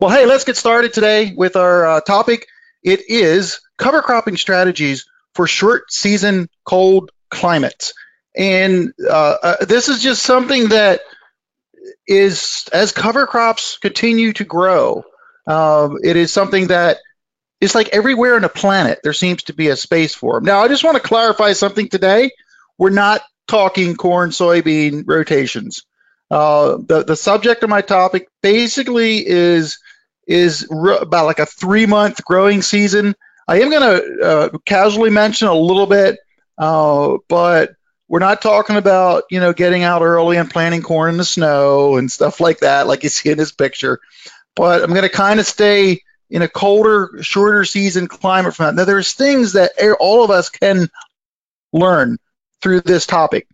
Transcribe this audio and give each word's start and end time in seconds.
Well, 0.00 0.10
hey, 0.10 0.26
let's 0.26 0.44
get 0.44 0.56
started 0.56 0.92
today 0.92 1.34
with 1.36 1.56
our 1.56 1.84
uh, 1.84 2.00
topic. 2.00 2.46
It 2.84 3.10
is 3.10 3.60
cover 3.78 4.00
cropping 4.00 4.36
strategies 4.36 5.06
for 5.34 5.48
short 5.48 5.92
season 5.92 6.48
cold 6.64 7.10
climates. 7.30 7.94
And 8.36 8.92
uh, 9.04 9.36
uh, 9.42 9.64
this 9.64 9.88
is 9.88 10.00
just 10.00 10.22
something 10.22 10.68
that 10.68 11.00
is, 12.06 12.68
as 12.72 12.92
cover 12.92 13.26
crops 13.26 13.76
continue 13.78 14.32
to 14.34 14.44
grow, 14.44 15.02
um, 15.48 15.98
it 16.04 16.14
is 16.14 16.32
something 16.32 16.68
that 16.68 16.98
is 17.60 17.74
like 17.74 17.88
everywhere 17.88 18.36
on 18.36 18.42
the 18.42 18.48
planet, 18.48 19.00
there 19.02 19.12
seems 19.12 19.42
to 19.44 19.52
be 19.52 19.66
a 19.66 19.76
space 19.76 20.14
for 20.14 20.34
them. 20.34 20.44
Now, 20.44 20.60
I 20.60 20.68
just 20.68 20.84
want 20.84 20.96
to 20.96 21.02
clarify 21.02 21.54
something 21.54 21.88
today. 21.88 22.30
We're 22.78 22.90
not 22.90 23.22
talking 23.48 23.96
corn 23.96 24.30
soybean 24.30 25.02
rotations. 25.08 25.82
Uh, 26.30 26.76
the, 26.86 27.02
the 27.02 27.16
subject 27.16 27.64
of 27.64 27.70
my 27.70 27.80
topic 27.80 28.28
basically 28.42 29.26
is 29.26 29.78
is 30.28 30.66
re- 30.70 30.98
about 31.00 31.26
like 31.26 31.40
a 31.40 31.46
three 31.46 31.86
month 31.86 32.24
growing 32.24 32.62
season. 32.62 33.16
I 33.48 33.60
am 33.60 33.70
going 33.70 33.82
to 33.82 34.22
uh, 34.22 34.58
casually 34.66 35.10
mention 35.10 35.48
a 35.48 35.54
little 35.54 35.86
bit, 35.86 36.18
uh, 36.58 37.16
but 37.28 37.72
we're 38.06 38.18
not 38.18 38.42
talking 38.42 38.76
about 38.76 39.24
you 39.30 39.40
know 39.40 39.52
getting 39.52 39.82
out 39.82 40.02
early 40.02 40.36
and 40.36 40.50
planting 40.50 40.82
corn 40.82 41.10
in 41.10 41.16
the 41.16 41.24
snow 41.24 41.96
and 41.96 42.12
stuff 42.12 42.40
like 42.40 42.60
that, 42.60 42.86
like 42.86 43.02
you 43.02 43.08
see 43.08 43.30
in 43.30 43.38
this 43.38 43.52
picture. 43.52 43.98
But 44.54 44.82
I'm 44.82 44.90
going 44.90 45.02
to 45.02 45.08
kind 45.08 45.40
of 45.40 45.46
stay 45.46 46.02
in 46.30 46.42
a 46.42 46.48
colder, 46.48 47.18
shorter 47.22 47.64
season 47.64 48.06
climate 48.06 48.54
from 48.54 48.66
that. 48.66 48.74
Now, 48.74 48.84
there's 48.84 49.14
things 49.14 49.54
that 49.54 49.72
all 49.98 50.24
of 50.24 50.30
us 50.30 50.50
can 50.50 50.88
learn 51.72 52.18
through 52.60 52.82
this 52.82 53.06
topic, 53.06 53.46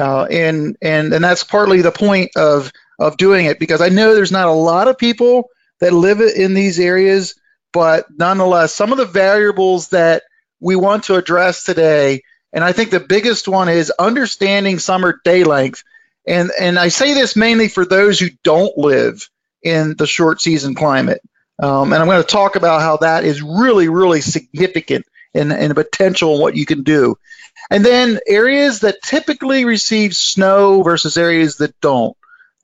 uh, 0.00 0.24
and 0.24 0.76
and 0.80 1.12
and 1.12 1.22
that's 1.22 1.44
partly 1.44 1.82
the 1.82 1.92
point 1.92 2.30
of 2.36 2.72
of 2.98 3.18
doing 3.18 3.46
it 3.46 3.58
because 3.58 3.82
I 3.82 3.90
know 3.90 4.14
there's 4.14 4.32
not 4.32 4.48
a 4.48 4.52
lot 4.52 4.88
of 4.88 4.96
people 4.96 5.50
that 5.82 5.92
live 5.92 6.20
in 6.20 6.54
these 6.54 6.78
areas, 6.78 7.34
but 7.72 8.06
nonetheless, 8.16 8.72
some 8.72 8.92
of 8.92 8.98
the 8.98 9.04
variables 9.04 9.88
that 9.88 10.22
we 10.60 10.76
want 10.76 11.04
to 11.04 11.16
address 11.16 11.64
today, 11.64 12.22
and 12.52 12.62
I 12.62 12.70
think 12.70 12.90
the 12.90 13.00
biggest 13.00 13.48
one 13.48 13.68
is 13.68 13.90
understanding 13.98 14.78
summer 14.78 15.20
day 15.24 15.42
length. 15.42 15.82
And, 16.24 16.52
and 16.60 16.78
I 16.78 16.86
say 16.86 17.14
this 17.14 17.34
mainly 17.34 17.66
for 17.68 17.84
those 17.84 18.20
who 18.20 18.28
don't 18.44 18.78
live 18.78 19.28
in 19.60 19.96
the 19.96 20.06
short 20.06 20.40
season 20.40 20.76
climate. 20.76 21.20
Um, 21.60 21.92
and 21.92 22.00
I'm 22.00 22.06
going 22.06 22.22
to 22.22 22.28
talk 22.28 22.54
about 22.54 22.80
how 22.80 22.98
that 22.98 23.24
is 23.24 23.42
really, 23.42 23.88
really 23.88 24.20
significant 24.20 25.04
in, 25.34 25.50
in 25.50 25.68
the 25.70 25.74
potential 25.74 26.40
what 26.40 26.54
you 26.54 26.64
can 26.64 26.84
do. 26.84 27.16
And 27.72 27.84
then 27.84 28.20
areas 28.28 28.80
that 28.80 29.02
typically 29.02 29.64
receive 29.64 30.14
snow 30.14 30.84
versus 30.84 31.16
areas 31.16 31.56
that 31.56 31.80
don't 31.80 32.16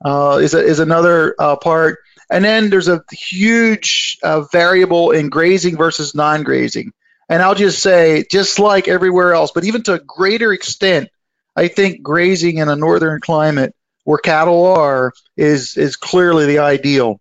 uh, 0.05 0.39
is, 0.41 0.53
a, 0.53 0.63
is 0.63 0.79
another 0.79 1.35
uh, 1.37 1.57
part. 1.57 1.99
And 2.29 2.45
then 2.45 2.69
there's 2.69 2.87
a 2.87 3.03
huge 3.11 4.17
uh, 4.21 4.41
variable 4.51 5.11
in 5.11 5.29
grazing 5.29 5.77
versus 5.77 6.13
non 6.13 6.43
grazing. 6.43 6.93
And 7.27 7.41
I'll 7.41 7.55
just 7.55 7.81
say, 7.81 8.25
just 8.29 8.59
like 8.59 8.87
everywhere 8.87 9.33
else, 9.33 9.51
but 9.51 9.63
even 9.65 9.83
to 9.83 9.93
a 9.93 9.99
greater 9.99 10.51
extent, 10.51 11.09
I 11.55 11.67
think 11.67 12.01
grazing 12.01 12.57
in 12.57 12.69
a 12.69 12.75
northern 12.75 13.19
climate 13.21 13.75
where 14.03 14.17
cattle 14.17 14.65
are 14.65 15.13
is, 15.37 15.77
is 15.77 15.95
clearly 15.95 16.45
the 16.45 16.59
ideal. 16.59 17.19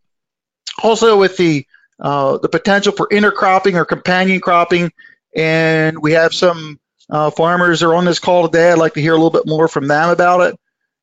Also, 0.83 1.19
with 1.19 1.37
the 1.37 1.67
uh, 2.01 2.39
the 2.39 2.49
potential 2.49 2.93
for 2.93 3.09
intercropping 3.09 3.75
or 3.75 3.85
companion 3.85 4.41
cropping, 4.41 4.93
and 5.35 6.01
we 6.01 6.13
have 6.13 6.33
some 6.33 6.79
uh, 7.11 7.31
farmers 7.31 7.83
are 7.83 7.95
on 7.95 8.05
this 8.05 8.21
call 8.21 8.47
today. 8.47 8.71
I'd 8.71 8.79
like 8.79 8.95
to 8.95 9.01
hear 9.01 9.13
a 9.13 9.17
little 9.17 9.31
bit 9.31 9.47
more 9.47 9.67
from 9.67 9.89
them 9.89 10.11
about 10.11 10.41
it. 10.43 10.61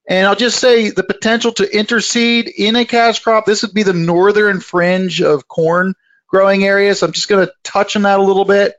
And 0.08 0.28
I'll 0.28 0.36
just 0.36 0.60
say 0.60 0.92
the 0.92 1.04
potential 1.04 1.52
to 1.54 1.64
interseed 1.64 2.52
in 2.56 2.76
a 2.76 2.86
cash 2.86 3.20
crop, 3.20 3.46
this 3.46 3.64
would 3.64 3.74
be 3.74 3.84
the 3.84 3.94
northern 3.94 4.60
fringe 4.60 5.22
of 5.22 5.48
corn 5.48 5.96
growing 6.28 6.64
areas. 6.64 7.02
I'm 7.02 7.12
just 7.12 7.28
going 7.28 7.46
to 7.46 7.54
touch 7.64 7.96
on 7.96 8.04
that 8.04 8.20
a 8.20 8.24
little 8.24 8.46
bit. 8.46 8.76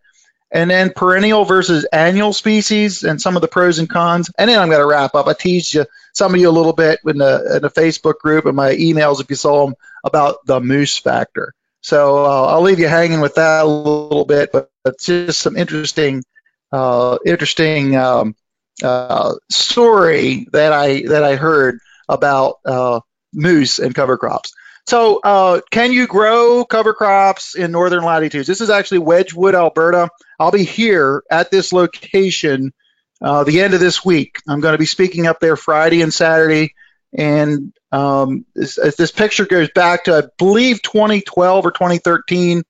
And 0.53 0.71
then 0.71 0.93
perennial 0.95 1.45
versus 1.45 1.85
annual 1.93 2.33
species 2.33 3.03
and 3.03 3.21
some 3.21 3.35
of 3.35 3.43
the 3.43 3.49
pros 3.49 3.81
and 3.81 3.91
cons. 3.91 4.31
And 4.39 4.48
then 4.48 4.61
I'm 4.61 4.69
going 4.69 4.81
to 4.81 4.86
wrap 4.86 5.17
up. 5.17 5.27
I 5.27 5.33
teased 5.33 5.75
you, 5.75 5.86
some 6.15 6.33
of 6.33 6.41
you 6.41 6.48
a 6.48 6.51
little 6.51 6.73
bit 6.73 7.01
in 7.05 7.19
the, 7.19 7.57
in 7.57 7.63
the 7.63 7.70
Facebook 7.70 8.19
group 8.19 8.47
and 8.47 8.55
my 8.55 8.73
emails 8.75 9.20
if 9.20 9.29
you 9.29 9.35
saw 9.35 9.67
them 9.67 9.75
about 10.05 10.47
the 10.47 10.61
moose 10.61 10.97
factor. 10.97 11.53
So 11.81 12.25
uh, 12.25 12.47
I'll 12.47 12.63
leave 12.63 12.79
you 12.79 12.86
hanging 12.86 13.20
with 13.20 13.35
that 13.35 13.65
a 13.65 13.69
little 13.69 14.25
bit, 14.25 14.51
but 14.53 14.70
it's 14.85 15.07
just 15.07 15.41
some 15.41 15.57
interesting, 15.57 16.23
uh, 16.70 17.19
interesting 17.27 17.97
um, 17.97 18.36
uh, 18.83 19.35
story 19.51 20.47
that 20.53 20.73
I 20.73 21.03
that 21.03 21.25
I 21.25 21.37
heard 21.37 21.79
about 22.09 22.57
uh, 22.64 23.01
moose 23.33 23.79
and 23.79 23.95
cover 23.95 24.17
crops. 24.17 24.55
So, 24.87 25.19
uh, 25.19 25.63
can 25.73 25.92
you 25.92 26.07
grow 26.07 26.64
cover 26.64 26.95
crops 26.95 27.57
in 27.57 27.73
northern 27.73 28.05
latitudes? 28.05 28.47
This 28.47 28.61
is 28.61 28.70
actually 28.70 28.98
Wedgwood, 28.98 29.57
Alberta. 29.57 30.09
I'll 30.39 30.53
be 30.53 30.65
here 30.65 31.25
at 31.29 31.51
this 31.51 31.73
location 31.73 32.73
uh, 33.20 33.45
the 33.45 33.63
end 33.63 33.75
of 33.75 33.81
this 33.81 34.05
week. 34.05 34.39
I'm 34.47 34.61
going 34.61 34.75
to 34.75 34.79
be 34.79 34.86
speaking 34.86 35.27
up 35.27 35.41
there 35.41 35.57
Friday 35.57 36.03
and 36.03 36.15
Saturday. 36.15 36.75
And 37.17 37.73
um, 37.91 38.45
this, 38.55 38.77
this, 38.97 39.11
picture 39.11 39.47
goes 39.47 39.70
back 39.75 40.05
to, 40.05 40.15
I 40.17 40.23
believe, 40.39 40.83
2012 40.83 41.67
or 41.67 41.70
2013. 41.70 42.63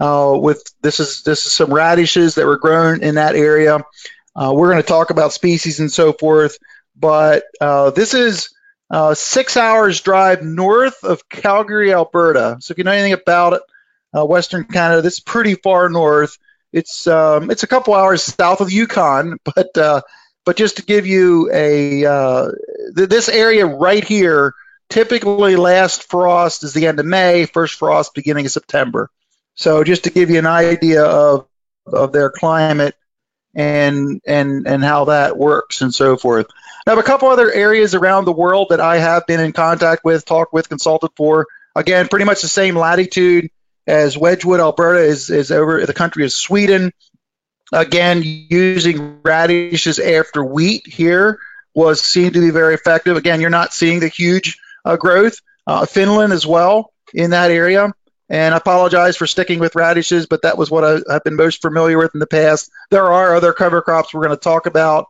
Uh, 0.00 0.36
with 0.36 0.64
this 0.82 0.98
is 0.98 1.22
this 1.22 1.46
is 1.46 1.52
some 1.52 1.72
radishes 1.72 2.34
that 2.34 2.46
were 2.46 2.58
grown 2.58 3.02
in 3.02 3.14
that 3.14 3.36
area. 3.36 3.78
Uh, 4.34 4.52
we're 4.54 4.70
going 4.70 4.82
to 4.82 4.88
talk 4.88 5.10
about 5.10 5.32
species 5.32 5.80
and 5.80 5.92
so 5.92 6.12
forth, 6.12 6.58
but 6.96 7.44
uh, 7.60 7.90
this 7.90 8.14
is 8.14 8.50
uh, 8.90 9.14
six 9.14 9.56
hours 9.56 10.00
drive 10.00 10.42
north 10.42 11.02
of 11.02 11.28
Calgary, 11.28 11.92
Alberta. 11.92 12.58
So 12.60 12.72
if 12.72 12.78
you 12.78 12.84
know 12.84 12.92
anything 12.92 13.14
about 13.14 13.62
uh, 14.16 14.24
Western 14.24 14.64
Canada, 14.64 15.02
this 15.02 15.14
is 15.14 15.20
pretty 15.20 15.54
far 15.54 15.88
north. 15.88 16.38
It's 16.72 17.06
um, 17.06 17.50
it's 17.50 17.62
a 17.62 17.66
couple 17.66 17.94
hours 17.94 18.22
south 18.22 18.60
of 18.60 18.72
Yukon, 18.72 19.38
but 19.44 19.76
uh, 19.76 20.02
but 20.44 20.56
just 20.56 20.76
to 20.76 20.84
give 20.84 21.06
you 21.06 21.50
a 21.52 22.04
uh, 22.04 22.50
th- 22.96 23.08
this 23.08 23.28
area 23.28 23.66
right 23.66 24.04
here, 24.04 24.54
typically 24.90 25.56
last 25.56 26.10
frost 26.10 26.62
is 26.62 26.72
the 26.74 26.86
end 26.86 27.00
of 27.00 27.06
May, 27.06 27.46
first 27.46 27.74
frost 27.74 28.14
beginning 28.14 28.46
of 28.46 28.52
September. 28.52 29.10
So 29.54 29.84
just 29.84 30.04
to 30.04 30.10
give 30.10 30.30
you 30.30 30.38
an 30.38 30.46
idea 30.46 31.04
of 31.04 31.46
of 31.86 32.12
their 32.12 32.30
climate, 32.30 32.94
and 33.54 34.20
and 34.26 34.66
and 34.66 34.82
how 34.82 35.06
that 35.06 35.36
works 35.36 35.82
and 35.82 35.94
so 35.94 36.16
forth. 36.16 36.46
Now, 36.86 36.98
a 36.98 37.02
couple 37.02 37.28
other 37.28 37.50
areas 37.50 37.94
around 37.94 38.24
the 38.24 38.32
world 38.32 38.68
that 38.70 38.80
I 38.80 38.98
have 38.98 39.26
been 39.26 39.40
in 39.40 39.52
contact 39.52 40.04
with, 40.04 40.24
talked 40.24 40.52
with, 40.52 40.68
consulted 40.68 41.10
for. 41.16 41.46
Again, 41.76 42.08
pretty 42.08 42.24
much 42.24 42.42
the 42.42 42.48
same 42.48 42.76
latitude 42.76 43.50
as 43.86 44.18
Wedgwood, 44.18 44.60
Alberta 44.60 45.00
is 45.00 45.30
is 45.30 45.50
over 45.50 45.84
the 45.86 45.94
country 45.94 46.24
of 46.24 46.32
Sweden. 46.32 46.92
Again, 47.72 48.22
using 48.24 49.20
radishes 49.22 49.98
after 49.98 50.44
wheat 50.44 50.86
here 50.86 51.38
was 51.74 52.00
seen 52.00 52.32
to 52.32 52.40
be 52.40 52.50
very 52.50 52.74
effective. 52.74 53.16
Again, 53.16 53.40
you're 53.40 53.50
not 53.50 53.72
seeing 53.72 54.00
the 54.00 54.08
huge 54.08 54.58
uh, 54.84 54.96
growth. 54.96 55.38
Uh, 55.66 55.86
Finland 55.86 56.32
as 56.32 56.46
well 56.46 56.92
in 57.14 57.30
that 57.30 57.50
area. 57.50 57.92
And 58.32 58.54
I 58.54 58.56
apologize 58.56 59.18
for 59.18 59.26
sticking 59.26 59.58
with 59.58 59.76
radishes, 59.76 60.24
but 60.24 60.40
that 60.40 60.56
was 60.56 60.70
what 60.70 60.84
I, 60.84 61.12
have 61.12 61.22
been 61.22 61.36
most 61.36 61.60
familiar 61.60 61.98
with 61.98 62.14
in 62.14 62.18
the 62.18 62.26
past. 62.26 62.70
There 62.90 63.12
are 63.12 63.36
other 63.36 63.52
cover 63.52 63.82
crops 63.82 64.14
we're 64.14 64.24
going 64.24 64.34
to 64.34 64.42
talk 64.42 64.64
about, 64.64 65.08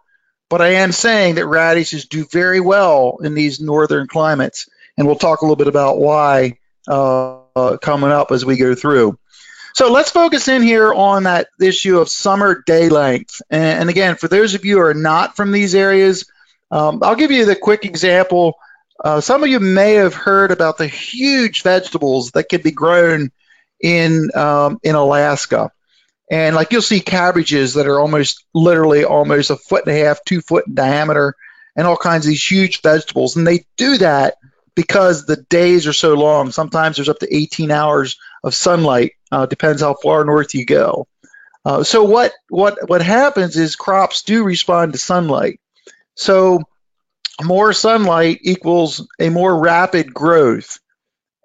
but 0.50 0.60
I 0.60 0.71
am 0.71 0.91
saying 0.91 1.37
that 1.37 1.47
radishes 1.47 2.06
do 2.06 2.27
very 2.27 2.59
well 2.59 3.19
in 3.22 3.34
these 3.34 3.61
northern 3.61 4.09
climates. 4.09 4.69
And 4.99 5.06
we'll 5.06 5.15
talk 5.15 5.41
a 5.41 5.44
little 5.44 5.56
bit 5.56 5.69
about 5.69 5.99
why 5.99 6.59
uh, 6.88 7.77
coming 7.81 8.11
up 8.11 8.32
as 8.32 8.44
we 8.44 8.56
go 8.56 8.75
through. 8.75 9.16
So 9.75 9.93
let's 9.93 10.11
focus 10.11 10.49
in 10.49 10.61
here 10.61 10.93
on 10.93 11.22
that 11.22 11.47
issue 11.61 12.00
of 12.00 12.09
summer 12.09 12.65
day 12.66 12.88
length. 12.88 13.41
And, 13.49 13.82
and 13.82 13.88
again, 13.88 14.16
for 14.16 14.27
those 14.27 14.55
of 14.55 14.65
you 14.65 14.78
who 14.78 14.82
are 14.82 14.94
not 14.94 15.37
from 15.37 15.53
these 15.53 15.77
areas, 15.77 16.28
um, 16.72 16.99
I'll 17.05 17.15
give 17.15 17.31
you 17.31 17.44
the 17.44 17.55
quick 17.55 17.84
example 17.84 18.56
uh, 19.03 19.21
some 19.21 19.43
of 19.43 19.49
you 19.49 19.61
may 19.61 19.95
have 19.95 20.15
heard 20.15 20.53
about 20.53 20.79
the 20.79 20.87
huge 20.87 21.63
vegetables 21.63 22.31
that 22.33 22.49
can 22.49 22.63
be 22.63 22.71
grown 22.71 23.31
in 23.81 24.31
um, 24.35 24.79
in 24.82 24.94
Alaska, 24.94 25.71
and 26.31 26.55
like 26.55 26.73
you'll 26.73 26.82
see 26.82 27.00
cabbages 27.00 27.75
that 27.75 27.88
are 27.88 27.99
almost 27.99 28.44
literally 28.55 29.05
almost 29.05 29.50
a 29.50 29.56
foot 29.56 29.87
and 29.87 29.97
a 29.97 30.05
half, 30.05 30.25
two 30.25 30.41
foot 30.41 30.67
in 30.69 30.75
diameter, 30.75 31.35
and 31.76 31.87
all 31.87 31.97
kinds 31.97 32.26
of 32.26 32.31
these 32.31 32.49
huge 32.49 32.81
vegetables. 32.81 33.37
And 33.37 33.47
they 33.47 33.65
do 33.76 33.99
that 33.99 34.37
because 34.75 35.26
the 35.26 35.37
days 35.37 35.87
are 35.87 35.93
so 35.93 36.15
long. 36.15 36.53
Sometimes 36.53 36.97
there's 36.97 37.09
up 37.09 37.19
to 37.19 37.37
18 37.37 37.71
hours 37.71 38.17
of 38.43 38.55
sunlight. 38.55 39.12
Uh, 39.31 39.47
depends 39.47 39.82
how 39.82 39.94
far 39.94 40.25
north 40.25 40.55
you 40.55 40.65
go. 40.65 41.06
Uh, 41.65 41.82
so 41.82 42.05
what 42.05 42.32
what 42.49 42.88
what 42.88 43.03
happens 43.03 43.56
is 43.56 43.76
crops 43.76 44.23
do 44.23 44.44
respond 44.44 44.93
to 44.93 44.99
sunlight. 44.99 45.61
So 46.15 46.62
more 47.40 47.73
sunlight 47.73 48.40
equals 48.43 49.06
a 49.19 49.31
more 49.31 49.58
rapid 49.58 50.12
growth. 50.12 50.79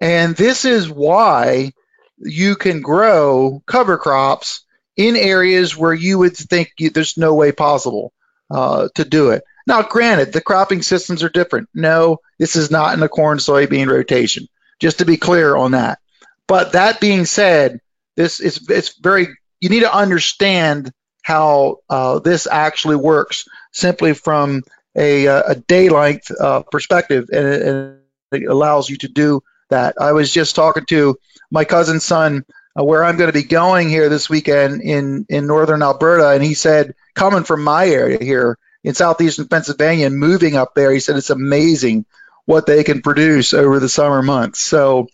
And 0.00 0.36
this 0.36 0.64
is 0.64 0.88
why 0.88 1.72
you 2.18 2.56
can 2.56 2.80
grow 2.80 3.62
cover 3.66 3.96
crops 3.96 4.64
in 4.96 5.16
areas 5.16 5.76
where 5.76 5.94
you 5.94 6.18
would 6.18 6.36
think 6.36 6.72
you, 6.78 6.90
there's 6.90 7.16
no 7.16 7.34
way 7.34 7.52
possible 7.52 8.12
uh, 8.50 8.88
to 8.94 9.04
do 9.04 9.30
it. 9.30 9.44
Now, 9.66 9.82
granted, 9.82 10.32
the 10.32 10.40
cropping 10.40 10.82
systems 10.82 11.22
are 11.22 11.28
different. 11.28 11.68
No, 11.74 12.18
this 12.38 12.56
is 12.56 12.70
not 12.70 12.94
in 12.94 13.02
a 13.02 13.08
corn 13.08 13.38
soybean 13.38 13.88
rotation, 13.88 14.48
just 14.80 14.98
to 14.98 15.04
be 15.04 15.16
clear 15.16 15.54
on 15.54 15.72
that. 15.72 15.98
But 16.46 16.72
that 16.72 17.00
being 17.00 17.26
said, 17.26 17.80
this 18.16 18.40
is 18.40 18.68
it's 18.68 18.98
very 18.98 19.28
you 19.60 19.68
need 19.68 19.80
to 19.80 19.94
understand 19.94 20.90
how 21.22 21.76
uh, 21.90 22.18
this 22.20 22.46
actually 22.50 22.96
works 22.96 23.44
simply 23.72 24.14
from 24.14 24.62
a, 24.98 25.26
a 25.26 25.54
day 25.54 25.88
length 25.88 26.30
uh, 26.38 26.62
perspective, 26.62 27.28
and 27.32 27.46
it, 27.46 27.62
and 27.62 27.98
it, 28.32 28.48
allows 28.48 28.90
you 28.90 28.96
to 28.98 29.08
do 29.08 29.42
that. 29.70 29.94
I 30.00 30.12
was 30.12 30.32
just 30.32 30.56
talking 30.56 30.84
to 30.86 31.16
my 31.50 31.64
cousin's 31.64 32.04
son 32.04 32.44
uh, 32.78 32.84
where 32.84 33.04
I'm 33.04 33.16
going 33.16 33.30
to 33.30 33.38
be 33.38 33.44
going 33.44 33.88
here 33.88 34.08
this 34.08 34.28
weekend 34.28 34.82
in 34.82 35.26
in 35.28 35.46
northern 35.46 35.82
Alberta, 35.82 36.30
and 36.30 36.42
he 36.42 36.54
said 36.54 36.94
coming 37.14 37.44
from 37.44 37.62
my 37.62 37.86
area 37.86 38.18
here 38.20 38.58
in 38.84 38.94
southeastern 38.94 39.48
Pennsylvania 39.48 40.06
and 40.06 40.18
moving 40.18 40.56
up 40.56 40.74
there, 40.74 40.92
he 40.92 41.00
said 41.00 41.16
it's 41.16 41.30
amazing 41.30 42.04
what 42.44 42.66
they 42.66 42.82
can 42.84 43.02
produce 43.02 43.52
over 43.54 43.78
the 43.78 43.88
summer 43.88 44.22
months. 44.22 44.60
So 44.60 45.08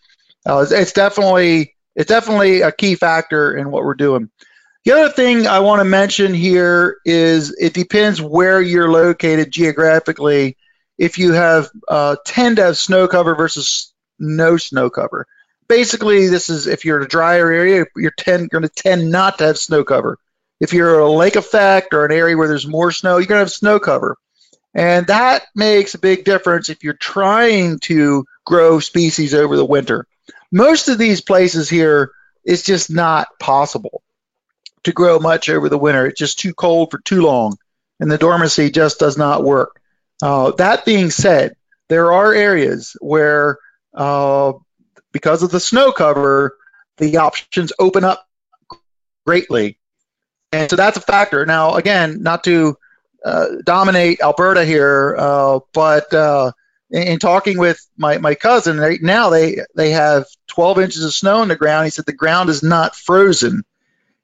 uh, 0.46 0.66
it's 0.70 0.92
definitely 0.92 1.74
it's 1.94 2.08
definitely 2.08 2.62
a 2.62 2.72
key 2.72 2.94
factor 2.94 3.56
in 3.56 3.70
what 3.70 3.84
we're 3.84 3.94
doing. 3.94 4.30
The 4.84 4.92
other 4.92 5.08
thing 5.08 5.46
I 5.46 5.60
want 5.60 5.80
to 5.80 5.84
mention 5.84 6.34
here 6.34 6.98
is 7.06 7.56
it 7.58 7.72
depends 7.72 8.20
where 8.20 8.60
you're 8.60 8.90
located 8.90 9.50
geographically. 9.50 10.58
If 10.98 11.16
you 11.16 11.32
have 11.32 11.70
uh, 11.88 12.16
tend 12.26 12.56
to 12.56 12.64
have 12.64 12.76
snow 12.76 13.08
cover 13.08 13.34
versus 13.34 13.94
no 14.18 14.58
snow 14.58 14.90
cover. 14.90 15.26
Basically, 15.68 16.28
this 16.28 16.50
is 16.50 16.66
if 16.66 16.84
you're 16.84 16.98
in 16.98 17.06
a 17.06 17.08
drier 17.08 17.50
area, 17.50 17.86
you're 17.96 18.12
tend, 18.18 18.50
going 18.50 18.62
to 18.62 18.68
tend 18.68 19.10
not 19.10 19.38
to 19.38 19.44
have 19.46 19.58
snow 19.58 19.84
cover. 19.84 20.18
If 20.60 20.74
you're 20.74 20.98
a 20.98 21.10
lake 21.10 21.36
effect 21.36 21.94
or 21.94 22.04
an 22.04 22.12
area 22.12 22.36
where 22.36 22.48
there's 22.48 22.66
more 22.66 22.92
snow, 22.92 23.16
you're 23.16 23.26
going 23.26 23.38
to 23.38 23.44
have 23.44 23.50
snow 23.50 23.80
cover. 23.80 24.18
And 24.74 25.06
that 25.06 25.44
makes 25.54 25.94
a 25.94 25.98
big 25.98 26.24
difference 26.24 26.68
if 26.68 26.84
you're 26.84 26.92
trying 26.92 27.78
to 27.80 28.26
grow 28.44 28.80
species 28.80 29.32
over 29.32 29.56
the 29.56 29.64
winter. 29.64 30.06
Most 30.52 30.88
of 30.88 30.98
these 30.98 31.22
places 31.22 31.70
here, 31.70 32.12
it's 32.44 32.62
just 32.62 32.90
not 32.90 33.28
possible 33.40 34.02
to 34.84 34.92
grow 34.92 35.18
much 35.18 35.48
over 35.48 35.68
the 35.68 35.78
winter. 35.78 36.06
It's 36.06 36.18
just 36.18 36.38
too 36.38 36.54
cold 36.54 36.90
for 36.90 36.98
too 37.00 37.22
long, 37.22 37.56
and 38.00 38.10
the 38.10 38.18
dormancy 38.18 38.70
just 38.70 38.98
does 38.98 39.18
not 39.18 39.44
work. 39.44 39.80
Uh, 40.22 40.52
that 40.52 40.84
being 40.84 41.10
said, 41.10 41.54
there 41.88 42.12
are 42.12 42.32
areas 42.32 42.96
where, 43.00 43.58
uh, 43.92 44.52
because 45.12 45.42
of 45.42 45.50
the 45.50 45.60
snow 45.60 45.92
cover, 45.92 46.56
the 46.98 47.18
options 47.18 47.72
open 47.78 48.04
up 48.04 48.26
greatly. 49.26 49.78
And 50.52 50.70
so 50.70 50.76
that's 50.76 50.96
a 50.96 51.00
factor. 51.00 51.44
Now, 51.44 51.74
again, 51.74 52.22
not 52.22 52.44
to 52.44 52.76
uh, 53.24 53.46
dominate 53.64 54.20
Alberta 54.20 54.64
here, 54.64 55.16
uh, 55.18 55.60
but 55.72 56.12
uh, 56.12 56.52
in, 56.90 57.02
in, 57.02 57.18
talking 57.18 57.58
with 57.58 57.84
my, 57.96 58.18
my 58.18 58.34
cousin, 58.34 58.78
right 58.78 59.02
now 59.02 59.30
they, 59.30 59.58
they 59.74 59.90
have 59.90 60.26
12 60.48 60.78
inches 60.80 61.04
of 61.04 61.12
snow 61.12 61.38
on 61.38 61.48
the 61.48 61.56
ground. 61.56 61.86
He 61.86 61.90
said 61.90 62.06
the 62.06 62.12
ground 62.12 62.50
is 62.50 62.62
not 62.62 62.94
frozen. 62.94 63.64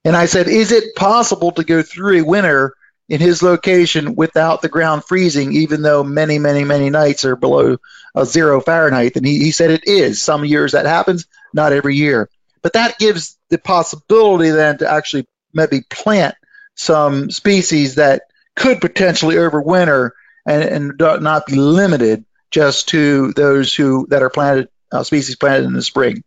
And 0.03 0.15
I 0.15 0.25
said, 0.25 0.47
Is 0.47 0.71
it 0.71 0.95
possible 0.95 1.51
to 1.53 1.63
go 1.63 1.81
through 1.81 2.19
a 2.19 2.25
winter 2.25 2.75
in 3.09 3.19
his 3.19 3.43
location 3.43 4.15
without 4.15 4.61
the 4.61 4.69
ground 4.69 5.03
freezing, 5.05 5.53
even 5.53 5.81
though 5.81 6.03
many, 6.03 6.39
many, 6.39 6.63
many 6.63 6.89
nights 6.89 7.25
are 7.25 7.35
below 7.35 7.77
uh, 8.15 8.25
zero 8.25 8.61
Fahrenheit? 8.61 9.15
And 9.15 9.25
he, 9.25 9.39
he 9.39 9.51
said 9.51 9.71
it 9.71 9.87
is. 9.87 10.21
Some 10.21 10.45
years 10.45 10.71
that 10.71 10.85
happens, 10.85 11.25
not 11.53 11.73
every 11.73 11.95
year. 11.95 12.29
But 12.61 12.73
that 12.73 12.99
gives 12.99 13.37
the 13.49 13.57
possibility 13.57 14.49
then 14.49 14.79
to 14.79 14.89
actually 14.89 15.27
maybe 15.53 15.81
plant 15.89 16.35
some 16.75 17.29
species 17.29 17.95
that 17.95 18.23
could 18.55 18.81
potentially 18.81 19.35
overwinter 19.35 20.11
and, 20.45 20.63
and 20.63 21.21
not 21.21 21.45
be 21.45 21.55
limited 21.55 22.25
just 22.49 22.89
to 22.89 23.31
those 23.33 23.73
who 23.73 24.07
that 24.09 24.23
are 24.23 24.29
planted 24.29 24.69
uh, 24.91 25.03
species 25.03 25.35
planted 25.35 25.65
in 25.65 25.73
the 25.73 25.81
spring. 25.81 26.23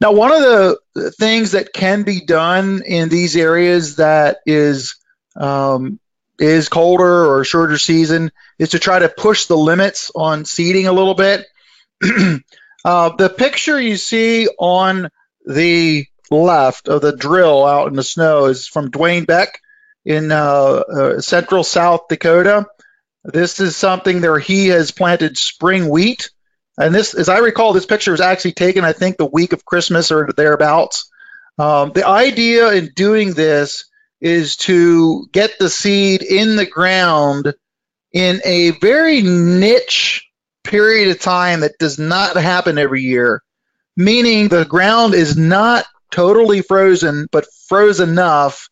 Now, 0.00 0.12
one 0.12 0.32
of 0.32 0.40
the 0.40 1.10
things 1.12 1.52
that 1.52 1.72
can 1.72 2.02
be 2.02 2.24
done 2.24 2.82
in 2.82 3.08
these 3.08 3.36
areas 3.36 3.96
that 3.96 4.38
is 4.46 4.96
um, 5.36 5.98
is 6.38 6.68
colder 6.68 7.26
or 7.26 7.44
shorter 7.44 7.78
season 7.78 8.32
is 8.58 8.70
to 8.70 8.78
try 8.78 8.98
to 8.98 9.08
push 9.08 9.46
the 9.46 9.56
limits 9.56 10.10
on 10.14 10.44
seeding 10.44 10.86
a 10.86 10.92
little 10.92 11.14
bit. 11.14 11.46
uh, 12.84 13.10
the 13.16 13.28
picture 13.28 13.80
you 13.80 13.96
see 13.96 14.48
on 14.58 15.08
the 15.46 16.06
left 16.30 16.88
of 16.88 17.02
the 17.02 17.16
drill 17.16 17.64
out 17.64 17.88
in 17.88 17.94
the 17.94 18.02
snow 18.02 18.46
is 18.46 18.66
from 18.66 18.90
Dwayne 18.90 19.26
Beck 19.26 19.60
in 20.04 20.32
uh, 20.32 20.36
uh, 20.36 21.20
central 21.20 21.64
South 21.64 22.08
Dakota. 22.08 22.66
This 23.24 23.60
is 23.60 23.76
something 23.76 24.20
where 24.20 24.38
he 24.38 24.68
has 24.68 24.90
planted 24.90 25.38
spring 25.38 25.88
wheat 25.88 26.30
and 26.76 26.94
this, 26.94 27.14
as 27.14 27.28
I 27.28 27.38
recall, 27.38 27.72
this 27.72 27.86
picture 27.86 28.10
was 28.10 28.20
actually 28.20 28.52
taken, 28.52 28.84
I 28.84 28.92
think, 28.92 29.16
the 29.16 29.26
week 29.26 29.52
of 29.52 29.64
Christmas 29.64 30.10
or 30.10 30.28
thereabouts. 30.36 31.10
Um, 31.58 31.92
the 31.92 32.06
idea 32.06 32.72
in 32.72 32.90
doing 32.94 33.32
this 33.32 33.84
is 34.20 34.56
to 34.56 35.26
get 35.32 35.58
the 35.58 35.70
seed 35.70 36.22
in 36.22 36.56
the 36.56 36.66
ground 36.66 37.54
in 38.12 38.40
a 38.44 38.70
very 38.70 39.22
niche 39.22 40.28
period 40.64 41.10
of 41.10 41.20
time 41.20 41.60
that 41.60 41.78
does 41.78 41.98
not 41.98 42.36
happen 42.36 42.78
every 42.78 43.02
year, 43.02 43.42
meaning 43.96 44.48
the 44.48 44.64
ground 44.64 45.14
is 45.14 45.36
not 45.36 45.84
totally 46.10 46.62
frozen, 46.62 47.28
but 47.30 47.46
frozen 47.68 48.10
enough 48.10 48.68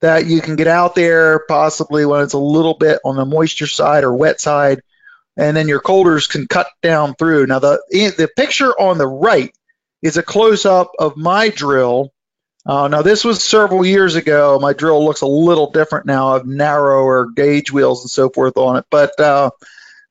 that 0.00 0.26
you 0.26 0.40
can 0.40 0.56
get 0.56 0.66
out 0.66 0.94
there 0.94 1.44
possibly 1.48 2.04
when 2.04 2.22
it's 2.22 2.32
a 2.32 2.38
little 2.38 2.74
bit 2.74 2.98
on 3.04 3.16
the 3.16 3.24
moisture 3.24 3.66
side 3.66 4.04
or 4.04 4.12
wet 4.12 4.40
side 4.40 4.82
and 5.36 5.56
then 5.56 5.68
your 5.68 5.80
coulters 5.80 6.26
can 6.26 6.46
cut 6.46 6.68
down 6.82 7.14
through. 7.14 7.46
Now 7.46 7.58
the 7.58 7.80
the 7.90 8.28
picture 8.36 8.72
on 8.78 8.98
the 8.98 9.06
right 9.06 9.54
is 10.02 10.16
a 10.16 10.22
close 10.22 10.66
up 10.66 10.92
of 10.98 11.16
my 11.16 11.48
drill. 11.48 12.12
Uh, 12.64 12.88
now 12.88 13.02
this 13.02 13.24
was 13.24 13.42
several 13.42 13.84
years 13.84 14.14
ago. 14.14 14.58
My 14.60 14.72
drill 14.72 15.04
looks 15.04 15.22
a 15.22 15.26
little 15.26 15.70
different 15.70 16.06
now. 16.06 16.28
I 16.28 16.32
have 16.34 16.46
narrower 16.46 17.26
gauge 17.26 17.72
wheels 17.72 18.02
and 18.02 18.10
so 18.10 18.28
forth 18.28 18.56
on 18.56 18.76
it. 18.76 18.84
But 18.90 19.18
uh, 19.18 19.50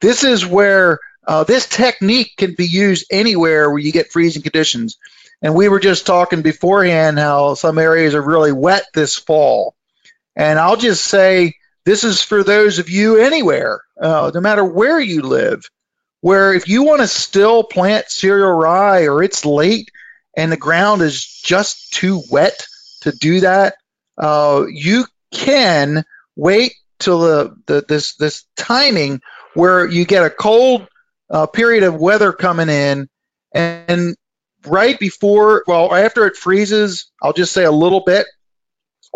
this 0.02 0.24
is 0.24 0.46
where 0.46 1.00
uh, 1.26 1.44
this 1.44 1.68
technique 1.68 2.34
can 2.38 2.56
be 2.56 2.66
used 2.66 3.06
anywhere 3.12 3.70
where 3.70 3.80
you 3.80 3.92
get 3.92 4.12
freezing 4.12 4.42
conditions. 4.42 4.98
And 5.42 5.56
we 5.56 5.70
were 5.70 5.80
just 5.80 6.06
talking 6.06 6.42
beforehand 6.42 7.18
how 7.18 7.54
some 7.56 7.78
areas 7.78 8.16
are 8.16 8.22
really 8.22 8.52
wet 8.52 8.84
this 8.94 9.18
fall. 9.18 9.76
And 10.36 10.60
I'll 10.60 10.78
just 10.78 11.04
say 11.06 11.56
this 11.86 12.04
is 12.04 12.22
for 12.22 12.44
those 12.44 12.80
of 12.80 12.90
you 12.90 13.18
anywhere, 13.18 13.82
uh, 14.00 14.32
no 14.34 14.42
matter 14.42 14.64
where 14.64 15.00
you 15.00 15.22
live, 15.22 15.70
where 16.22 16.54
if 16.54 16.68
you 16.68 16.84
want 16.84 17.02
to 17.02 17.08
still 17.08 17.64
plant 17.64 18.10
cereal 18.10 18.52
rye 18.52 19.08
or 19.08 19.24
it's 19.24 19.46
late 19.46 19.90
and 20.38 20.52
the 20.52 20.58
ground 20.58 21.02
is 21.02 21.26
just 21.26 21.94
too 21.94 22.22
wet 22.30 22.66
to 23.02 23.12
do 23.12 23.40
that, 23.42 23.76
uh, 24.18 24.66
you 24.70 25.06
can 25.32 26.04
wait 26.36 26.74
till 27.00 27.20
the, 27.20 27.56
the 27.66 27.84
this 27.88 28.16
this 28.16 28.46
timing 28.56 29.22
where 29.54 29.88
you 29.88 30.06
get 30.06 30.24
a 30.24 30.30
cold 30.30 30.88
uh, 31.30 31.48
period 31.48 31.84
of 31.84 31.96
weather 31.96 32.32
coming 32.32 32.70
in 32.70 33.10
and 33.54 34.16
right 34.66 35.00
before 35.00 35.64
well 35.68 35.94
after 35.94 36.28
it 36.28 36.36
freezes 36.36 37.12
i'll 37.22 37.34
just 37.34 37.52
say 37.52 37.64
a 37.64 37.72
little 37.72 38.02
bit 38.06 38.28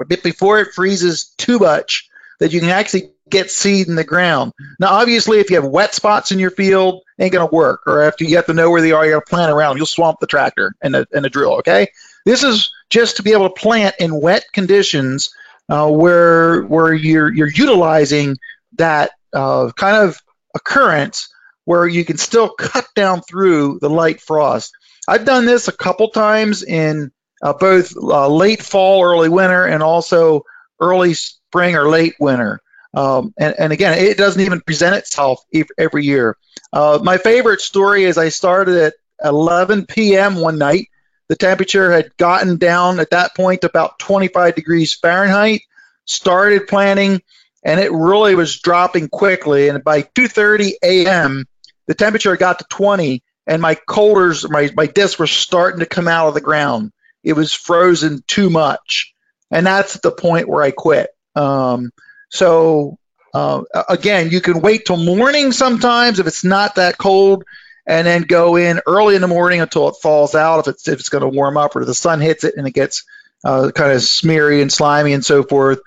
a 0.02 0.06
bit 0.06 0.24
before 0.24 0.60
it 0.60 0.74
freezes 0.74 1.34
too 1.38 1.60
much 1.60 2.10
that 2.40 2.54
you 2.54 2.60
can 2.60 2.70
actually 2.70 3.12
get 3.30 3.50
seed 3.50 3.88
in 3.88 3.96
the 3.96 4.04
ground. 4.04 4.52
Now, 4.80 4.90
obviously, 4.90 5.40
if 5.40 5.50
you 5.50 5.56
have 5.56 5.66
wet 5.66 5.96
spots 5.96 6.32
in 6.32 6.40
your 6.40 6.52
field, 6.52 7.04
ain't 7.20 7.34
gonna 7.34 7.50
work. 7.52 7.82
Or 7.88 8.02
after 8.04 8.24
you 8.24 8.36
have 8.36 8.46
to 8.48 8.54
know 8.54 8.70
where 8.70 8.82
they 8.82 8.92
are, 8.92 9.06
you 9.06 9.14
gotta 9.14 9.26
plant 9.26 9.52
around. 9.52 9.78
You'll 9.78 9.86
swamp 9.86 10.20
the 10.20 10.28
tractor 10.28 10.74
and 10.82 10.94
the 10.94 11.08
and 11.14 11.26
the 11.26 11.30
drill. 11.30 11.56
Okay, 11.56 11.88
this 12.26 12.44
is 12.44 12.72
just 12.90 13.18
to 13.18 13.24
be 13.24 13.32
able 13.32 13.50
to 13.50 13.62
plant 13.62 13.96
in 14.00 14.22
wet 14.22 14.46
conditions 14.54 15.34
uh, 15.70 15.90
where 15.90 16.64
where 16.64 16.94
you're 16.94 17.34
you're 17.34 17.52
utilizing 17.52 18.38
that 18.78 19.12
uh, 19.34 19.72
kind 19.76 19.98
of 19.98 20.22
occurrence 20.54 21.30
where 21.66 21.88
you 21.88 22.06
can 22.06 22.18
still 22.18 22.50
cut 22.50 22.88
down 22.96 23.22
through 23.22 23.80
the 23.82 23.90
light 23.90 24.22
frost. 24.22 24.72
I've 25.08 25.26
done 25.26 25.46
this 25.46 25.68
a 25.68 25.72
couple 25.72 26.10
times 26.10 26.64
in 26.64 27.12
uh, 27.42 27.54
both 27.54 27.96
uh, 27.96 28.28
late 28.28 28.62
fall, 28.62 29.04
early 29.04 29.30
winter, 29.30 29.66
and 29.66 29.84
also 29.84 30.44
early 30.80 31.14
spring 31.56 31.76
or 31.76 31.88
late 31.88 32.16
winter. 32.20 32.60
Um, 32.94 33.34
and, 33.38 33.56
and, 33.58 33.74
again, 33.74 33.98
it 33.98 34.18
doesn't 34.18 34.42
even 34.42 34.62
present 34.62 34.96
itself 34.96 35.42
every 35.78 36.06
year. 36.06 36.38
Uh, 36.72 37.00
my 37.02 37.18
favorite 37.18 37.62
story 37.62 38.04
is 38.04 38.18
I 38.18 38.30
started 38.30 38.78
at 38.78 38.94
11 39.24 39.86
p.m. 39.86 40.36
one 40.36 40.58
night. 40.58 40.90
The 41.30 41.36
temperature 41.36 41.92
had 41.92 42.16
gotten 42.18 42.58
down 42.58 43.00
at 43.00 43.12
that 43.12 43.36
point 43.36 43.64
about 43.64 44.00
25 44.00 44.56
degrees 44.56 44.96
Fahrenheit. 44.96 45.62
Started 46.06 46.68
planting, 46.68 47.22
and 47.64 47.80
it 47.80 47.92
really 47.92 48.36
was 48.36 48.60
dropping 48.60 49.10
quickly. 49.10 49.70
And 49.70 49.84
by 49.84 50.04
2:30 50.04 50.74
a.m., 50.84 51.46
the 51.88 51.96
temperature 51.96 52.38
got 52.38 52.60
to 52.60 52.66
20, 52.70 53.24
and 53.48 53.62
my 53.62 53.74
coulters, 53.74 54.48
my 54.48 54.70
my 54.76 54.86
discs 54.86 55.18
were 55.18 55.26
starting 55.26 55.80
to 55.80 55.88
come 55.88 56.08
out 56.08 56.28
of 56.28 56.36
the 56.36 56.42
ground. 56.42 56.92
It 57.24 57.34
was 57.34 57.54
frozen 57.54 58.24
too 58.28 58.52
much, 58.52 59.16
and 59.50 59.66
that's 59.66 60.00
the 60.00 60.12
point 60.12 60.48
where 60.48 60.62
I 60.62 60.70
quit. 60.70 61.10
Um, 61.36 61.92
so 62.30 62.98
uh, 63.34 63.64
again, 63.90 64.30
you 64.30 64.42
can 64.42 64.62
wait 64.62 64.86
till 64.86 64.98
morning 64.98 65.52
sometimes 65.52 66.20
if 66.20 66.28
it's 66.28 66.44
not 66.44 66.76
that 66.76 66.98
cold, 66.98 67.44
and 67.86 68.08
then 68.08 68.24
go 68.24 68.56
in 68.56 68.80
early 68.88 69.16
in 69.16 69.22
the 69.22 69.28
morning 69.28 69.62
until 69.62 69.90
it 69.90 69.96
falls 70.02 70.34
out 70.34 70.60
if 70.60 70.68
it's 70.68 70.88
if 70.88 71.00
it's 71.00 71.10
going 71.10 71.22
to 71.22 71.28
warm 71.28 71.58
up 71.58 71.76
or 71.76 71.86
the 71.86 71.94
sun 71.94 72.20
hits 72.20 72.44
it 72.44 72.56
and 72.58 72.66
it 72.66 72.74
gets 72.74 73.04
uh, 73.44 73.72
kind 73.76 73.92
of 73.92 74.02
smeary 74.02 74.62
and 74.62 74.72
slimy 74.72 75.14
and 75.14 75.24
so 75.24 75.44
forth. 75.44 75.80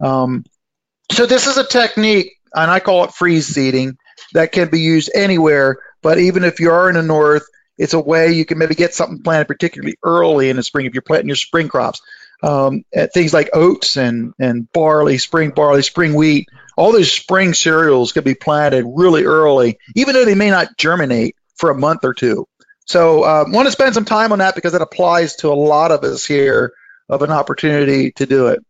Um, 0.00 0.44
so 1.12 1.26
this 1.26 1.46
is 1.46 1.58
a 1.58 1.66
technique, 1.66 2.32
and 2.54 2.70
I 2.70 2.80
call 2.80 3.04
it 3.04 3.12
freeze 3.12 3.46
seeding, 3.46 3.98
that 4.32 4.52
can 4.52 4.70
be 4.70 4.80
used 4.80 5.10
anywhere. 5.14 5.78
But 6.02 6.18
even 6.18 6.44
if 6.44 6.58
you 6.58 6.70
are 6.70 6.88
in 6.88 6.96
the 6.96 7.02
north, 7.02 7.46
it's 7.78 7.94
a 7.94 8.00
way 8.00 8.32
you 8.32 8.44
can 8.44 8.58
maybe 8.58 8.74
get 8.74 8.94
something 8.94 9.22
planted 9.22 9.46
particularly 9.46 9.96
early 10.02 10.50
in 10.50 10.56
the 10.56 10.62
spring 10.62 10.86
if 10.86 10.94
you're 10.94 11.02
planting 11.02 11.28
your 11.28 11.36
spring 11.36 11.68
crops. 11.68 12.00
Um, 12.44 12.84
things 13.14 13.32
like 13.32 13.50
oats 13.54 13.96
and, 13.96 14.34
and 14.38 14.70
barley, 14.70 15.16
spring 15.16 15.50
barley, 15.50 15.82
spring 15.82 16.14
wheat, 16.14 16.48
all 16.76 16.92
those 16.92 17.10
spring 17.10 17.54
cereals 17.54 18.12
can 18.12 18.22
be 18.24 18.34
planted 18.34 18.84
really 18.86 19.24
early, 19.24 19.78
even 19.94 20.14
though 20.14 20.26
they 20.26 20.34
may 20.34 20.50
not 20.50 20.76
germinate 20.76 21.36
for 21.56 21.70
a 21.70 21.78
month 21.78 22.04
or 22.04 22.12
two. 22.12 22.46
So 22.86 23.24
I 23.24 23.40
uh, 23.40 23.44
want 23.48 23.66
to 23.66 23.72
spend 23.72 23.94
some 23.94 24.04
time 24.04 24.32
on 24.32 24.40
that 24.40 24.54
because 24.54 24.74
it 24.74 24.82
applies 24.82 25.36
to 25.36 25.48
a 25.48 25.54
lot 25.54 25.90
of 25.90 26.04
us 26.04 26.26
here 26.26 26.74
of 27.08 27.22
an 27.22 27.30
opportunity 27.30 28.12
to 28.12 28.26
do 28.26 28.48
it. 28.48 28.64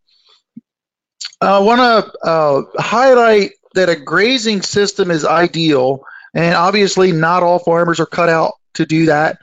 I 1.40 1.58
want 1.58 1.80
to 1.80 2.26
uh, 2.26 2.62
highlight 2.78 3.52
that 3.74 3.88
a 3.88 3.96
grazing 3.96 4.62
system 4.62 5.10
is 5.10 5.24
ideal, 5.24 6.04
and 6.32 6.54
obviously 6.54 7.12
not 7.12 7.42
all 7.42 7.58
farmers 7.58 7.98
are 7.98 8.06
cut 8.06 8.28
out 8.28 8.52
to 8.74 8.86
do 8.86 9.06
that. 9.06 9.38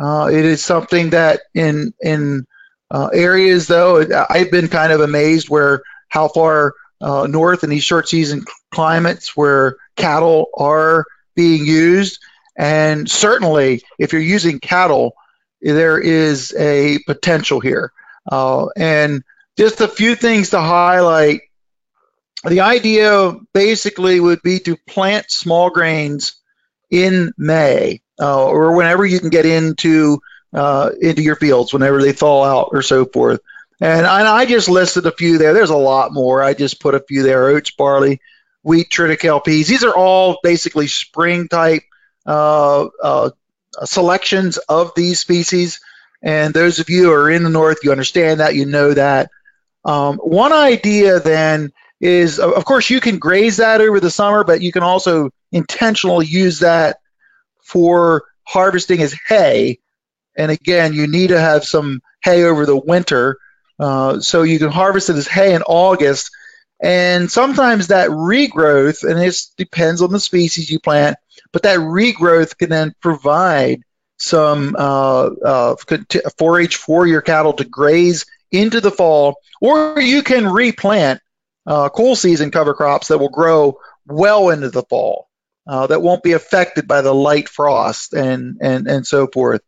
Uh, 0.00 0.30
it 0.32 0.44
is 0.44 0.64
something 0.64 1.10
that 1.10 1.40
in 1.54 1.92
in 2.00 2.46
uh, 2.92 3.08
areas 3.12 3.66
though 3.66 4.06
I've 4.30 4.50
been 4.50 4.68
kind 4.68 4.92
of 4.92 5.00
amazed 5.00 5.48
where 5.48 5.82
how 6.08 6.28
far 6.28 6.74
uh, 7.00 7.26
north 7.26 7.64
in 7.64 7.70
these 7.70 7.82
short 7.82 8.08
season 8.08 8.44
climates 8.70 9.36
where 9.36 9.76
cattle 9.96 10.46
are 10.54 11.04
being 11.34 11.66
used, 11.66 12.20
and 12.56 13.10
certainly 13.10 13.82
if 13.98 14.12
you're 14.12 14.22
using 14.22 14.60
cattle, 14.60 15.14
there 15.60 15.98
is 15.98 16.54
a 16.58 16.98
potential 17.06 17.60
here. 17.60 17.92
Uh, 18.30 18.66
and 18.76 19.24
just 19.56 19.80
a 19.80 19.88
few 19.88 20.14
things 20.14 20.50
to 20.50 20.60
highlight. 20.60 21.40
The 22.44 22.60
idea 22.60 23.34
basically 23.54 24.20
would 24.20 24.42
be 24.42 24.58
to 24.60 24.76
plant 24.76 25.30
small 25.30 25.70
grains 25.70 26.34
in 26.90 27.32
May 27.38 28.02
uh, 28.20 28.46
or 28.46 28.76
whenever 28.76 29.06
you 29.06 29.18
can 29.20 29.30
get 29.30 29.46
into 29.46 30.20
uh, 30.52 30.90
into 31.00 31.22
your 31.22 31.36
fields, 31.36 31.72
whenever 31.72 32.02
they 32.02 32.12
thaw 32.12 32.44
out 32.44 32.68
or 32.72 32.82
so 32.82 33.04
forth. 33.04 33.40
And 33.80 34.06
I, 34.06 34.36
I, 34.36 34.46
just 34.46 34.68
listed 34.68 35.06
a 35.06 35.12
few 35.12 35.38
there. 35.38 35.54
There's 35.54 35.70
a 35.70 35.76
lot 35.76 36.12
more. 36.12 36.42
I 36.42 36.54
just 36.54 36.80
put 36.80 36.94
a 36.94 37.00
few 37.00 37.22
there: 37.22 37.48
oats, 37.48 37.70
barley, 37.72 38.20
wheat, 38.62 38.90
triticale 38.90 39.44
peas. 39.44 39.68
These 39.68 39.84
are 39.84 39.94
all 39.94 40.38
basically 40.42 40.86
spring 40.86 41.48
type 41.48 41.82
uh, 42.24 42.88
uh 43.02 43.30
selections 43.84 44.58
of 44.58 44.92
these 44.94 45.18
species. 45.18 45.80
And 46.22 46.54
those 46.54 46.78
of 46.78 46.88
you 46.88 47.04
who 47.04 47.12
are 47.12 47.30
in 47.30 47.42
the 47.42 47.50
north, 47.50 47.78
you 47.82 47.90
understand 47.90 48.40
that, 48.40 48.54
you 48.54 48.66
know 48.66 48.94
that. 48.94 49.30
Um, 49.84 50.18
one 50.18 50.52
idea 50.52 51.18
then 51.18 51.72
is, 52.00 52.38
of 52.38 52.64
course, 52.64 52.90
you 52.90 53.00
can 53.00 53.18
graze 53.18 53.56
that 53.56 53.80
over 53.80 53.98
the 53.98 54.10
summer, 54.10 54.44
but 54.44 54.60
you 54.60 54.70
can 54.70 54.84
also 54.84 55.30
intentionally 55.50 56.26
use 56.26 56.60
that 56.60 56.98
for 57.64 58.24
harvesting 58.44 59.02
as 59.02 59.16
hay. 59.26 59.78
And 60.36 60.50
again, 60.50 60.94
you 60.94 61.06
need 61.06 61.28
to 61.28 61.40
have 61.40 61.64
some 61.64 62.02
hay 62.22 62.44
over 62.44 62.66
the 62.66 62.76
winter. 62.76 63.38
Uh, 63.78 64.20
so 64.20 64.42
you 64.42 64.58
can 64.58 64.70
harvest 64.70 65.10
it 65.10 65.16
as 65.16 65.26
hay 65.26 65.54
in 65.54 65.62
August. 65.62 66.30
And 66.82 67.30
sometimes 67.30 67.88
that 67.88 68.10
regrowth, 68.10 69.08
and 69.08 69.20
it 69.20 69.36
depends 69.56 70.02
on 70.02 70.10
the 70.10 70.20
species 70.20 70.70
you 70.70 70.80
plant, 70.80 71.16
but 71.52 71.62
that 71.62 71.78
regrowth 71.78 72.56
can 72.58 72.70
then 72.70 72.94
provide 73.00 73.82
some 74.18 74.76
uh, 74.78 75.26
uh, 75.26 75.76
forage 76.38 76.76
for 76.76 77.06
your 77.06 77.22
cattle 77.22 77.52
to 77.54 77.64
graze 77.64 78.24
into 78.50 78.80
the 78.80 78.90
fall, 78.90 79.36
or 79.60 80.00
you 80.00 80.22
can 80.22 80.46
replant 80.46 81.20
uh, 81.66 81.88
cool 81.88 82.14
season 82.14 82.50
cover 82.50 82.74
crops 82.74 83.08
that 83.08 83.18
will 83.18 83.28
grow 83.28 83.78
well 84.06 84.50
into 84.50 84.70
the 84.70 84.82
fall 84.82 85.28
uh, 85.66 85.86
that 85.86 86.02
won't 86.02 86.22
be 86.22 86.32
affected 86.32 86.86
by 86.88 87.00
the 87.00 87.14
light 87.14 87.48
frost 87.48 88.14
and 88.14 88.58
and 88.60 88.86
and 88.88 89.06
so 89.06 89.26
forth. 89.26 89.62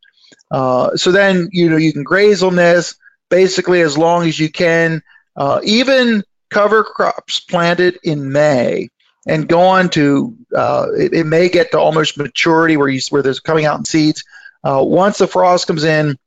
Uh, 0.51 0.97
so 0.97 1.13
then 1.13 1.49
you 1.53 1.69
know 1.71 1.77
you 1.77 1.93
can 1.93 2.05
graze 2.05 2.43
on 2.43 2.57
this 2.57 2.97
basically 3.31 3.81
as 3.81 3.99
long 3.99 4.27
as 4.27 4.39
you 4.39 4.51
can. 4.51 5.03
Uh, 5.37 5.61
even 5.65 6.23
cover 6.51 6.85
crops 6.85 7.41
planted 7.41 7.99
in 8.05 8.31
May 8.31 8.89
and 9.27 9.49
go 9.49 9.61
on 9.61 9.89
to 9.91 10.37
it, 10.53 11.13
it, 11.13 11.27
may 11.27 11.49
get 11.49 11.73
to 11.73 11.79
almost 11.79 12.19
maturity 12.19 12.77
where 12.77 12.89
you 12.89 13.01
where 13.11 13.23
there's 13.23 13.41
coming 13.41 13.65
out 13.65 13.79
in 13.79 13.85
seeds 13.85 14.23
uh, 14.65 14.83
once 14.83 15.19
the 15.19 15.27
frost 15.29 15.67
comes 15.67 15.85
in 15.85 16.19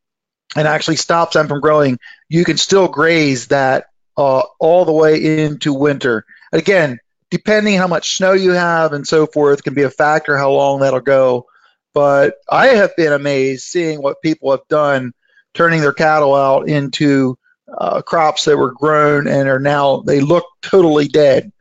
and 0.56 0.68
actually 0.68 0.96
stops 0.96 1.34
them 1.34 1.48
from 1.48 1.60
growing, 1.60 1.98
you 2.30 2.46
can 2.46 2.58
still 2.58 2.88
graze 2.88 3.48
that 3.48 3.88
uh, 4.16 4.44
all 4.60 4.86
the 4.86 4.94
way 4.94 5.44
into 5.44 5.74
winter. 5.74 6.24
Again, 6.54 7.00
depending 7.32 7.78
how 7.78 7.88
much 7.88 8.18
snow 8.18 8.34
you 8.34 8.52
have 8.52 8.94
and 8.94 9.06
so 9.08 9.26
forth, 9.26 9.64
can 9.64 9.74
be 9.74 9.84
a 9.84 9.90
factor 9.90 10.38
how 10.38 10.52
long 10.52 10.80
that'll 10.80 11.00
go. 11.00 11.48
But 11.98 12.36
I 12.48 12.68
have 12.68 12.96
been 12.96 13.12
amazed 13.12 13.64
seeing 13.64 14.04
what 14.04 14.22
people 14.22 14.52
have 14.52 14.68
done, 14.70 15.14
turning 15.56 15.82
their 15.82 15.94
cattle 15.94 16.36
out 16.36 16.70
into 16.70 17.40
uh, 17.76 18.04
crops 18.04 18.46
that 18.46 18.56
were 18.56 18.72
grown 18.72 19.28
and 19.28 19.50
are 19.50 19.58
now 19.58 20.02
they 20.02 20.22
look 20.22 20.46
totally 20.62 21.08
dead. 21.08 21.52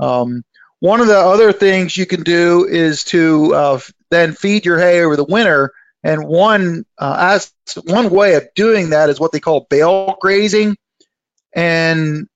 Um, 0.00 0.44
one 0.80 1.00
of 1.00 1.06
the 1.06 1.16
other 1.16 1.52
things 1.52 1.96
you 1.96 2.06
can 2.06 2.24
do 2.24 2.66
is 2.68 3.04
to 3.04 3.54
uh, 3.54 3.78
then 4.10 4.32
feed 4.32 4.66
your 4.66 4.80
hay 4.80 5.00
over 5.02 5.14
the 5.14 5.22
winter 5.22 5.70
and 6.02 6.26
one 6.26 6.84
uh, 6.98 7.16
as 7.36 7.52
one 7.84 8.10
way 8.10 8.34
of 8.34 8.48
doing 8.56 8.90
that 8.90 9.10
is 9.10 9.20
what 9.20 9.30
they 9.30 9.38
call 9.38 9.68
bale 9.70 10.16
grazing. 10.20 10.76
And 11.54 12.26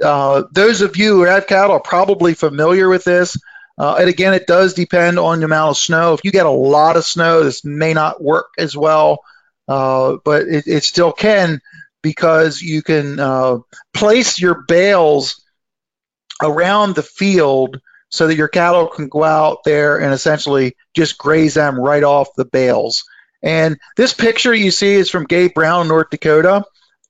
uh, 0.00 0.44
those 0.52 0.82
of 0.82 0.96
you 0.96 1.16
who 1.16 1.22
have 1.22 1.48
cattle 1.48 1.74
are 1.74 1.80
probably 1.80 2.34
familiar 2.34 2.88
with 2.88 3.02
this. 3.02 3.36
Uh, 3.78 3.96
and 4.00 4.08
again, 4.08 4.34
it 4.34 4.46
does 4.46 4.74
depend 4.74 5.18
on 5.18 5.38
the 5.38 5.44
amount 5.44 5.70
of 5.70 5.76
snow. 5.76 6.14
If 6.14 6.24
you 6.24 6.32
get 6.32 6.46
a 6.46 6.50
lot 6.50 6.96
of 6.96 7.04
snow, 7.04 7.44
this 7.44 7.64
may 7.64 7.94
not 7.94 8.22
work 8.22 8.48
as 8.58 8.76
well, 8.76 9.20
uh, 9.68 10.16
but 10.24 10.42
it, 10.48 10.66
it, 10.66 10.82
still 10.82 11.12
can 11.12 11.60
because 12.02 12.60
you 12.60 12.82
can 12.82 13.20
uh, 13.20 13.58
place 13.94 14.40
your 14.40 14.64
bales 14.66 15.44
around 16.42 16.94
the 16.94 17.02
field 17.02 17.80
so 18.10 18.26
that 18.26 18.36
your 18.36 18.48
cattle 18.48 18.88
can 18.88 19.08
go 19.08 19.22
out 19.22 19.58
there 19.64 20.00
and 20.00 20.12
essentially 20.12 20.74
just 20.94 21.18
graze 21.18 21.54
them 21.54 21.78
right 21.78 22.02
off 22.02 22.28
the 22.36 22.46
bales. 22.46 23.04
And 23.42 23.78
this 23.96 24.14
picture 24.14 24.54
you 24.54 24.70
see 24.70 24.94
is 24.94 25.10
from 25.10 25.26
Gabe 25.26 25.54
Brown, 25.54 25.86
North 25.86 26.10
Dakota. 26.10 26.64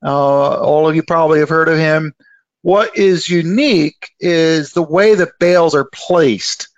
Uh, 0.05 0.61
all 0.61 0.89
of 0.89 0.95
you 0.95 1.03
probably 1.03 1.39
have 1.39 1.49
heard 1.49 1.69
of 1.69 1.79
him. 1.79 2.13
What 2.63 2.97
is 2.97 3.29
unique 3.29 4.11
is 4.19 4.73
the 4.73 4.83
way 4.83 5.15
the 5.15 5.31
bales 5.39 5.75
are 5.75 5.89
placed. 5.93 6.69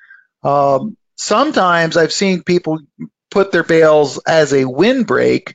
Um, 0.42 0.96
sometimes 1.16 1.96
I've 1.96 2.12
seen 2.12 2.42
people 2.42 2.80
put 3.30 3.52
their 3.52 3.64
bales 3.64 4.18
as 4.26 4.52
a 4.52 4.64
windbreak, 4.64 5.54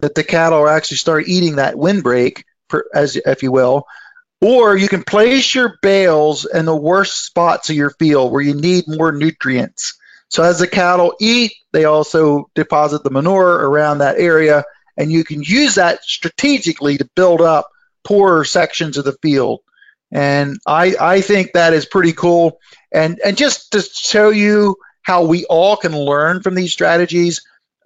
that 0.00 0.14
the 0.14 0.24
cattle 0.24 0.68
actually 0.68 0.98
start 0.98 1.28
eating 1.28 1.56
that 1.56 1.78
windbreak, 1.78 2.44
as 2.94 3.16
if 3.16 3.42
you 3.42 3.50
will. 3.52 3.86
Or 4.40 4.76
you 4.76 4.88
can 4.88 5.02
place 5.02 5.54
your 5.54 5.78
bales 5.80 6.44
in 6.44 6.66
the 6.66 6.76
worst 6.76 7.24
spots 7.24 7.70
of 7.70 7.76
your 7.76 7.90
field 7.90 8.32
where 8.32 8.42
you 8.42 8.54
need 8.54 8.84
more 8.86 9.12
nutrients. 9.12 9.98
So 10.28 10.42
as 10.42 10.58
the 10.58 10.66
cattle 10.66 11.14
eat, 11.20 11.52
they 11.72 11.84
also 11.84 12.50
deposit 12.54 13.02
the 13.02 13.10
manure 13.10 13.54
around 13.54 13.98
that 13.98 14.18
area, 14.18 14.64
and 14.96 15.10
you 15.10 15.24
can 15.24 15.42
use 15.42 15.76
that 15.76 16.02
strategically 16.02 16.98
to 16.98 17.08
build 17.16 17.40
up 17.40 17.68
poorer 18.04 18.44
sections 18.44 18.98
of 18.98 19.04
the 19.04 19.16
field. 19.22 19.60
And 20.12 20.58
I, 20.66 20.94
I 21.00 21.20
think 21.20 21.52
that 21.52 21.72
is 21.72 21.86
pretty 21.86 22.12
cool. 22.12 22.58
And, 22.92 23.20
and 23.24 23.36
just 23.36 23.72
to 23.72 23.82
show 23.82 24.30
you 24.30 24.76
how 25.02 25.24
we 25.24 25.44
all 25.46 25.76
can 25.76 25.96
learn 25.96 26.42
from 26.42 26.54
these 26.54 26.72
strategies, 26.72 27.42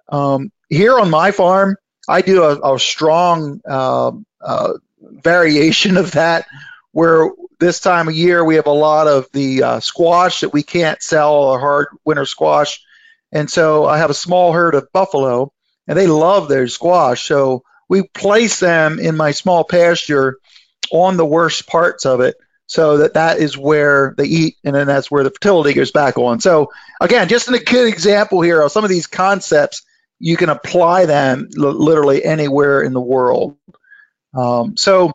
um, 0.09 0.51
here 0.69 0.99
on 0.99 1.09
my 1.09 1.31
farm, 1.31 1.77
I 2.07 2.21
do 2.21 2.43
a, 2.43 2.75
a 2.75 2.79
strong 2.79 3.61
uh, 3.67 4.11
uh, 4.41 4.73
variation 5.01 5.97
of 5.97 6.11
that 6.11 6.45
where 6.91 7.31
this 7.59 7.79
time 7.79 8.07
of 8.07 8.15
year 8.15 8.43
we 8.43 8.55
have 8.55 8.67
a 8.67 8.71
lot 8.71 9.07
of 9.07 9.27
the 9.33 9.63
uh, 9.63 9.79
squash 9.79 10.41
that 10.41 10.53
we 10.53 10.63
can't 10.63 11.01
sell, 11.01 11.53
a 11.53 11.59
hard 11.59 11.87
winter 12.05 12.25
squash. 12.25 12.83
And 13.31 13.49
so 13.49 13.85
I 13.85 13.99
have 13.99 14.09
a 14.09 14.15
small 14.15 14.51
herd 14.51 14.75
of 14.75 14.91
buffalo, 14.91 15.53
and 15.87 15.97
they 15.97 16.07
love 16.07 16.47
their 16.47 16.67
squash. 16.67 17.27
So 17.27 17.63
we 17.87 18.03
place 18.03 18.59
them 18.59 18.99
in 18.99 19.15
my 19.15 19.31
small 19.31 19.63
pasture 19.63 20.37
on 20.91 21.17
the 21.17 21.25
worst 21.25 21.67
parts 21.67 22.05
of 22.05 22.21
it 22.21 22.35
so 22.67 22.97
that 22.97 23.15
that 23.15 23.39
is 23.39 23.57
where 23.57 24.13
they 24.17 24.25
eat 24.25 24.55
and 24.63 24.75
then 24.75 24.87
that's 24.87 25.11
where 25.11 25.23
the 25.23 25.31
fertility 25.31 25.73
goes 25.73 25.91
back 25.91 26.17
on. 26.17 26.39
So 26.39 26.71
again 26.99 27.27
just 27.27 27.49
a 27.49 27.59
good 27.59 27.87
example 27.87 28.41
here 28.41 28.61
of 28.61 28.71
some 28.71 28.83
of 28.83 28.89
these 28.89 29.07
concepts. 29.07 29.83
You 30.19 30.37
can 30.37 30.49
apply 30.49 31.05
them 31.07 31.49
literally 31.51 32.23
anywhere 32.23 32.81
in 32.81 32.93
the 32.93 33.01
world. 33.01 33.57
Um, 34.33 34.77
so 34.77 35.13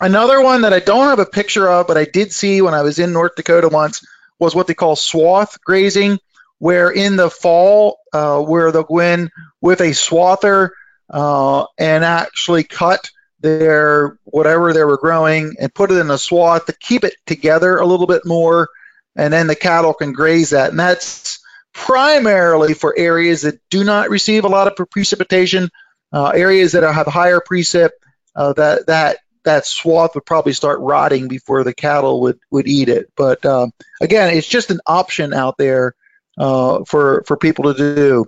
Another 0.00 0.40
one 0.40 0.62
that 0.62 0.72
I 0.72 0.78
don't 0.78 1.08
have 1.08 1.18
a 1.18 1.26
picture 1.26 1.68
of, 1.68 1.88
but 1.88 1.96
I 1.96 2.04
did 2.04 2.32
see 2.32 2.62
when 2.62 2.74
I 2.74 2.82
was 2.82 2.98
in 3.00 3.12
North 3.12 3.34
Dakota 3.34 3.68
once, 3.68 4.06
was 4.38 4.54
what 4.54 4.68
they 4.68 4.74
call 4.74 4.94
swath 4.94 5.60
grazing, 5.62 6.20
where 6.58 6.90
in 6.90 7.16
the 7.16 7.28
fall, 7.28 7.98
uh, 8.12 8.40
where 8.40 8.70
they'll 8.70 8.84
go 8.84 9.00
in 9.00 9.30
with 9.60 9.80
a 9.80 9.90
swather 9.90 10.70
uh, 11.10 11.66
and 11.76 12.04
actually 12.04 12.62
cut 12.62 13.10
their 13.40 14.18
whatever 14.24 14.72
they 14.72 14.84
were 14.84 14.98
growing 14.98 15.54
and 15.60 15.72
put 15.72 15.90
it 15.90 15.98
in 15.98 16.10
a 16.10 16.18
swath 16.18 16.66
to 16.66 16.72
keep 16.72 17.04
it 17.04 17.14
together 17.26 17.76
a 17.76 17.86
little 17.86 18.06
bit 18.06 18.26
more, 18.26 18.68
and 19.16 19.32
then 19.32 19.46
the 19.46 19.56
cattle 19.56 19.94
can 19.94 20.12
graze 20.12 20.50
that. 20.50 20.70
And 20.70 20.78
that's 20.78 21.40
primarily 21.72 22.74
for 22.74 22.94
areas 22.96 23.42
that 23.42 23.60
do 23.70 23.84
not 23.84 24.10
receive 24.10 24.44
a 24.44 24.48
lot 24.48 24.66
of 24.66 24.90
precipitation, 24.90 25.70
uh, 26.12 26.28
areas 26.28 26.72
that 26.72 26.82
have 26.82 27.06
higher 27.06 27.40
precip. 27.40 27.90
Uh, 28.34 28.52
that 28.52 28.86
that 28.86 29.18
that 29.44 29.66
swath 29.66 30.14
would 30.14 30.26
probably 30.26 30.52
start 30.52 30.80
rotting 30.80 31.28
before 31.28 31.64
the 31.64 31.74
cattle 31.74 32.20
would 32.20 32.38
would 32.50 32.68
eat 32.68 32.88
it. 32.88 33.10
But 33.16 33.44
uh, 33.44 33.68
again, 34.00 34.36
it's 34.36 34.46
just 34.46 34.70
an 34.70 34.80
option 34.86 35.32
out 35.32 35.56
there 35.58 35.94
uh, 36.36 36.84
for 36.84 37.24
for 37.26 37.36
people 37.36 37.72
to 37.72 37.94
do. 37.94 38.26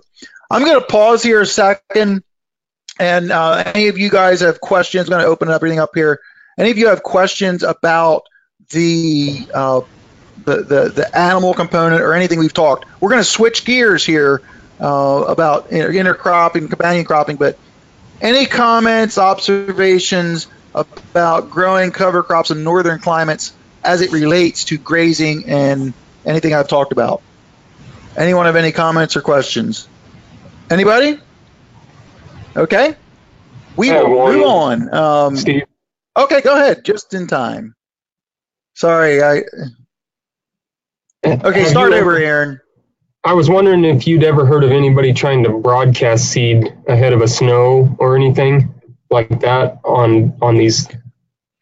I'm 0.49 0.65
going 0.65 0.79
to 0.79 0.85
pause 0.85 1.23
here 1.23 1.41
a 1.41 1.45
second 1.45 2.23
and 2.99 3.31
uh, 3.31 3.63
any 3.73 3.87
of 3.87 3.97
you 3.97 4.09
guys 4.09 4.41
have 4.41 4.61
questions, 4.61 5.07
I'm 5.07 5.11
going 5.11 5.23
to 5.23 5.27
open 5.27 5.49
up 5.49 5.55
everything 5.55 5.79
up 5.79 5.91
here. 5.93 6.19
Any 6.57 6.71
of 6.71 6.77
you 6.77 6.87
have 6.87 7.03
questions 7.03 7.63
about 7.63 8.27
the, 8.69 9.47
uh, 9.53 9.81
the, 10.45 10.57
the, 10.57 10.89
the 10.89 11.17
animal 11.17 11.53
component 11.53 12.01
or 12.01 12.13
anything 12.13 12.39
we've 12.39 12.53
talked? 12.53 12.85
We're 12.99 13.09
going 13.09 13.21
to 13.21 13.29
switch 13.29 13.65
gears 13.65 14.05
here 14.05 14.41
uh, 14.79 15.25
about 15.27 15.69
intercropping, 15.69 16.69
companion 16.69 17.05
cropping, 17.05 17.37
but 17.37 17.57
any 18.19 18.45
comments, 18.45 19.17
observations 19.17 20.47
about 20.73 21.49
growing 21.49 21.91
cover 21.91 22.23
crops 22.23 22.51
in 22.51 22.63
northern 22.63 22.99
climates 22.99 23.53
as 23.83 24.01
it 24.01 24.11
relates 24.11 24.65
to 24.65 24.77
grazing 24.77 25.45
and 25.45 25.93
anything 26.25 26.53
I've 26.53 26.67
talked 26.67 26.91
about? 26.91 27.21
Anyone 28.15 28.45
have 28.45 28.55
any 28.55 28.71
comments 28.71 29.15
or 29.15 29.21
questions? 29.21 29.87
Anybody? 30.69 31.19
Okay. 32.55 32.95
We 33.75 33.91
will 33.91 34.09
move 34.33 34.45
on. 34.45 34.93
Um, 34.93 35.37
Steve. 35.37 35.63
Okay, 36.17 36.41
go 36.41 36.55
ahead. 36.55 36.83
Just 36.83 37.13
in 37.13 37.27
time. 37.27 37.75
Sorry, 38.75 39.23
I. 39.23 39.43
Okay, 41.23 41.61
Have 41.61 41.69
start 41.69 41.93
over, 41.93 42.15
ever- 42.15 42.17
Aaron. 42.17 42.61
I 43.23 43.33
was 43.33 43.49
wondering 43.49 43.85
if 43.85 44.07
you'd 44.07 44.23
ever 44.23 44.45
heard 44.45 44.63
of 44.63 44.71
anybody 44.71 45.13
trying 45.13 45.43
to 45.43 45.49
broadcast 45.51 46.31
seed 46.31 46.75
ahead 46.87 47.13
of 47.13 47.21
a 47.21 47.27
snow 47.27 47.95
or 47.99 48.15
anything 48.15 48.73
like 49.11 49.41
that 49.41 49.79
on 49.85 50.35
on 50.41 50.55
these 50.55 50.87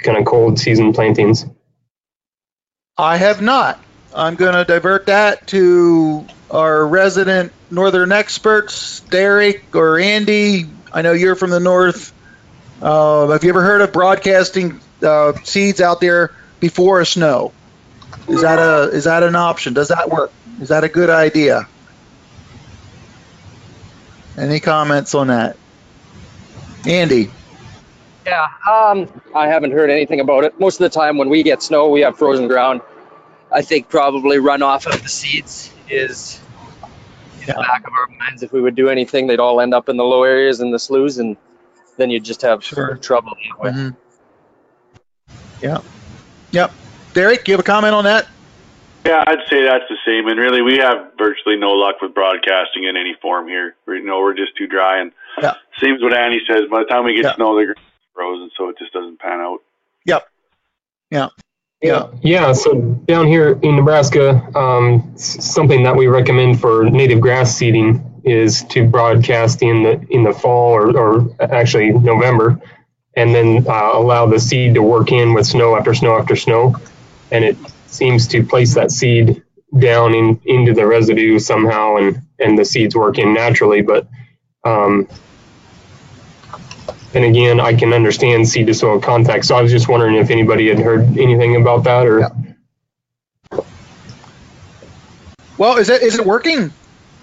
kind 0.01 0.17
of 0.17 0.23
cold 0.23 0.57
season 0.57 0.93
plantings. 0.93 1.45
I 2.97 3.17
have 3.17 3.41
not. 3.41 3.83
I'm 4.15 4.35
going 4.35 4.53
to 4.53 4.63
divert 4.63 5.07
that 5.07 5.47
to 5.47 6.25
our 6.49 6.87
resident 6.87 7.51
northern 7.69 8.13
experts, 8.13 9.01
Derek 9.01 9.75
or 9.75 9.99
Andy. 9.99 10.63
I 10.91 11.01
know 11.01 11.13
you're 11.13 11.35
from 11.35 11.49
the 11.51 11.59
north. 11.59 12.13
Uh, 12.81 13.27
have 13.27 13.43
you 13.43 13.49
ever 13.49 13.61
heard 13.61 13.81
of 13.81 13.91
broadcasting 13.91 14.79
uh, 15.03 15.33
seeds 15.43 15.81
out 15.81 15.99
there 15.99 16.33
before 16.59 17.01
a 17.01 17.05
snow? 17.05 17.51
Is 18.27 18.41
that 18.41 18.59
a 18.59 18.89
is 18.89 19.03
that 19.05 19.23
an 19.23 19.35
option? 19.35 19.73
Does 19.73 19.89
that 19.89 20.09
work? 20.09 20.31
Is 20.61 20.69
that 20.69 20.83
a 20.83 20.89
good 20.89 21.09
idea? 21.09 21.67
Any 24.37 24.59
comments 24.59 25.13
on 25.15 25.27
that? 25.27 25.57
Andy. 26.87 27.31
Yeah, 28.25 28.47
um, 28.69 29.09
I 29.35 29.47
haven't 29.47 29.71
heard 29.71 29.89
anything 29.89 30.19
about 30.19 30.43
it. 30.43 30.59
Most 30.59 30.79
of 30.79 30.91
the 30.91 30.97
time 30.97 31.17
when 31.17 31.29
we 31.29 31.43
get 31.43 31.63
snow, 31.63 31.89
we 31.89 32.01
have 32.01 32.17
frozen 32.17 32.47
ground. 32.47 32.81
I 33.51 33.63
think 33.63 33.89
probably 33.89 34.37
runoff 34.37 34.85
of 34.85 35.01
the 35.01 35.09
seeds 35.09 35.73
is 35.89 36.39
Yeah. 37.49 37.55
the 37.55 37.61
back 37.63 37.87
of 37.87 37.93
our 37.93 38.07
minds. 38.19 38.43
If 38.43 38.51
we 38.53 38.61
would 38.61 38.75
do 38.75 38.89
anything, 38.89 39.27
they'd 39.27 39.39
all 39.39 39.59
end 39.59 39.73
up 39.73 39.89
in 39.89 39.97
the 39.97 40.03
low 40.03 40.23
areas 40.23 40.61
in 40.61 40.71
the 40.71 40.79
sloughs, 40.79 41.17
and 41.17 41.35
then 41.97 42.09
you'd 42.09 42.23
just 42.23 42.41
have 42.43 42.63
Sure. 42.63 42.95
trouble 42.97 43.31
that 43.49 43.59
way. 43.59 43.71
Mhm. 43.71 43.95
Yeah. 45.61 45.77
Yep. 46.51 46.71
Derek, 47.13 47.47
you 47.47 47.53
have 47.53 47.59
a 47.59 47.63
comment 47.63 47.93
on 47.95 48.03
that? 48.03 48.27
Yeah, 49.05 49.23
I'd 49.25 49.39
say 49.49 49.63
that's 49.63 49.85
the 49.89 49.97
same. 50.05 50.27
And 50.27 50.39
really, 50.39 50.61
we 50.61 50.77
have 50.77 51.11
virtually 51.17 51.55
no 51.57 51.71
luck 51.71 52.01
with 52.01 52.13
broadcasting 52.13 52.83
in 52.83 52.95
any 52.95 53.15
form 53.21 53.47
here. 53.47 53.75
We, 53.87 53.97
you 53.97 54.03
know, 54.05 54.19
we're 54.19 54.33
just 54.35 54.55
too 54.55 54.67
dry. 54.67 54.99
And 54.99 55.11
Yeah. 55.41 55.53
seems 55.79 56.03
what 56.03 56.13
Andy 56.13 56.41
says. 56.47 56.63
By 56.69 56.79
the 56.79 56.85
time 56.85 57.05
we 57.05 57.15
get 57.15 57.23
Yeah. 57.25 57.35
snow, 57.35 57.55
the 57.57 57.65
ground's 57.65 57.81
frozen, 58.13 58.51
so 58.55 58.69
it 58.69 58.77
just 58.77 58.93
doesn't 58.93 59.19
pan 59.19 59.39
out. 59.39 59.59
Yep. 60.05 60.27
Yeah. 61.09 61.29
Yeah, 61.81 62.07
yeah. 62.21 62.51
so 62.51 62.73
down 62.73 63.27
here 63.27 63.57
in 63.61 63.77
Nebraska, 63.77 64.31
um, 64.53 65.13
something 65.17 65.83
that 65.83 65.95
we 65.95 66.07
recommend 66.07 66.59
for 66.59 66.83
native 66.89 67.21
grass 67.21 67.55
seeding 67.55 68.21
is 68.25 68.63
to 68.65 68.85
broadcast 68.85 69.61
in 69.61 69.83
the 69.83 70.05
in 70.09 70.23
the 70.23 70.33
fall 70.33 70.71
or, 70.73 70.97
or 70.97 71.35
actually 71.39 71.91
November, 71.91 72.59
and 73.15 73.33
then 73.33 73.65
uh, 73.65 73.91
allow 73.93 74.25
the 74.25 74.39
seed 74.39 74.73
to 74.73 74.81
work 74.81 75.13
in 75.13 75.33
with 75.33 75.47
snow 75.47 75.77
after 75.77 75.93
snow 75.93 76.17
after 76.17 76.35
snow, 76.35 76.75
and 77.31 77.45
it 77.45 77.55
seems 77.87 78.27
to 78.27 78.43
place 78.43 78.75
that 78.75 78.91
seed 78.91 79.41
down 79.77 80.13
in 80.13 80.41
into 80.43 80.73
the 80.73 80.85
residue 80.85 81.39
somehow, 81.39 81.95
and 81.95 82.21
and 82.39 82.57
the 82.57 82.65
seeds 82.65 82.93
work 82.93 83.17
in 83.17 83.33
naturally. 83.33 83.81
But 83.81 84.05
um, 84.65 85.07
and 87.13 87.25
again, 87.25 87.59
I 87.59 87.73
can 87.73 87.93
understand 87.93 88.47
seed 88.47 88.67
to 88.67 88.73
soil 88.73 88.99
contact. 88.99 89.45
So 89.45 89.55
I 89.55 89.61
was 89.61 89.71
just 89.71 89.87
wondering 89.87 90.15
if 90.15 90.29
anybody 90.29 90.69
had 90.69 90.79
heard 90.79 91.17
anything 91.17 91.55
about 91.55 91.83
that 91.85 92.05
or. 92.05 92.19
Yeah. 92.19 92.29
Well, 95.57 95.77
is 95.77 95.89
it 95.89 96.01
is 96.01 96.17
it 96.17 96.25
working? 96.25 96.71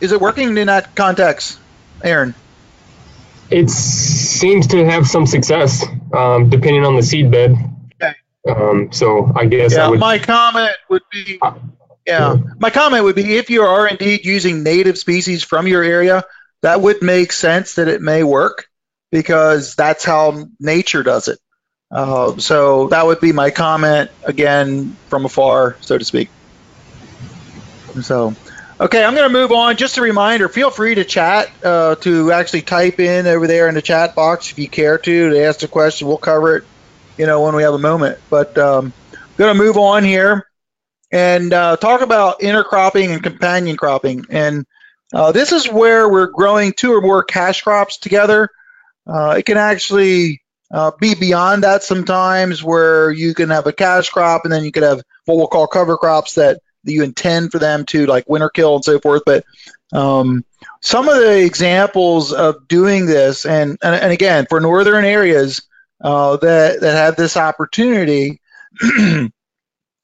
Is 0.01 0.13
it 0.13 0.21
working 0.21 0.57
in 0.59 0.67
that 0.67 0.95
context, 0.95 1.59
Aaron? 2.05 2.35
It 3.51 3.71
seems 3.71 4.67
to 4.69 4.85
have 4.85 5.07
some 5.07 5.27
success, 5.27 5.85
um, 6.13 6.51
depending 6.51 6.85
on 6.85 6.97
the 6.97 7.03
seed 7.03 7.31
bed. 7.31 7.57
Okay. 7.95 8.15
Um, 8.47 8.93
so 8.93 9.33
I 9.35 9.47
guess 9.47 9.75
I 9.75 9.85
Yeah, 9.85 9.89
would. 9.91 10.01
my 10.01 10.19
comment 10.19 10.73
would 10.91 11.03
be, 11.11 11.41
yeah, 12.07 12.37
my 12.59 12.71
comment 12.71 13.05
would 13.05 13.15
be 13.15 13.37
if 13.37 13.49
you 13.49 13.63
are 13.63 13.87
indeed 13.87 14.27
using 14.27 14.63
native 14.65 14.99
species 14.99 15.45
from 15.45 15.67
your 15.67 15.83
area, 15.83 16.25
that 16.63 16.81
would 16.81 17.03
make 17.03 17.33
sense 17.33 17.75
that 17.77 17.89
it 17.89 18.03
may 18.03 18.23
work 18.23 18.67
because 19.11 19.75
that's 19.75 20.05
how 20.05 20.49
nature 20.61 21.03
does 21.03 21.29
it. 21.29 21.39
Uh, 21.91 22.37
so 22.39 22.89
that 22.89 23.07
would 23.07 23.21
be 23.21 23.33
my 23.33 23.51
comment 23.51 24.11
again 24.25 24.97
from 25.09 25.25
afar, 25.25 25.77
so 25.81 25.97
to 25.97 26.05
speak. 26.05 26.29
So, 28.03 28.35
okay, 28.81 29.05
I'm 29.05 29.15
going 29.15 29.29
to 29.29 29.33
move 29.33 29.53
on. 29.53 29.77
Just 29.77 29.97
a 29.99 30.03
reminder: 30.03 30.49
feel 30.49 30.71
free 30.71 30.97
to 30.97 31.05
chat, 31.05 31.51
uh, 31.65 31.95
to 31.97 32.33
actually 32.33 32.63
type 32.63 32.99
in 32.99 33.27
over 33.27 33.47
there 33.47 33.69
in 33.69 33.75
the 33.75 33.83
chat 33.83 34.15
box 34.15 34.51
if 34.51 34.59
you 34.59 34.69
care 34.69 34.99
to 34.99 35.31
to 35.31 35.45
ask 35.45 35.63
a 35.63 35.69
question. 35.69 36.09
We'll 36.09 36.19
cover 36.19 36.57
it, 36.57 36.65
you 37.17 37.27
know, 37.27 37.43
when 37.43 37.55
we 37.55 37.63
have 37.63 37.75
a 37.75 37.79
moment. 37.79 38.19
But 38.29 38.59
um, 38.59 38.93
going 39.37 39.57
to 39.57 39.63
move 39.63 39.77
on 39.77 40.03
here 40.03 40.47
and 41.13 41.53
uh, 41.53 41.77
talk 41.77 42.01
about 42.01 42.41
intercropping 42.41 43.11
and 43.11 43.23
companion 43.23 43.77
cropping. 43.77 44.27
And 44.31 44.67
uh, 45.15 45.33
this 45.33 45.53
is 45.53 45.71
where 45.71 46.09
we're 46.09 46.27
growing 46.27 46.73
two 46.73 46.93
or 46.93 47.01
more 47.01 47.23
cash 47.23 47.63
crops 47.63 47.99
together. 47.99 48.51
Uh, 49.07 49.37
it 49.39 49.45
can 49.45 49.57
actually 49.57 50.43
uh, 50.73 50.91
be 51.01 51.15
beyond 51.15 51.65
that 51.65 51.83
sometimes, 51.83 52.63
where 52.63 53.11
you 53.11 53.35
can 53.35 53.51
have 53.51 53.67
a 53.67 53.73
cash 53.73 54.11
crop 54.11 54.45
and 54.45 54.53
then 54.53 54.65
you 54.65 54.73
could 54.73 54.83
have 54.83 55.03
what 55.25 55.37
we'll 55.37 55.47
call 55.47 55.67
cover 55.67 55.97
crops 55.97 56.35
that, 56.35 56.61
you 56.89 57.03
intend 57.03 57.51
for 57.51 57.59
them 57.59 57.85
to, 57.85 58.07
like 58.07 58.29
winter 58.29 58.49
kill 58.49 58.77
and 58.77 58.85
so 58.85 59.01
forth. 59.01 59.23
But 59.27 59.45
um, 59.93 60.45
some 60.81 61.09
of 61.09 61.17
the 61.17 61.45
examples 61.45 62.33
of 62.33 62.69
doing 62.69 63.07
this, 63.07 63.45
and, 63.45 63.77
and, 63.83 63.95
and 63.97 64.13
again, 64.13 64.47
for 64.49 64.61
northern 64.61 65.05
areas 65.05 65.63
uh, 66.01 66.37
that, 66.37 66.81
that 66.81 66.95
have 66.95 67.17
this 67.17 67.37
opportunity, 67.37 68.41
and 69.01 69.33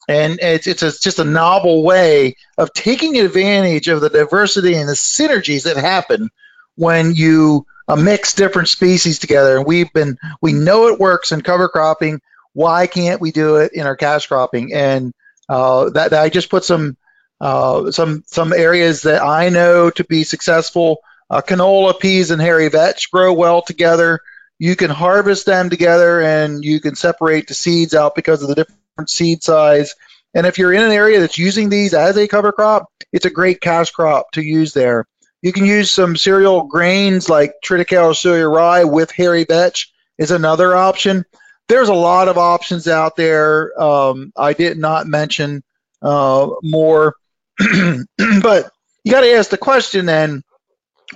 it's 0.09 0.67
it's 0.67 0.83
a, 0.83 0.91
just 0.91 1.19
a 1.19 1.25
novel 1.25 1.85
way 1.85 2.35
of 2.59 2.73
taking 2.73 3.19
advantage 3.19 3.89
of 3.89 4.01
the 4.01 4.11
diversity 4.11 4.75
and 4.75 4.89
the 4.89 4.95
synergies 4.95 5.65
that 5.65 5.77
happen 5.77 6.31
when 6.75 7.15
you 7.15 7.67
mix 7.97 8.35
different 8.35 8.69
species 8.69 9.19
together. 9.19 9.57
And 9.57 9.67
we've 9.67 9.93
been 9.93 10.19
we 10.41 10.53
know 10.53 10.89
it 10.89 11.01
works 11.01 11.33
in 11.33 11.43
cover 11.43 11.69
cropping. 11.69 12.21
Why 12.53 12.87
can't 12.87 13.21
we 13.21 13.33
do 13.33 13.57
it 13.57 13.73
in 13.73 13.87
our 13.87 13.97
cash 13.97 14.27
cropping? 14.27 14.73
And 14.73 15.13
uh, 15.49 15.91
that, 15.91 16.11
that 16.11 16.23
I 16.23 16.29
just 16.29 16.51
put 16.51 16.65
some 16.65 16.97
uh, 17.41 17.91
some 17.91 18.23
some 18.27 18.53
areas 18.53 19.03
that 19.03 19.23
I 19.23 19.49
know 19.49 19.91
to 19.91 20.05
be 20.05 20.25
successful. 20.25 20.99
Uh, 21.29 21.41
canola, 21.41 21.99
peas, 21.99 22.31
and 22.31 22.43
hairy 22.43 22.69
vetch 22.69 23.11
grow 23.11 23.33
well 23.33 23.63
together. 23.63 24.21
You 24.59 24.77
can 24.77 24.91
harvest 24.91 25.47
them 25.47 25.71
together, 25.71 26.21
and 26.21 26.63
you 26.63 26.79
can 26.79 26.95
separate 26.95 27.49
the 27.49 27.55
seeds 27.55 27.95
out 27.95 28.15
because 28.15 28.43
of 28.43 28.49
the 28.49 28.55
different 28.55 29.11
seed 29.11 29.43
size. 29.43 29.95
And 30.35 30.47
if 30.47 30.59
you're 30.59 30.73
in 30.73 30.85
an 30.85 30.93
area 30.93 31.21
that's 31.21 31.39
using 31.39 31.69
these 31.69 31.95
as 31.95 32.17
a 32.17 32.29
cover 32.29 32.53
crop, 32.53 32.87
it's 33.13 33.27
a 33.27 33.31
great 33.31 33.61
cash 33.61 33.91
crop 33.91 34.31
to 34.33 34.43
use 34.43 34.73
there. 34.73 35.07
You 35.43 35.53
can 35.53 35.67
use 35.67 35.91
some 35.91 36.17
cereal 36.17 36.65
grains 36.65 37.29
like 37.29 37.55
triticale 37.65 38.11
or 38.11 38.15
cereal 38.15 38.51
rye 38.51 38.85
with 38.85 39.11
hairy 39.11 39.45
vetch 39.45 39.93
is 40.17 40.31
another 40.31 40.75
option. 40.75 41.25
There's 41.69 41.89
a 41.89 41.95
lot 41.95 42.29
of 42.29 42.39
options 42.39 42.87
out 42.87 43.17
there. 43.17 43.81
Um, 43.81 44.33
I 44.37 44.53
did 44.53 44.79
not 44.79 45.07
mention 45.07 45.63
uh, 46.01 46.49
more, 46.63 47.17
but 47.59 48.71
you 49.05 49.13
got 49.13 49.23
to 49.23 49.33
ask 49.33 49.51
the 49.51 49.59
question 49.59 50.07
then, 50.07 50.43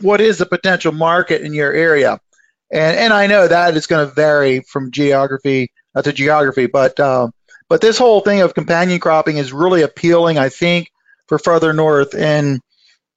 what 0.01 0.21
is 0.21 0.39
the 0.39 0.47
potential 0.47 0.93
market 0.93 1.43
in 1.43 1.55
your 1.55 1.73
area? 1.73 2.21
And 2.71 2.97
and 2.97 3.13
I 3.13 3.29
know 3.29 3.47
that 3.47 3.77
is 3.77 3.87
going 3.87 4.09
to 4.09 4.15
vary 4.15 4.61
from 4.61 4.91
geography 4.91 5.73
uh, 5.95 6.03
to 6.03 6.13
geography, 6.13 6.67
but 6.67 6.99
uh, 6.99 7.29
but 7.69 7.81
this 7.81 7.99
whole 7.99 8.21
thing 8.21 8.41
of 8.41 8.55
companion 8.55 8.99
cropping 8.99 9.37
is 9.37 9.53
really 9.53 9.83
appealing, 9.83 10.37
I 10.39 10.49
think, 10.49 10.91
for 11.29 11.39
further 11.39 11.73
north. 11.73 12.15
And 12.15 12.61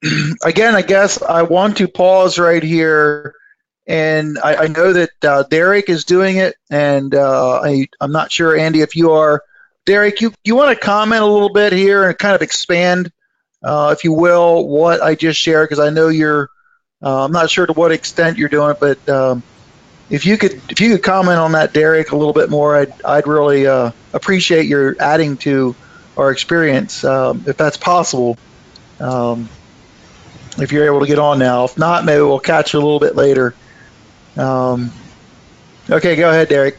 again, 0.44 0.76
I 0.76 0.82
guess 0.82 1.22
I 1.22 1.44
want 1.44 1.78
to 1.78 1.88
pause 1.88 2.40
right 2.40 2.64
here. 2.64 3.34
And 3.88 4.38
I, 4.38 4.56
I 4.56 4.68
know 4.68 4.94
that 4.94 5.10
uh, 5.24 5.44
Derek 5.44 5.90
is 5.90 6.06
doing 6.06 6.38
it, 6.38 6.56
and 6.70 7.16
uh, 7.16 7.62
I, 7.62 7.88
I'm 8.00 8.12
not 8.12 8.32
sure, 8.32 8.56
Andy, 8.56 8.82
if 8.82 8.96
you 8.96 9.12
are. 9.14 9.42
Derek, 9.86 10.22
you, 10.22 10.32
you 10.44 10.56
want 10.56 10.78
to 10.78 10.86
comment 10.86 11.24
a 11.24 11.26
little 11.26 11.52
bit 11.52 11.74
here 11.74 12.08
and 12.08 12.16
kind 12.16 12.36
of 12.36 12.44
expand, 12.44 13.12
uh, 13.64 13.96
if 13.98 14.04
you 14.04 14.14
will, 14.14 14.68
what 14.68 15.02
I 15.02 15.16
just 15.16 15.40
shared, 15.40 15.68
because 15.68 15.84
I 15.84 15.90
know 15.90 16.10
you're, 16.10 16.50
uh, 17.02 17.26
I'm 17.26 17.32
not 17.32 17.50
sure 17.50 17.66
to 17.66 17.74
what 17.74 17.92
extent 17.92 18.38
you're 18.38 18.50
doing 18.50 18.72
it, 18.72 18.80
but 18.80 19.10
um, 19.10 19.42
if 20.10 20.26
you 20.26 20.38
could 20.38 20.62
if 20.70 20.82
you 20.82 20.96
could 20.96 21.04
comment 21.04 21.40
on 21.40 21.54
that, 21.54 21.74
Derek, 21.74 22.12
a 22.12 22.16
little 22.16 22.34
bit 22.34 22.50
more, 22.50 22.76
I'd 22.76 23.02
I'd 23.04 23.28
really 23.28 23.68
uh, 23.68 23.92
appreciate 24.14 24.66
your 24.66 24.96
adding 25.00 25.38
to 25.38 25.76
our 26.18 26.32
experience, 26.32 27.04
um, 27.04 27.44
if 27.48 27.58
that's 27.58 27.78
possible. 27.78 28.38
Um, 29.00 29.50
if 30.62 30.72
you're 30.72 30.86
able 30.86 31.00
to 31.02 31.08
get 31.08 31.20
on 31.20 31.40
now, 31.40 31.66
if 31.66 31.78
not, 31.78 32.06
maybe 32.06 32.22
we'll 32.22 32.40
catch 32.40 32.74
you 32.74 32.80
a 32.80 32.84
little 32.84 33.00
bit 33.00 33.16
later. 33.16 33.56
Um, 34.38 34.92
okay, 35.90 36.16
go 36.16 36.30
ahead, 36.30 36.50
Derek. 36.50 36.78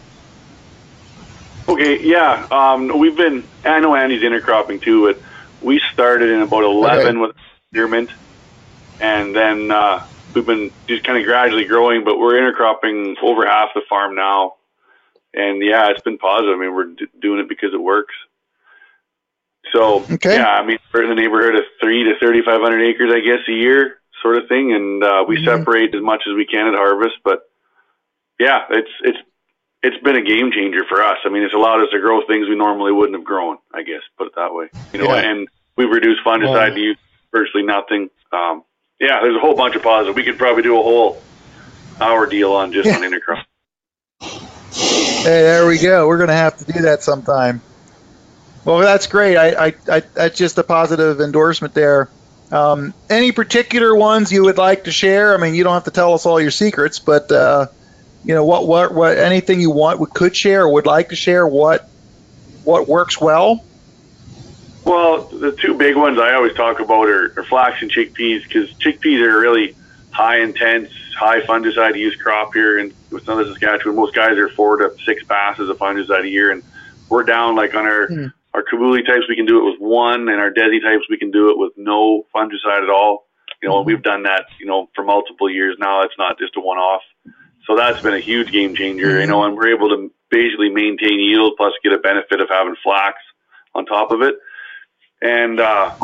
Okay, 1.68 2.02
yeah, 2.02 2.46
um, 2.50 2.98
we've 2.98 3.16
been. 3.16 3.44
I 3.64 3.80
know 3.80 3.94
Andy's 3.94 4.22
intercropping 4.22 4.82
too, 4.82 5.06
but 5.06 5.22
we 5.62 5.80
started 5.92 6.30
in 6.30 6.42
about 6.42 6.64
11 6.64 7.06
okay. 7.06 7.16
with 7.18 7.36
spearmint, 7.68 8.10
and 8.98 9.34
then 9.34 9.70
uh, 9.70 10.04
we've 10.34 10.46
been 10.46 10.70
just 10.88 11.04
kind 11.04 11.18
of 11.18 11.24
gradually 11.24 11.64
growing, 11.64 12.04
but 12.04 12.18
we're 12.18 12.34
intercropping 12.34 13.16
over 13.22 13.46
half 13.46 13.74
the 13.74 13.82
farm 13.88 14.14
now. 14.14 14.54
And 15.32 15.62
yeah, 15.62 15.90
it's 15.90 16.02
been 16.02 16.18
positive. 16.18 16.56
I 16.56 16.60
mean, 16.60 16.74
we're 16.74 16.86
d- 16.86 17.06
doing 17.20 17.40
it 17.40 17.48
because 17.48 17.72
it 17.72 17.80
works. 17.80 18.14
So 19.72 20.04
okay. 20.10 20.36
yeah, 20.36 20.48
I 20.48 20.64
mean, 20.64 20.78
we're 20.92 21.04
in 21.04 21.10
the 21.10 21.20
neighborhood 21.20 21.54
of 21.54 21.62
three 21.80 22.04
to 22.04 22.14
thirty-five 22.20 22.60
hundred 22.60 22.88
acres, 22.88 23.12
I 23.14 23.20
guess, 23.20 23.46
a 23.48 23.52
year, 23.52 24.00
sort 24.22 24.38
of 24.38 24.48
thing. 24.48 24.72
And 24.72 25.02
uh, 25.02 25.24
we 25.26 25.36
mm-hmm. 25.36 25.46
separate 25.46 25.94
as 25.94 26.02
much 26.02 26.22
as 26.28 26.34
we 26.36 26.46
can 26.46 26.66
at 26.66 26.74
harvest. 26.74 27.16
But 27.24 27.40
yeah, 28.38 28.66
it's 28.70 28.90
it's 29.02 29.18
it's 29.82 30.02
been 30.02 30.16
a 30.16 30.22
game 30.22 30.50
changer 30.52 30.84
for 30.88 31.02
us. 31.02 31.18
I 31.24 31.28
mean, 31.28 31.42
it's 31.42 31.54
allowed 31.54 31.82
us 31.82 31.90
to 31.92 32.00
grow 32.00 32.26
things 32.26 32.48
we 32.48 32.56
normally 32.56 32.92
wouldn't 32.92 33.16
have 33.16 33.24
grown. 33.24 33.58
I 33.72 33.82
guess 33.82 34.02
put 34.18 34.26
it 34.26 34.34
that 34.36 34.52
way. 34.52 34.68
You 34.92 35.00
know, 35.00 35.14
yeah. 35.14 35.30
and 35.30 35.48
we've 35.76 35.90
reduced 35.90 36.20
fungicide 36.24 36.76
use 36.76 36.98
virtually 37.32 37.62
nothing. 37.62 38.10
Um, 38.32 38.64
yeah, 39.00 39.20
there's 39.22 39.36
a 39.36 39.40
whole 39.40 39.54
bunch 39.54 39.76
of 39.76 39.82
positives. 39.82 40.16
We 40.16 40.24
could 40.24 40.38
probably 40.38 40.62
do 40.62 40.78
a 40.78 40.82
whole 40.82 41.22
hour 42.00 42.26
deal 42.26 42.52
on 42.52 42.72
just 42.72 42.86
yeah. 42.86 42.96
on 42.96 43.02
intercrop. 43.02 43.44
Hey, 45.22 45.42
there 45.42 45.66
we 45.66 45.78
go. 45.78 46.06
We're 46.06 46.16
going 46.18 46.28
to 46.28 46.34
have 46.34 46.56
to 46.58 46.64
do 46.72 46.82
that 46.82 47.02
sometime. 47.02 47.62
Well, 48.64 48.78
that's 48.78 49.06
great. 49.06 49.36
I, 49.36 49.66
I, 49.66 49.74
I 49.88 50.00
that's 50.00 50.36
just 50.36 50.58
a 50.58 50.62
positive 50.62 51.20
endorsement 51.20 51.74
there. 51.74 52.10
Um, 52.52 52.94
any 53.08 53.32
particular 53.32 53.94
ones 53.94 54.32
you 54.32 54.44
would 54.44 54.58
like 54.58 54.84
to 54.84 54.92
share? 54.92 55.34
I 55.34 55.38
mean, 55.38 55.54
you 55.54 55.64
don't 55.64 55.74
have 55.74 55.84
to 55.84 55.90
tell 55.90 56.14
us 56.14 56.26
all 56.26 56.40
your 56.40 56.50
secrets, 56.50 56.98
but 56.98 57.30
uh, 57.30 57.66
you 58.24 58.34
know 58.34 58.44
what, 58.44 58.66
what, 58.66 58.92
what, 58.92 59.18
anything 59.18 59.60
you 59.60 59.70
want, 59.70 60.00
we 60.00 60.06
could 60.06 60.36
share, 60.36 60.62
or 60.64 60.72
would 60.74 60.86
like 60.86 61.10
to 61.10 61.16
share, 61.16 61.46
what, 61.46 61.88
what 62.64 62.88
works 62.88 63.20
well. 63.20 63.64
Well, 64.84 65.22
the 65.22 65.52
two 65.52 65.74
big 65.74 65.96
ones 65.96 66.18
I 66.18 66.34
always 66.34 66.54
talk 66.54 66.80
about 66.80 67.08
are, 67.08 67.38
are 67.38 67.44
flax 67.44 67.82
and 67.82 67.90
chickpeas 67.90 68.42
because 68.42 68.72
chickpeas 68.74 69.20
are 69.20 69.38
really 69.38 69.76
high 70.10 70.40
intense, 70.40 70.90
high 71.16 71.40
fungicide 71.42 71.96
use 71.96 72.16
crop 72.16 72.52
here 72.52 72.78
in 72.78 72.92
with 73.10 73.24
Southern 73.24 73.46
Saskatchewan. 73.46 73.96
Most 73.96 74.14
guys 74.14 74.36
are 74.38 74.48
four 74.48 74.76
to 74.76 74.96
six 75.04 75.22
passes 75.24 75.68
of 75.68 75.78
fungicide 75.78 76.24
a 76.24 76.28
year, 76.28 76.50
and 76.50 76.62
we're 77.08 77.24
down 77.24 77.54
like 77.56 77.74
on 77.74 77.86
our 77.86 78.08
mm. 78.08 78.32
Our 78.54 78.64
Kabuli 78.64 79.06
types 79.06 79.28
we 79.28 79.36
can 79.36 79.46
do 79.46 79.60
it 79.60 79.70
with 79.70 79.80
one, 79.80 80.28
and 80.28 80.40
our 80.40 80.50
Desi 80.50 80.82
types 80.82 81.04
we 81.08 81.18
can 81.18 81.30
do 81.30 81.50
it 81.50 81.58
with 81.58 81.72
no 81.76 82.26
fungicide 82.34 82.82
at 82.82 82.90
all. 82.90 83.26
You 83.62 83.68
know, 83.68 83.82
mm. 83.82 83.86
we've 83.86 84.02
done 84.02 84.24
that 84.24 84.46
you 84.58 84.66
know 84.66 84.88
for 84.94 85.04
multiple 85.04 85.48
years 85.48 85.76
now. 85.78 86.02
It's 86.02 86.18
not 86.18 86.38
just 86.38 86.56
a 86.56 86.60
one 86.60 86.78
off. 86.78 87.02
So 87.66 87.76
that's 87.76 88.02
been 88.02 88.14
a 88.14 88.20
huge 88.20 88.50
game 88.50 88.74
changer. 88.74 89.18
Mm. 89.18 89.20
You 89.20 89.26
know, 89.28 89.44
and 89.44 89.56
we're 89.56 89.74
able 89.74 89.90
to 89.90 90.10
basically 90.30 90.70
maintain 90.70 91.20
yield 91.20 91.54
plus 91.56 91.72
get 91.82 91.92
a 91.92 91.98
benefit 91.98 92.40
of 92.40 92.48
having 92.48 92.74
flax 92.82 93.16
on 93.74 93.86
top 93.86 94.10
of 94.10 94.22
it 94.22 94.36
and 95.22 95.60
uh, 95.60 95.94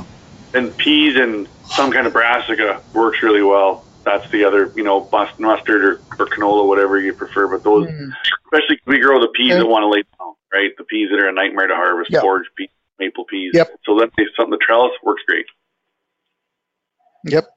and 0.54 0.76
peas 0.76 1.16
and 1.16 1.48
some 1.66 1.90
kind 1.90 2.06
of 2.06 2.12
brassica 2.12 2.80
works 2.92 3.22
really 3.22 3.42
well. 3.42 3.84
That's 4.04 4.30
the 4.30 4.44
other, 4.44 4.72
you 4.76 4.84
know, 4.84 5.08
mustard 5.10 5.84
or, 5.84 6.00
or 6.18 6.26
canola, 6.26 6.66
whatever 6.66 7.00
you 7.00 7.12
prefer. 7.12 7.48
But 7.48 7.64
those, 7.64 7.88
mm. 7.88 8.10
especially 8.44 8.80
we 8.86 9.00
grow 9.00 9.20
the 9.20 9.28
peas 9.28 9.54
that 9.54 9.66
want 9.66 9.82
to 9.82 9.88
lay 9.88 10.04
down, 10.18 10.34
right? 10.52 10.70
The 10.76 10.84
peas 10.84 11.10
that 11.10 11.20
are 11.20 11.28
a 11.28 11.32
nightmare 11.32 11.66
to 11.66 11.74
harvest, 11.74 12.10
yep. 12.10 12.22
forage 12.22 12.48
peas, 12.56 12.68
maple 12.98 13.24
peas. 13.24 13.52
Yep. 13.54 13.78
So 13.84 13.98
that 13.98 14.10
something 14.36 14.50
the 14.50 14.58
trellis 14.58 14.92
works 15.02 15.22
great. 15.26 15.46
Yep. 17.24 17.48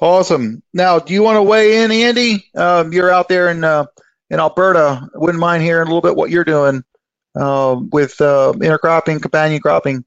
Awesome. 0.00 0.62
Now, 0.72 0.98
do 0.98 1.12
you 1.12 1.22
want 1.22 1.36
to 1.36 1.42
weigh 1.42 1.82
in, 1.82 1.90
Andy? 1.90 2.44
Um, 2.56 2.92
you're 2.92 3.10
out 3.10 3.28
there 3.28 3.50
in 3.50 3.62
uh, 3.62 3.86
in 4.30 4.40
Alberta. 4.40 5.08
Wouldn't 5.14 5.40
mind 5.40 5.62
hearing 5.62 5.82
a 5.82 5.86
little 5.86 6.00
bit 6.00 6.16
what 6.16 6.30
you're 6.30 6.44
doing 6.44 6.82
uh, 7.36 7.76
with 7.92 8.20
uh, 8.20 8.52
intercropping, 8.56 9.20
companion 9.20 9.60
cropping 9.60 10.04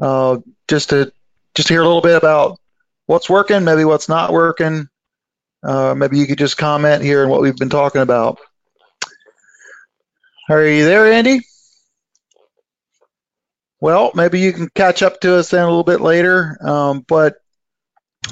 uh, 0.00 0.38
just 0.68 0.90
to 0.90 1.12
just 1.54 1.68
to 1.68 1.74
hear 1.74 1.82
a 1.82 1.86
little 1.86 2.02
bit 2.02 2.16
about 2.16 2.58
what's 3.06 3.30
working, 3.30 3.64
maybe 3.64 3.84
what's 3.84 4.08
not 4.08 4.32
working. 4.32 4.88
Uh, 5.62 5.94
maybe 5.94 6.18
you 6.18 6.26
could 6.26 6.38
just 6.38 6.56
comment 6.56 7.02
here 7.02 7.24
on 7.24 7.30
what 7.30 7.40
we've 7.40 7.56
been 7.56 7.70
talking 7.70 8.02
about. 8.02 8.38
Are 10.48 10.64
you 10.64 10.84
there, 10.84 11.12
Andy? 11.12 11.40
Well, 13.80 14.12
maybe 14.14 14.40
you 14.40 14.52
can 14.52 14.68
catch 14.74 15.02
up 15.02 15.20
to 15.20 15.36
us 15.36 15.50
then 15.50 15.62
a 15.62 15.66
little 15.66 15.84
bit 15.84 16.00
later. 16.00 16.56
Um, 16.60 17.04
but 17.06 17.36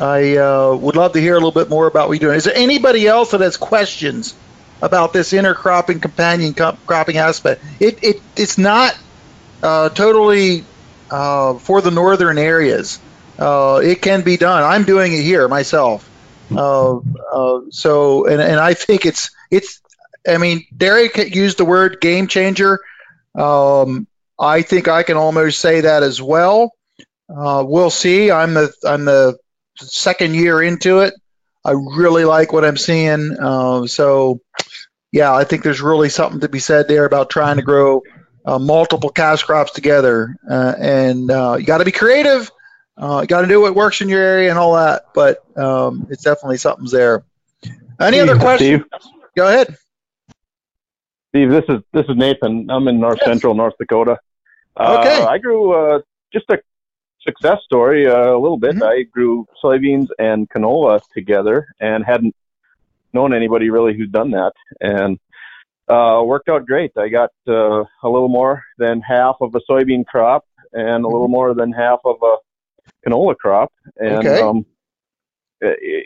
I 0.01 0.37
uh, 0.37 0.75
would 0.75 0.97
love 0.97 1.13
to 1.13 1.21
hear 1.21 1.33
a 1.33 1.37
little 1.37 1.53
bit 1.53 1.69
more 1.69 1.87
about 1.87 2.09
what 2.09 2.21
you're 2.21 2.31
doing. 2.31 2.39
Is 2.39 2.45
there 2.45 2.57
anybody 2.57 3.07
else 3.07 3.33
that 3.33 3.41
has 3.41 3.57
questions 3.57 4.35
about 4.81 5.13
this 5.13 5.33
intercropping 5.33 6.01
companion 6.01 6.55
cropping 6.55 7.17
aspect? 7.17 7.63
It, 7.81 8.03
it 8.03 8.23
it's 8.37 8.59
not 8.59 8.97
uh, 9.63 9.89
totally 9.91 10.65
uh, 11.11 11.55
for 11.55 11.81
the 11.81 11.91
northern 11.91 12.39
areas. 12.39 12.99
Uh, 13.39 13.81
it 13.83 14.03
can 14.03 14.23
be 14.23 14.37
done. 14.37 14.63
I'm 14.63 14.85
doing 14.85 15.13
it 15.13 15.23
here 15.23 15.49
myself. 15.49 16.09
Uh, 16.51 16.99
uh, 16.99 17.61
so, 17.71 18.27
and, 18.27 18.41
and 18.41 18.61
I 18.61 18.75
think 18.75 19.05
it's 19.05 19.31
it's. 19.51 19.81
I 20.27 20.39
mean, 20.39 20.65
Derek 20.77 21.17
used 21.35 21.59
the 21.59 21.65
word 21.65 22.01
game 22.01 22.27
changer. 22.27 22.79
Um, 23.35 24.07
I 24.39 24.63
think 24.63 24.89
I 24.89 25.03
can 25.03 25.17
almost 25.17 25.61
say 25.61 25.83
that 25.83 26.03
as 26.03 26.21
well. 26.21 26.73
Uh, 27.29 27.65
we'll 27.67 27.91
see. 27.91 28.31
I'm 28.31 28.55
the 28.55 28.73
I'm 28.85 29.05
the 29.05 29.39
second 29.77 30.35
year 30.35 30.63
into 30.63 31.01
it. 31.01 31.15
I 31.65 31.73
really 31.73 32.25
like 32.25 32.53
what 32.53 32.65
I'm 32.65 32.77
seeing. 32.77 33.37
Uh, 33.41 33.87
so, 33.87 34.41
yeah, 35.13 35.35
I 35.35 35.45
think 35.45 35.63
there's 35.63 35.81
really 35.81 36.11
something 36.11 36.41
to 36.41 36.49
be 36.49 36.59
said 36.59 36.89
there 36.89 37.07
about 37.07 37.31
trying 37.31 37.57
to 37.57 37.63
grow 37.63 38.03
uh, 38.45 38.59
multiple 38.59 39.09
cash 39.09 39.43
crops 39.43 39.73
together. 39.73 40.37
Uh, 40.49 40.75
and 40.79 41.31
uh, 41.31 41.57
you 41.59 41.65
got 41.65 41.79
to 41.79 41.85
be 41.85 41.93
creative. 41.93 42.51
Uh, 42.97 43.21
you 43.23 43.27
got 43.27 43.41
to 43.41 43.49
do 43.49 43.63
what 43.63 43.75
works 43.75 44.03
in 44.03 44.09
your 44.11 44.21
area 44.21 44.51
and 44.51 44.59
all 44.59 44.75
that. 44.75 45.07
But 45.15 45.43
um, 45.59 46.07
it's 46.11 46.23
definitely 46.23 46.59
something's 46.59 46.93
there. 46.93 47.25
Any 47.99 48.19
Steve, 48.19 48.29
other 48.29 48.39
questions? 48.39 48.85
Steve, 49.03 49.11
Go 49.35 49.49
ahead. 49.49 49.77
Steve, 51.35 51.51
this 51.51 51.65
is 51.69 51.81
this 51.93 52.05
is 52.09 52.17
Nathan. 52.17 52.71
I'm 52.71 52.87
in 52.87 53.01
North 53.01 53.19
yes. 53.21 53.27
Central 53.27 53.55
North 53.57 53.75
Dakota. 53.77 54.17
okay. 54.79 55.25
I 55.25 55.37
grew 55.39 55.73
uh, 55.73 55.99
just 56.33 56.45
a 56.49 56.61
success 57.27 57.59
story 57.65 58.07
uh, 58.07 58.31
a 58.31 58.39
little 58.39 58.57
bit. 58.57 58.77
Mm-hmm. 58.77 58.85
I 58.85 59.03
grew 59.03 59.45
soybeans 59.61 60.07
and 60.21 60.49
canola 60.49 61.01
together 61.13 61.67
and 61.81 62.05
hadn't 62.05 62.37
known 63.13 63.35
anybody 63.35 63.69
really 63.69 63.97
who's 63.97 64.11
done 64.11 64.31
that. 64.31 64.53
And 64.81 65.19
uh, 65.89 66.23
worked 66.25 66.49
out 66.49 66.67
great. 66.67 66.93
I 66.97 67.09
got 67.09 67.31
uh, 67.49 67.83
a 67.83 68.09
little 68.09 68.29
more 68.29 68.63
than 68.79 69.01
half 69.01 69.35
of 69.41 69.57
a 69.57 69.61
soybean 69.69 70.07
crop 70.07 70.45
and 70.73 71.05
a 71.05 71.09
little 71.09 71.27
mm-hmm. 71.27 71.33
more 71.33 71.55
than 71.55 71.73
half 71.73 71.99
of 72.05 72.15
a 72.23 72.37
canola 73.05 73.37
crop, 73.37 73.73
and 73.97 74.19
okay. 74.19 74.41
um, 74.41 74.65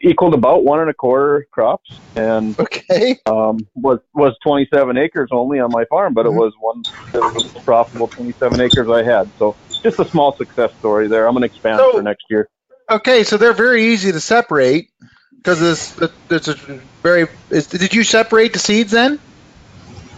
equaled 0.02 0.34
about 0.34 0.64
one 0.64 0.80
and 0.80 0.90
a 0.90 0.94
quarter 0.94 1.46
crops. 1.50 1.98
And 2.16 2.58
okay, 2.58 3.18
um, 3.26 3.58
was 3.74 4.00
was 4.14 4.36
27 4.42 4.96
acres 4.96 5.28
only 5.32 5.60
on 5.60 5.70
my 5.70 5.84
farm, 5.86 6.14
but 6.14 6.26
mm-hmm. 6.26 6.36
it 6.36 6.40
was 6.40 6.52
one 6.60 6.82
the 7.12 7.60
profitable 7.64 8.08
27 8.08 8.60
acres 8.60 8.88
I 8.88 9.02
had. 9.02 9.30
So 9.38 9.56
just 9.82 9.98
a 9.98 10.04
small 10.04 10.32
success 10.36 10.72
story 10.78 11.08
there. 11.08 11.26
I'm 11.26 11.34
going 11.34 11.42
to 11.42 11.46
expand 11.46 11.78
so, 11.78 11.92
for 11.92 12.02
next 12.02 12.24
year. 12.30 12.48
Okay, 12.90 13.24
so 13.24 13.36
they're 13.36 13.52
very 13.52 13.86
easy 13.86 14.12
to 14.12 14.20
separate 14.20 14.90
because 15.36 15.60
this 15.60 16.10
it's 16.30 16.48
a 16.48 16.54
very. 17.02 17.26
Is, 17.50 17.66
did 17.66 17.94
you 17.94 18.04
separate 18.04 18.52
the 18.52 18.58
seeds 18.58 18.90
then? 18.90 19.18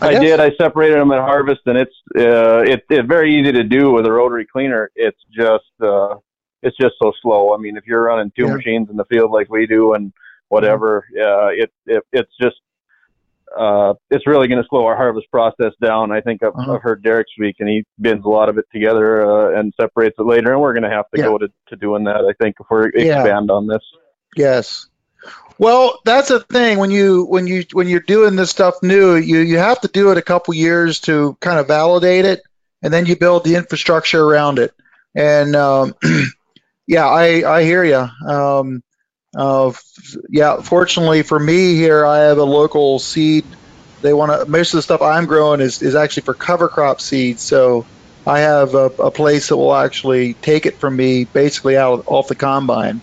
I, 0.01 0.17
I 0.17 0.19
did. 0.19 0.41
I 0.41 0.53
separated 0.53 0.99
them 0.99 1.13
at 1.13 1.21
harvest, 1.21 1.61
and 1.67 1.77
it's 1.77 1.95
uh, 2.17 2.61
it, 2.61 2.85
it's 2.89 3.07
very 3.07 3.39
easy 3.39 3.53
to 3.53 3.65
do 3.65 3.91
with 3.91 4.07
a 4.07 4.13
rotary 4.13 4.47
cleaner. 4.47 4.91
It's 4.95 5.21
just 5.31 5.65
uh, 5.83 6.17
it's 6.63 6.77
just 6.77 6.95
so 7.03 7.13
slow. 7.23 7.55
I 7.55 7.59
mean, 7.59 7.77
if 7.77 7.85
you're 7.87 8.03
running 8.05 8.33
two 8.37 8.47
Yeah. 8.47 8.55
machines 8.55 8.91
in 8.91 8.97
the 8.97 9.05
field 9.07 9.31
like 9.31 9.49
we 9.51 9.67
do 9.67 9.95
and 9.95 10.13
whatever, 10.49 11.07
uh, 11.19 11.49
it, 11.49 11.73
it 11.87 12.03
it's 12.13 12.33
just 12.41 12.57
uh, 13.59 13.95
it's 14.11 14.27
really 14.29 14.47
going 14.47 14.63
to 14.63 14.69
slow 14.69 14.87
our 14.87 14.97
harvest 14.97 15.29
process 15.33 15.73
down. 15.83 16.13
I 16.13 16.21
think 16.21 16.43
I've, 16.43 16.55
Uh-huh. 16.55 16.75
I've 16.75 16.83
heard 16.83 17.03
Derek 17.03 17.27
speak, 17.35 17.57
and 17.59 17.69
he 17.69 17.85
bins 18.01 18.25
a 18.25 18.29
lot 18.29 18.49
of 18.49 18.59
it 18.59 18.65
together 18.73 19.29
uh, 19.29 19.59
and 19.59 19.75
separates 19.81 20.15
it 20.19 20.23
later. 20.23 20.53
And 20.53 20.61
we're 20.61 20.73
going 20.73 20.85
to 20.85 20.91
have 20.91 21.11
to 21.15 21.19
Yeah. 21.19 21.25
go 21.25 21.39
to, 21.39 21.49
to 21.69 21.77
doing 21.77 22.05
that. 22.05 22.19
I 22.25 22.33
think 22.41 22.57
if 22.61 22.67
we 22.71 23.05
Yeah. 23.05 23.23
expand 23.23 23.51
on 23.51 23.67
this. 23.67 23.83
Yes. 24.37 24.87
Well, 25.59 25.99
that's 26.05 26.29
the 26.29 26.41
thing 26.41 26.79
when 26.79 26.91
you 26.91 27.25
when 27.27 27.47
you 27.47 27.65
when 27.73 27.89
you're 27.89 28.01
doing 28.01 28.37
this 28.37 28.51
stuff 28.51 28.77
new, 28.83 29.17
you 29.17 29.41
you 29.41 29.59
have 29.59 29.81
to 29.83 29.89
do 29.89 30.11
it 30.13 30.17
a 30.17 30.23
couple 30.23 30.55
years 30.55 31.01
to 31.01 31.37
kind 31.41 31.59
of 31.59 31.67
validate 31.67 32.25
it, 32.25 32.41
and 32.83 32.91
then 32.93 33.05
you 33.05 33.17
build 33.17 33.45
the 33.45 33.57
infrastructure 33.57 34.23
around 34.25 34.59
it. 34.59 34.73
And 35.15 35.55
um, 35.57 35.95
yeah, 36.91 37.07
I 37.07 37.59
I 37.59 37.63
hear 37.63 37.85
you. 37.85 38.29
Um, 38.29 38.83
uh, 39.37 39.73
yeah, 40.29 40.61
fortunately 40.61 41.23
for 41.23 41.39
me 41.39 41.77
here, 41.77 42.05
I 42.05 42.19
have 42.19 42.39
a 42.39 42.45
local 42.45 42.99
seed. 42.99 43.45
They 44.03 44.13
want 44.13 44.33
to 44.33 44.51
most 44.51 44.75
of 44.75 44.79
the 44.79 44.83
stuff 44.83 45.01
I'm 45.01 45.27
growing 45.27 45.61
is 45.61 45.83
is 45.83 45.95
actually 45.95 46.25
for 46.25 46.35
cover 46.35 46.69
crop 46.69 47.01
seeds. 47.01 47.43
So 47.43 47.87
I 48.27 48.41
have 48.41 48.75
a, 48.75 48.87
a 48.87 49.13
place 49.13 49.51
that 49.51 49.57
will 49.57 49.77
actually 49.77 50.35
take 50.35 50.67
it 50.67 50.79
from 50.79 50.97
me, 50.97 51.27
basically 51.27 51.77
out 51.77 52.03
off 52.09 52.27
the 52.27 52.35
combine. 52.35 53.01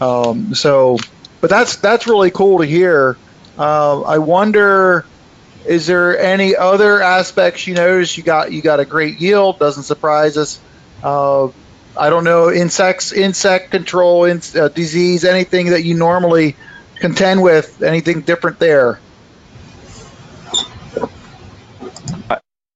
Um, 0.00 0.56
so, 0.56 0.98
but 1.40 1.48
that's 1.48 1.76
that's 1.76 2.08
really 2.08 2.32
cool 2.32 2.58
to 2.58 2.66
hear. 2.66 3.16
Uh, 3.56 4.00
I 4.00 4.18
wonder, 4.18 5.06
is 5.64 5.86
there 5.86 6.18
any 6.18 6.56
other 6.56 7.00
aspects 7.00 7.68
you 7.68 7.74
notice? 7.74 8.18
You 8.18 8.24
got 8.24 8.50
you 8.50 8.62
got 8.62 8.80
a 8.80 8.84
great 8.84 9.20
yield. 9.20 9.60
Doesn't 9.60 9.84
surprise 9.84 10.36
us. 10.36 10.58
Uh, 11.04 11.50
I 11.98 12.10
don't 12.10 12.24
know 12.24 12.50
insects, 12.52 13.12
insect 13.12 13.70
control, 13.70 14.24
in, 14.24 14.40
uh, 14.58 14.68
disease, 14.68 15.24
anything 15.24 15.70
that 15.70 15.82
you 15.82 15.94
normally 15.94 16.56
contend 16.96 17.42
with. 17.42 17.82
Anything 17.82 18.20
different 18.22 18.58
there? 18.58 19.00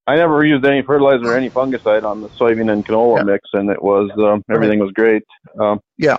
I 0.06 0.16
never 0.16 0.44
used 0.44 0.64
any 0.66 0.82
fertilizer 0.82 1.26
or 1.32 1.36
any 1.36 1.48
fungicide 1.48 2.02
on 2.04 2.20
the 2.22 2.28
soybean 2.30 2.70
and 2.72 2.84
canola 2.84 3.18
Yeah. 3.18 3.22
mix, 3.22 3.48
and 3.52 3.70
it 3.70 3.80
was 3.80 4.10
um, 4.18 4.42
everything 4.50 4.80
was 4.80 4.90
great. 4.92 5.22
Um, 5.58 5.80
Yeah. 5.96 6.16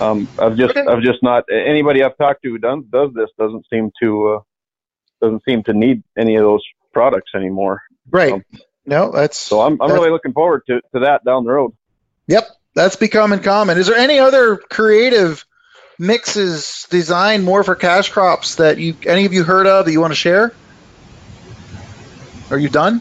Um, 0.00 0.28
I've 0.38 0.56
just 0.56 0.76
Okay. 0.76 0.84
I've 0.86 1.02
just 1.02 1.22
not 1.22 1.44
anybody 1.50 2.02
I've 2.02 2.16
talked 2.18 2.42
to 2.42 2.50
who 2.50 2.58
does 2.58 2.80
does 2.92 3.10
this 3.14 3.30
doesn't 3.38 3.64
seem 3.72 3.90
to 4.02 4.28
uh, 4.34 4.38
doesn't 5.22 5.42
seem 5.48 5.62
to 5.64 5.72
need 5.72 6.02
any 6.18 6.36
of 6.36 6.42
those 6.42 6.62
products 6.92 7.30
anymore. 7.34 7.80
Right. 8.10 8.32
Um, 8.34 8.44
no, 8.84 9.10
that's 9.10 9.38
So 9.38 9.60
I'm 9.62 9.72
I'm 9.74 9.78
That's- 9.78 9.94
really 9.98 10.10
looking 10.10 10.32
forward 10.34 10.62
to, 10.68 10.80
to 10.94 11.00
that 11.00 11.24
down 11.24 11.44
the 11.44 11.52
road. 11.52 11.72
Yep, 12.28 12.48
that's 12.74 12.96
becoming 12.96 13.40
common. 13.40 13.78
Is 13.78 13.86
there 13.86 13.96
any 13.96 14.18
other 14.18 14.56
creative 14.56 15.44
mixes 15.98 16.86
designed 16.90 17.44
more 17.44 17.62
for 17.64 17.74
cash 17.74 18.10
crops 18.10 18.56
that 18.56 18.78
you 18.78 18.94
any 19.06 19.24
of 19.24 19.32
you 19.32 19.44
heard 19.44 19.66
of 19.66 19.86
that 19.86 19.92
you 19.92 20.00
want 20.00 20.10
to 20.12 20.16
share? 20.16 20.52
Are 22.50 22.58
you 22.58 22.68
done? 22.68 23.00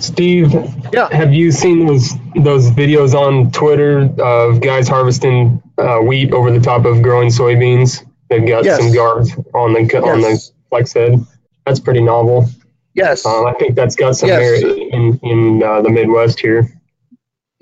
Steve, 0.00 0.52
Yeah. 0.92 1.08
have 1.12 1.32
you 1.32 1.52
seen 1.52 1.86
those 1.86 2.10
those 2.34 2.70
videos 2.70 3.14
on 3.14 3.52
Twitter 3.52 4.10
of 4.20 4.60
guys 4.60 4.88
harvesting 4.88 5.62
uh, 5.78 5.98
wheat 5.98 6.32
over 6.32 6.50
the 6.50 6.58
top 6.60 6.84
of 6.84 7.02
growing 7.02 7.28
soybeans? 7.28 8.04
They've 8.28 8.46
got 8.46 8.64
Yes. 8.64 8.80
some 8.80 8.92
guards 8.92 9.32
on 9.54 9.74
the 9.74 9.80
on 10.02 10.20
the 10.20 10.42
flex 10.70 10.92
head. 10.92 11.24
That's 11.66 11.78
pretty 11.78 12.00
novel. 12.00 12.46
Yes. 12.94 13.24
Um, 13.24 13.46
I 13.46 13.52
think 13.52 13.76
that's 13.76 13.94
got 13.94 14.16
some 14.16 14.28
Yes. 14.30 14.40
merit 14.62 14.78
in 14.92 15.20
in 15.22 15.62
uh, 15.62 15.82
the 15.82 15.90
Midwest 15.90 16.40
here. 16.40 16.68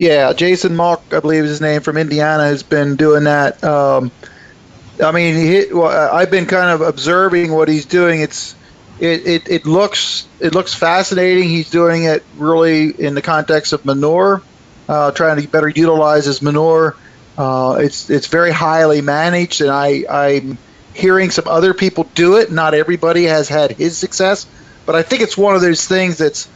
Yeah, 0.00 0.32
Jason 0.32 0.72
Mauck, 0.76 1.14
I 1.14 1.20
believe 1.20 1.44
is 1.44 1.50
his 1.50 1.60
name 1.60 1.82
from 1.82 1.98
Indiana, 1.98 2.44
has 2.44 2.62
been 2.62 2.96
doing 2.96 3.24
that. 3.24 3.62
Um, 3.62 4.10
I 5.04 5.12
mean, 5.12 5.36
he, 5.36 5.74
well, 5.74 5.88
I've 5.88 6.30
been 6.30 6.46
kind 6.46 6.70
of 6.70 6.80
observing 6.80 7.52
what 7.52 7.68
he's 7.68 7.84
doing. 7.84 8.22
It's 8.22 8.56
it, 8.98 9.26
it, 9.26 9.48
it 9.50 9.66
looks 9.66 10.26
it 10.40 10.54
looks 10.54 10.72
fascinating. 10.72 11.50
He's 11.50 11.68
doing 11.68 12.04
it 12.04 12.24
really 12.34 12.88
in 12.88 13.14
the 13.14 13.20
context 13.20 13.74
of 13.74 13.84
manure, 13.84 14.42
uh, 14.88 15.10
trying 15.12 15.38
to 15.38 15.46
better 15.46 15.68
utilize 15.68 16.24
his 16.24 16.40
manure. 16.40 16.96
Uh, 17.36 17.76
it's 17.82 18.08
it's 18.08 18.28
very 18.28 18.52
highly 18.52 19.02
managed, 19.02 19.60
and 19.60 19.70
I 19.70 20.04
I'm 20.08 20.56
hearing 20.94 21.30
some 21.30 21.46
other 21.46 21.74
people 21.74 22.04
do 22.14 22.38
it. 22.38 22.50
Not 22.50 22.72
everybody 22.72 23.24
has 23.24 23.50
had 23.50 23.72
his 23.72 23.98
success, 23.98 24.46
but 24.86 24.94
I 24.94 25.02
think 25.02 25.20
it's 25.20 25.36
one 25.36 25.56
of 25.56 25.60
those 25.60 25.86
things 25.86 26.16
that's 26.16 26.48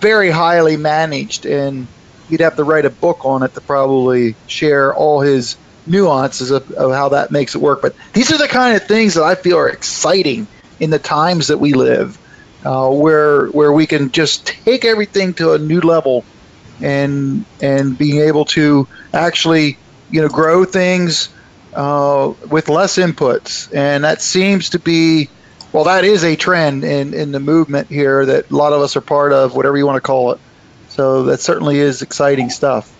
very 0.00 0.30
highly 0.30 0.76
managed 0.76 1.46
and 1.46 1.86
he'd 2.30 2.40
have 2.40 2.56
to 2.56 2.64
write 2.64 2.84
a 2.86 2.90
book 2.90 3.24
on 3.24 3.42
it 3.42 3.54
to 3.54 3.60
probably 3.60 4.34
share 4.46 4.94
all 4.94 5.20
his 5.20 5.56
nuances 5.86 6.50
of, 6.50 6.70
of 6.72 6.92
how 6.92 7.10
that 7.10 7.30
makes 7.30 7.54
it 7.54 7.58
work. 7.58 7.82
But 7.82 7.94
these 8.12 8.32
are 8.32 8.38
the 8.38 8.48
kind 8.48 8.76
of 8.76 8.86
things 8.86 9.14
that 9.14 9.24
I 9.24 9.34
feel 9.34 9.58
are 9.58 9.68
exciting 9.68 10.46
in 10.78 10.90
the 10.90 10.98
times 10.98 11.48
that 11.48 11.58
we 11.58 11.74
live, 11.74 12.18
uh, 12.64 12.88
where 12.90 13.46
where 13.48 13.72
we 13.72 13.86
can 13.86 14.10
just 14.12 14.46
take 14.46 14.84
everything 14.84 15.34
to 15.34 15.52
a 15.52 15.58
new 15.58 15.80
level, 15.80 16.24
and 16.80 17.44
and 17.60 17.98
being 17.98 18.20
able 18.22 18.46
to 18.46 18.88
actually 19.12 19.76
you 20.10 20.22
know 20.22 20.28
grow 20.28 20.64
things 20.64 21.28
uh, 21.74 22.32
with 22.48 22.68
less 22.68 22.96
inputs, 22.96 23.74
and 23.74 24.04
that 24.04 24.22
seems 24.22 24.70
to 24.70 24.78
be. 24.78 25.28
Well, 25.72 25.84
that 25.84 26.02
is 26.02 26.24
a 26.24 26.34
trend 26.34 26.82
in, 26.82 27.14
in 27.14 27.30
the 27.30 27.38
movement 27.38 27.86
here 27.86 28.26
that 28.26 28.50
a 28.50 28.56
lot 28.56 28.72
of 28.72 28.82
us 28.82 28.96
are 28.96 29.00
part 29.00 29.32
of, 29.32 29.54
whatever 29.54 29.78
you 29.78 29.86
want 29.86 29.98
to 29.98 30.00
call 30.00 30.32
it. 30.32 30.40
So 30.90 31.24
that 31.24 31.40
certainly 31.40 31.78
is 31.78 32.02
exciting 32.02 32.50
stuff. 32.50 32.94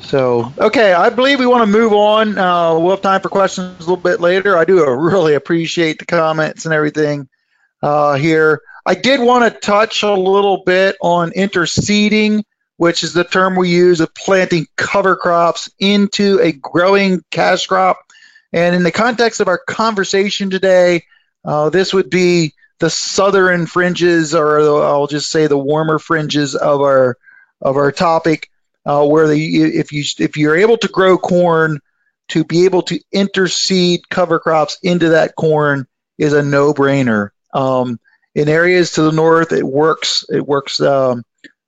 So, 0.00 0.52
okay, 0.58 0.92
I 0.92 1.10
believe 1.10 1.40
we 1.40 1.46
want 1.46 1.62
to 1.62 1.66
move 1.66 1.92
on. 1.92 2.38
Uh, 2.38 2.78
we'll 2.78 2.90
have 2.90 3.02
time 3.02 3.20
for 3.20 3.28
questions 3.28 3.76
a 3.78 3.80
little 3.80 3.96
bit 3.96 4.20
later. 4.20 4.56
I 4.56 4.64
do 4.64 4.84
really 4.90 5.34
appreciate 5.34 5.98
the 5.98 6.06
comments 6.06 6.66
and 6.66 6.74
everything 6.74 7.28
uh, 7.82 8.14
here. 8.14 8.62
I 8.86 8.94
did 8.94 9.20
want 9.20 9.52
to 9.52 9.58
touch 9.58 10.02
a 10.02 10.12
little 10.12 10.62
bit 10.64 10.96
on 11.02 11.32
interseeding, 11.32 12.44
which 12.76 13.02
is 13.02 13.12
the 13.12 13.24
term 13.24 13.56
we 13.56 13.70
use 13.70 14.00
of 14.00 14.14
planting 14.14 14.66
cover 14.76 15.16
crops 15.16 15.68
into 15.78 16.38
a 16.40 16.52
growing 16.52 17.24
cash 17.30 17.66
crop. 17.66 17.98
And 18.52 18.76
in 18.76 18.84
the 18.84 18.92
context 18.92 19.40
of 19.40 19.48
our 19.48 19.58
conversation 19.58 20.48
today, 20.48 21.02
uh, 21.44 21.70
this 21.70 21.92
would 21.92 22.08
be 22.08 22.53
the 22.80 22.90
southern 22.90 23.66
fringes, 23.66 24.34
or 24.34 24.60
I'll 24.82 25.06
just 25.06 25.30
say 25.30 25.46
the 25.46 25.58
warmer 25.58 25.98
fringes 25.98 26.54
of 26.54 26.80
our 26.80 27.16
of 27.60 27.76
our 27.76 27.92
topic, 27.92 28.50
uh, 28.84 29.06
where 29.06 29.28
the 29.28 29.62
if 29.78 29.92
you 29.92 30.04
if 30.18 30.36
you're 30.36 30.56
able 30.56 30.76
to 30.78 30.88
grow 30.88 31.16
corn, 31.16 31.80
to 32.28 32.44
be 32.44 32.64
able 32.64 32.82
to 32.82 33.00
interseed 33.14 34.00
cover 34.10 34.38
crops 34.38 34.78
into 34.82 35.10
that 35.10 35.36
corn 35.36 35.86
is 36.18 36.32
a 36.32 36.42
no-brainer. 36.42 37.30
Um, 37.52 37.98
in 38.34 38.48
areas 38.48 38.92
to 38.92 39.02
the 39.02 39.12
north, 39.12 39.52
it 39.52 39.64
works. 39.64 40.24
It 40.28 40.46
works 40.46 40.80
um, 40.80 41.24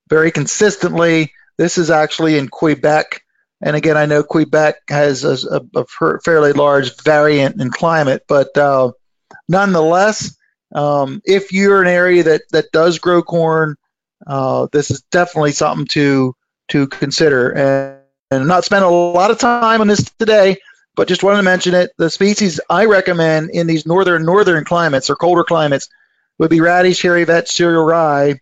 very 0.08 0.30
consistently. 0.30 1.32
This 1.56 1.78
is 1.78 1.90
actually 1.90 2.36
in 2.36 2.48
Quebec, 2.48 3.22
and 3.62 3.74
again, 3.74 3.96
I 3.96 4.06
know 4.06 4.22
Quebec 4.22 4.76
has 4.88 5.24
a, 5.24 5.60
a, 5.74 5.80
a 5.80 6.18
fairly 6.22 6.52
large 6.52 7.00
variant 7.02 7.60
in 7.60 7.70
climate, 7.70 8.24
but 8.28 8.56
uh, 8.58 8.92
nonetheless, 9.48 10.35
um, 10.74 11.20
if 11.24 11.52
you're 11.52 11.82
an 11.82 11.88
area 11.88 12.22
that, 12.24 12.42
that 12.50 12.72
does 12.72 12.98
grow 12.98 13.22
corn, 13.22 13.76
uh, 14.26 14.66
this 14.72 14.90
is 14.90 15.02
definitely 15.10 15.52
something 15.52 15.86
to 15.86 16.34
to 16.68 16.88
consider. 16.88 17.52
And, 17.52 18.00
and 18.30 18.48
not 18.48 18.64
spending 18.64 18.90
a 18.90 18.92
lot 18.92 19.30
of 19.30 19.38
time 19.38 19.80
on 19.80 19.86
this 19.86 20.10
today, 20.18 20.56
but 20.96 21.06
just 21.06 21.22
wanted 21.22 21.36
to 21.36 21.42
mention 21.44 21.74
it. 21.74 21.92
The 21.96 22.10
species 22.10 22.60
I 22.68 22.86
recommend 22.86 23.50
in 23.50 23.66
these 23.66 23.86
northern 23.86 24.24
northern 24.24 24.64
climates 24.64 25.10
or 25.10 25.16
colder 25.16 25.44
climates 25.44 25.88
would 26.38 26.50
be 26.50 26.60
radish, 26.60 27.02
hairy 27.02 27.24
vetch, 27.24 27.50
cereal 27.50 27.84
rye, 27.84 28.40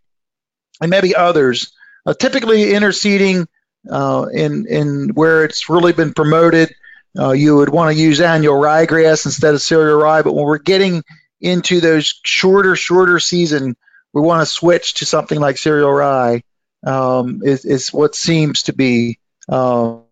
and 0.81 0.91
maybe 0.91 1.15
others. 1.15 1.73
Uh, 2.07 2.15
typically, 2.15 2.65
interseeding 2.67 3.47
uh, 3.91 4.27
in 4.33 4.67
in 4.67 5.11
where 5.15 5.45
it's 5.45 5.69
really 5.69 5.93
been 5.93 6.15
promoted, 6.15 6.75
uh, 7.19 7.33
you 7.33 7.57
would 7.57 7.69
want 7.69 7.95
to 7.95 8.03
use 8.03 8.21
annual 8.21 8.61
ryegrass 8.61 9.27
instead 9.27 9.55
of 9.55 9.61
cereal 9.61 10.01
rye. 10.01 10.23
But 10.23 10.35
when 10.35 10.45
we're 10.45 10.59
getting 10.59 11.03
into 11.45 11.81
those 11.81 12.21
shorter, 12.25 12.77
shorter 12.77 13.21
season, 13.21 13.77
we 14.13 14.23
want 14.23 14.41
to 14.41 14.47
switch 14.47 14.95
to 14.95 15.07
something 15.07 15.39
like 15.39 15.59
cereal 15.59 15.93
rye. 15.93 16.43
Um, 16.87 17.41
is, 17.43 17.65
is 17.65 17.93
what 17.95 18.15
seems 18.15 18.65
to 18.65 18.75
be 18.75 19.19
um, 19.49 20.05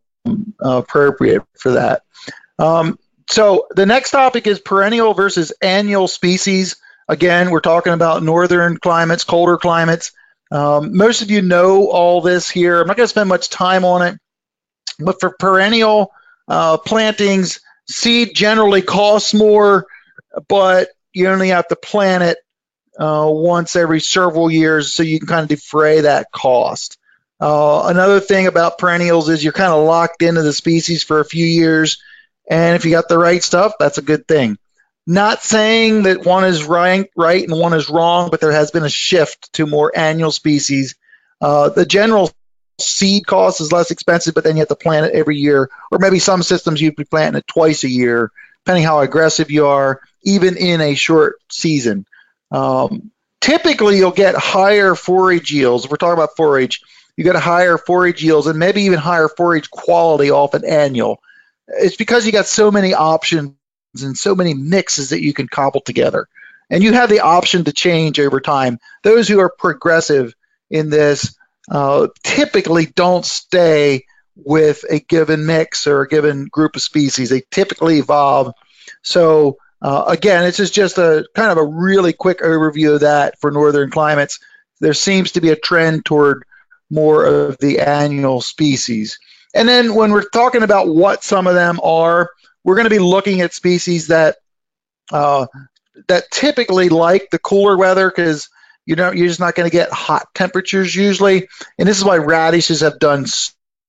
appropriate 0.60 1.42
for 1.58 1.72
that. 1.72 2.02
Um, 2.58 2.98
so 3.30 3.66
the 3.70 3.86
next 3.86 4.10
topic 4.10 4.46
is 4.46 4.58
perennial 4.58 5.14
versus 5.14 5.52
annual 5.62 6.08
species. 6.08 6.76
Again, 7.08 7.50
we're 7.50 7.60
talking 7.60 7.92
about 7.92 8.22
northern 8.22 8.78
climates, 8.78 9.24
colder 9.24 9.58
climates. 9.58 10.12
Um, 10.50 10.96
most 10.96 11.22
of 11.22 11.30
you 11.30 11.42
know 11.42 11.90
all 11.90 12.20
this 12.20 12.48
here. 12.50 12.80
I'm 12.80 12.86
not 12.86 12.96
going 12.96 13.04
to 13.04 13.08
spend 13.08 13.28
much 13.28 13.48
time 13.48 13.84
on 13.84 14.02
it, 14.02 14.18
but 14.98 15.20
for 15.20 15.34
perennial 15.38 16.12
uh, 16.48 16.76
plantings, 16.78 17.60
seed 17.88 18.34
generally 18.34 18.82
costs 18.82 19.34
more, 19.34 19.86
but 20.48 20.88
you 21.14 21.28
only 21.28 21.48
have 21.48 21.68
to 21.68 21.76
plant 21.76 22.22
it 22.22 22.38
uh, 22.98 23.28
once 23.28 23.76
every 23.76 24.00
several 24.00 24.50
years 24.50 24.92
so 24.92 25.02
you 25.02 25.18
can 25.18 25.28
kind 25.28 25.42
of 25.42 25.48
defray 25.48 26.02
that 26.02 26.30
cost. 26.32 26.98
Uh, 27.40 27.84
another 27.86 28.20
thing 28.20 28.46
about 28.46 28.78
perennials 28.78 29.28
is 29.28 29.42
you're 29.42 29.52
kind 29.52 29.72
of 29.72 29.84
locked 29.84 30.22
into 30.22 30.42
the 30.42 30.52
species 30.52 31.02
for 31.02 31.20
a 31.20 31.24
few 31.24 31.44
years, 31.44 32.02
and 32.48 32.76
if 32.76 32.84
you 32.84 32.90
got 32.90 33.08
the 33.08 33.18
right 33.18 33.42
stuff, 33.42 33.72
that's 33.78 33.98
a 33.98 34.02
good 34.02 34.28
thing. 34.28 34.56
Not 35.06 35.42
saying 35.42 36.04
that 36.04 36.24
one 36.24 36.44
is 36.44 36.64
right, 36.64 37.10
right 37.16 37.42
and 37.42 37.58
one 37.58 37.72
is 37.72 37.90
wrong, 37.90 38.30
but 38.30 38.40
there 38.40 38.52
has 38.52 38.70
been 38.70 38.84
a 38.84 38.88
shift 38.88 39.52
to 39.54 39.66
more 39.66 39.90
annual 39.96 40.30
species. 40.30 40.94
Uh, 41.40 41.70
the 41.70 41.84
general 41.84 42.30
seed 42.80 43.26
cost 43.26 43.60
is 43.60 43.72
less 43.72 43.90
expensive, 43.90 44.34
but 44.34 44.44
then 44.44 44.56
you 44.56 44.60
have 44.60 44.68
to 44.68 44.76
plant 44.76 45.06
it 45.06 45.14
every 45.14 45.36
year, 45.36 45.68
or 45.90 45.98
maybe 45.98 46.20
some 46.20 46.42
systems 46.42 46.80
you'd 46.80 46.94
be 46.94 47.04
planting 47.04 47.38
it 47.38 47.46
twice 47.48 47.82
a 47.82 47.88
year, 47.88 48.30
depending 48.64 48.84
how 48.84 49.00
aggressive 49.00 49.50
you 49.50 49.66
are, 49.66 50.00
even 50.24 50.56
in 50.56 50.80
a 50.80 50.94
short 50.94 51.36
season. 51.50 52.06
Um, 52.50 53.10
typically, 53.40 53.98
you'll 53.98 54.10
get 54.10 54.34
higher 54.34 54.94
forage 54.94 55.50
yields. 55.52 55.88
We're 55.88 55.96
talking 55.96 56.14
about 56.14 56.36
forage, 56.36 56.80
you 57.16 57.24
get 57.24 57.36
higher 57.36 57.78
forage 57.78 58.22
yields 58.22 58.46
and 58.46 58.58
maybe 58.58 58.82
even 58.82 58.98
higher 58.98 59.28
forage 59.28 59.70
quality 59.70 60.30
off 60.30 60.54
an 60.54 60.64
annual. 60.64 61.20
It's 61.68 61.96
because 61.96 62.26
you 62.26 62.32
got 62.32 62.46
so 62.46 62.70
many 62.70 62.94
options 62.94 63.54
and 64.00 64.16
so 64.16 64.34
many 64.34 64.54
mixes 64.54 65.10
that 65.10 65.22
you 65.22 65.32
can 65.32 65.48
cobble 65.48 65.80
together. 65.80 66.28
And 66.70 66.82
you 66.82 66.92
have 66.94 67.10
the 67.10 67.20
option 67.20 67.64
to 67.64 67.72
change 67.72 68.18
over 68.18 68.40
time. 68.40 68.78
Those 69.02 69.28
who 69.28 69.40
are 69.40 69.50
progressive 69.50 70.34
in 70.70 70.88
this 70.88 71.36
uh, 71.70 72.08
typically 72.22 72.86
don't 72.86 73.24
stay 73.24 74.06
with 74.34 74.84
a 74.88 75.00
given 75.00 75.44
mix 75.44 75.86
or 75.86 76.00
a 76.00 76.08
given 76.08 76.46
group 76.46 76.76
of 76.76 76.82
species. 76.82 77.28
They 77.28 77.42
typically 77.50 77.98
evolve. 77.98 78.54
So 79.02 79.58
uh, 79.82 80.04
again, 80.06 80.44
this 80.44 80.60
is 80.60 80.70
just 80.70 80.96
a 80.98 81.26
kind 81.34 81.50
of 81.50 81.58
a 81.58 81.64
really 81.64 82.12
quick 82.12 82.38
overview 82.38 82.94
of 82.94 83.00
that 83.00 83.40
for 83.40 83.50
northern 83.50 83.90
climates. 83.90 84.38
There 84.80 84.94
seems 84.94 85.32
to 85.32 85.40
be 85.40 85.50
a 85.50 85.56
trend 85.56 86.04
toward 86.04 86.44
more 86.88 87.24
of 87.24 87.58
the 87.58 87.80
annual 87.80 88.40
species. 88.40 89.18
And 89.54 89.68
then 89.68 89.94
when 89.94 90.12
we're 90.12 90.28
talking 90.28 90.62
about 90.62 90.88
what 90.88 91.24
some 91.24 91.48
of 91.48 91.54
them 91.54 91.80
are, 91.82 92.30
we're 92.62 92.76
going 92.76 92.86
to 92.86 92.90
be 92.90 93.00
looking 93.00 93.40
at 93.40 93.54
species 93.54 94.06
that 94.06 94.36
uh, 95.10 95.46
that 96.06 96.30
typically 96.30 96.88
like 96.88 97.28
the 97.30 97.38
cooler 97.40 97.76
weather 97.76 98.08
because 98.08 98.48
you 98.86 98.94
know 98.94 99.10
you're 99.10 99.26
just 99.26 99.40
not 99.40 99.56
going 99.56 99.68
to 99.68 99.76
get 99.76 99.90
hot 99.90 100.28
temperatures 100.32 100.94
usually. 100.94 101.48
And 101.76 101.88
this 101.88 101.98
is 101.98 102.04
why 102.04 102.18
radishes 102.18 102.80
have 102.80 103.00
done 103.00 103.26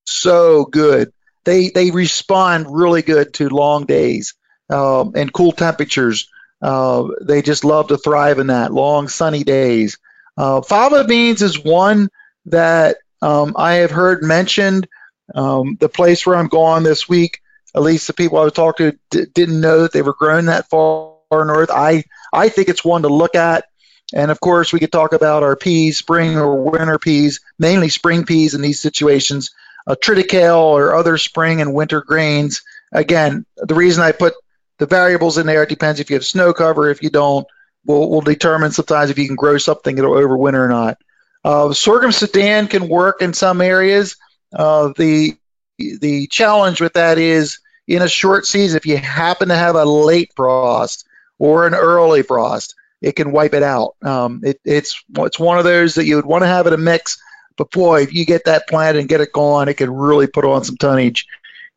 so 0.05 0.65
good. 0.65 1.13
They 1.45 1.69
they 1.69 1.91
respond 1.91 2.65
really 2.69 3.03
good 3.03 3.35
to 3.35 3.49
long 3.49 3.85
days 3.85 4.33
um, 4.69 5.13
and 5.15 5.33
cool 5.33 5.51
temperatures. 5.51 6.29
Uh, 6.61 7.07
they 7.21 7.41
just 7.41 7.65
love 7.65 7.89
to 7.89 7.97
thrive 7.97 8.39
in 8.39 8.47
that 8.47 8.73
long 8.73 9.07
sunny 9.07 9.43
days. 9.43 9.97
Uh, 10.37 10.61
fava 10.61 11.03
beans 11.03 11.41
is 11.41 11.63
one 11.63 12.09
that 12.45 12.97
um, 13.21 13.53
I 13.57 13.75
have 13.75 13.91
heard 13.91 14.23
mentioned. 14.23 14.87
Um, 15.33 15.77
the 15.79 15.89
place 15.89 16.25
where 16.25 16.35
I'm 16.35 16.47
going 16.47 16.83
this 16.83 17.07
week, 17.07 17.39
at 17.75 17.81
least 17.81 18.07
the 18.07 18.13
people 18.13 18.37
I 18.37 18.43
was 18.43 18.53
talking 18.53 18.91
to 18.91 19.25
d- 19.25 19.31
didn't 19.33 19.61
know 19.61 19.81
that 19.81 19.93
they 19.93 20.01
were 20.01 20.13
grown 20.13 20.45
that 20.45 20.69
far 20.69 21.13
north. 21.31 21.71
I 21.71 22.03
I 22.31 22.49
think 22.49 22.69
it's 22.69 22.83
one 22.83 23.03
to 23.03 23.09
look 23.09 23.35
at. 23.35 23.65
And 24.13 24.29
of 24.29 24.39
course, 24.39 24.71
we 24.71 24.79
could 24.79 24.91
talk 24.91 25.13
about 25.13 25.43
our 25.43 25.55
peas, 25.55 25.97
spring 25.97 26.37
or 26.37 26.69
winter 26.69 26.99
peas, 26.99 27.39
mainly 27.57 27.89
spring 27.89 28.25
peas 28.25 28.53
in 28.53 28.61
these 28.61 28.79
situations, 28.79 29.51
uh, 29.87 29.95
triticale 29.95 30.57
or 30.57 30.93
other 30.93 31.17
spring 31.17 31.61
and 31.61 31.73
winter 31.73 32.01
grains. 32.01 32.61
Again, 32.91 33.45
the 33.57 33.73
reason 33.73 34.03
I 34.03 34.11
put 34.11 34.33
the 34.79 34.85
variables 34.85 35.37
in 35.37 35.45
there. 35.45 35.63
It 35.63 35.69
depends 35.69 35.99
if 35.99 36.09
you 36.09 36.15
have 36.15 36.25
snow 36.25 36.53
cover. 36.53 36.89
If 36.89 37.01
you 37.03 37.09
don't, 37.09 37.47
We'll, 37.85 38.09
we'll 38.09 38.21
determine 38.21 38.71
sometimes 38.71 39.09
if 39.09 39.17
you 39.17 39.27
can 39.27 39.35
grow 39.35 39.57
something 39.57 39.97
it'll 39.97 40.13
overwinter 40.13 40.65
or 40.65 40.69
not. 40.69 40.97
Uh, 41.43 41.73
sorghum 41.73 42.11
sudan 42.11 42.67
can 42.67 42.87
work 42.87 43.21
in 43.21 43.33
some 43.33 43.61
areas. 43.61 44.15
Uh, 44.55 44.93
the 44.97 45.35
the 45.77 46.27
challenge 46.27 46.79
with 46.79 46.93
that 46.93 47.17
is 47.17 47.59
in 47.87 48.01
a 48.01 48.07
short 48.07 48.45
season, 48.45 48.77
if 48.77 48.85
you 48.85 48.95
happen 48.97 49.49
to 49.49 49.55
have 49.55 49.75
a 49.75 49.83
late 49.83 50.31
frost 50.35 51.05
or 51.39 51.67
an 51.67 51.73
early 51.73 52.21
frost, 52.21 52.75
it 53.01 53.13
can 53.17 53.33
wipe 53.33 53.53
it 53.53 53.63
out. 53.63 53.95
Um, 54.01 54.41
it, 54.43 54.61
it's 54.63 55.03
it's 55.17 55.39
one 55.39 55.57
of 55.57 55.65
those 55.65 55.95
that 55.95 56.05
you 56.05 56.15
would 56.15 56.25
want 56.25 56.43
to 56.43 56.47
have 56.47 56.67
in 56.67 56.73
a 56.73 56.77
mix, 56.77 57.21
but 57.57 57.71
boy, 57.71 58.03
if 58.03 58.13
you 58.13 58.25
get 58.25 58.45
that 58.45 58.69
planted 58.69 58.99
and 58.99 59.09
get 59.09 59.19
it 59.19 59.33
going, 59.33 59.67
it 59.67 59.73
could 59.73 59.89
really 59.89 60.27
put 60.27 60.45
on 60.45 60.63
some 60.63 60.77
tonnage 60.77 61.25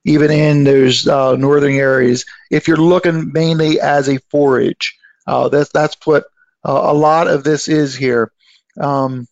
even 0.06 0.30
in 0.30 0.62
those 0.62 1.06
uh, 1.06 1.34
northern 1.34 1.74
areas. 1.74 2.24
If 2.50 2.68
you're 2.68 2.76
looking 2.76 3.32
mainly 3.32 3.80
as 3.80 4.08
a 4.08 4.20
forage, 4.30 4.96
uh, 5.26 5.48
that's 5.48 5.70
that's 5.72 5.96
what 6.04 6.24
uh, 6.64 6.80
a 6.84 6.94
lot 6.94 7.26
of 7.26 7.42
this 7.42 7.68
is 7.68 7.94
here. 7.94 8.30
Um, 8.80 9.26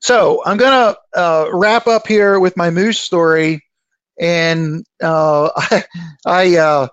so 0.00 0.42
I'm 0.44 0.56
gonna 0.56 0.96
uh, 1.14 1.46
wrap 1.52 1.88
up 1.88 2.06
here 2.06 2.38
with 2.38 2.56
my 2.56 2.70
moose 2.70 3.00
story, 3.00 3.64
and 4.18 4.86
uh, 5.02 5.50
I 5.56 5.84
I, 6.24 6.56
uh, 6.56 6.88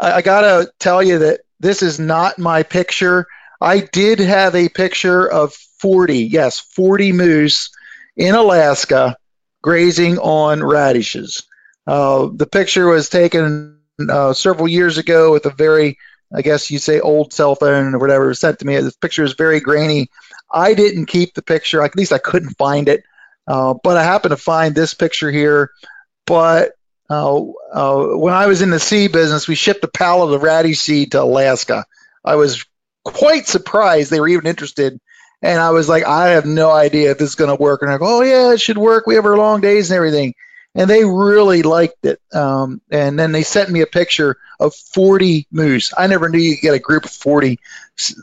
I 0.00 0.22
gotta 0.22 0.70
tell 0.78 1.02
you 1.02 1.18
that 1.18 1.40
this 1.58 1.82
is 1.82 1.98
not 1.98 2.38
my 2.38 2.62
picture. 2.62 3.26
I 3.60 3.80
did 3.80 4.20
have 4.20 4.54
a 4.54 4.68
picture 4.68 5.26
of 5.26 5.54
40, 5.80 6.18
yes, 6.18 6.60
40 6.60 7.12
moose 7.12 7.70
in 8.16 8.34
Alaska 8.34 9.16
grazing 9.62 10.18
on 10.18 10.62
radishes. 10.62 11.44
Uh, 11.86 12.28
the 12.32 12.46
picture 12.46 12.86
was 12.86 13.08
taken 13.08 13.78
uh, 14.10 14.32
several 14.32 14.68
years 14.68 14.98
ago 14.98 15.32
with 15.32 15.46
a 15.46 15.50
very, 15.50 15.98
I 16.34 16.42
guess 16.42 16.70
you'd 16.70 16.82
say, 16.82 17.00
old 17.00 17.32
cell 17.32 17.54
phone 17.54 17.94
or 17.94 17.98
whatever 17.98 18.28
was 18.28 18.40
sent 18.40 18.58
to 18.58 18.66
me. 18.66 18.76
This 18.76 18.96
picture 18.96 19.24
is 19.24 19.34
very 19.34 19.60
grainy. 19.60 20.08
I 20.50 20.74
didn't 20.74 21.06
keep 21.06 21.34
the 21.34 21.42
picture. 21.42 21.82
At 21.82 21.96
least 21.96 22.12
I 22.12 22.18
couldn't 22.18 22.56
find 22.58 22.88
it. 22.88 23.04
Uh, 23.46 23.74
but 23.82 23.96
I 23.96 24.04
happened 24.04 24.30
to 24.30 24.36
find 24.36 24.74
this 24.74 24.94
picture 24.94 25.30
here. 25.30 25.70
But 26.26 26.72
uh, 27.10 27.40
uh, 27.72 28.16
when 28.16 28.34
I 28.34 28.46
was 28.46 28.62
in 28.62 28.70
the 28.70 28.80
seed 28.80 29.12
business, 29.12 29.48
we 29.48 29.54
shipped 29.54 29.84
a 29.84 29.88
pallet 29.88 30.34
of 30.34 30.42
radish 30.42 30.80
seed 30.80 31.12
to 31.12 31.22
Alaska. 31.22 31.84
I 32.24 32.36
was 32.36 32.64
quite 33.04 33.46
surprised 33.46 34.10
they 34.10 34.20
were 34.20 34.28
even 34.28 34.46
interested 34.46 35.00
and 35.42 35.60
I 35.60 35.70
was 35.70 35.88
like, 35.88 36.04
I 36.04 36.30
have 36.30 36.46
no 36.46 36.70
idea 36.70 37.10
if 37.10 37.18
this 37.18 37.30
is 37.30 37.34
going 37.34 37.54
to 37.54 37.60
work. 37.60 37.82
And 37.82 37.90
I 37.90 37.98
go, 37.98 38.18
oh, 38.18 38.22
yeah, 38.22 38.52
it 38.52 38.60
should 38.60 38.78
work. 38.78 39.06
We 39.06 39.16
have 39.16 39.26
our 39.26 39.36
long 39.36 39.60
days 39.60 39.90
and 39.90 39.96
everything. 39.96 40.34
And 40.74 40.88
they 40.88 41.04
really 41.04 41.62
liked 41.62 42.06
it. 42.06 42.20
Um, 42.32 42.80
and 42.90 43.18
then 43.18 43.32
they 43.32 43.42
sent 43.42 43.68
me 43.68 43.80
a 43.80 43.86
picture 43.86 44.38
of 44.60 44.74
40 44.74 45.48
moose. 45.50 45.92
I 45.96 46.06
never 46.06 46.28
knew 46.28 46.38
you 46.38 46.54
could 46.54 46.62
get 46.62 46.74
a 46.74 46.78
group 46.78 47.04
of 47.04 47.10
40 47.10 47.58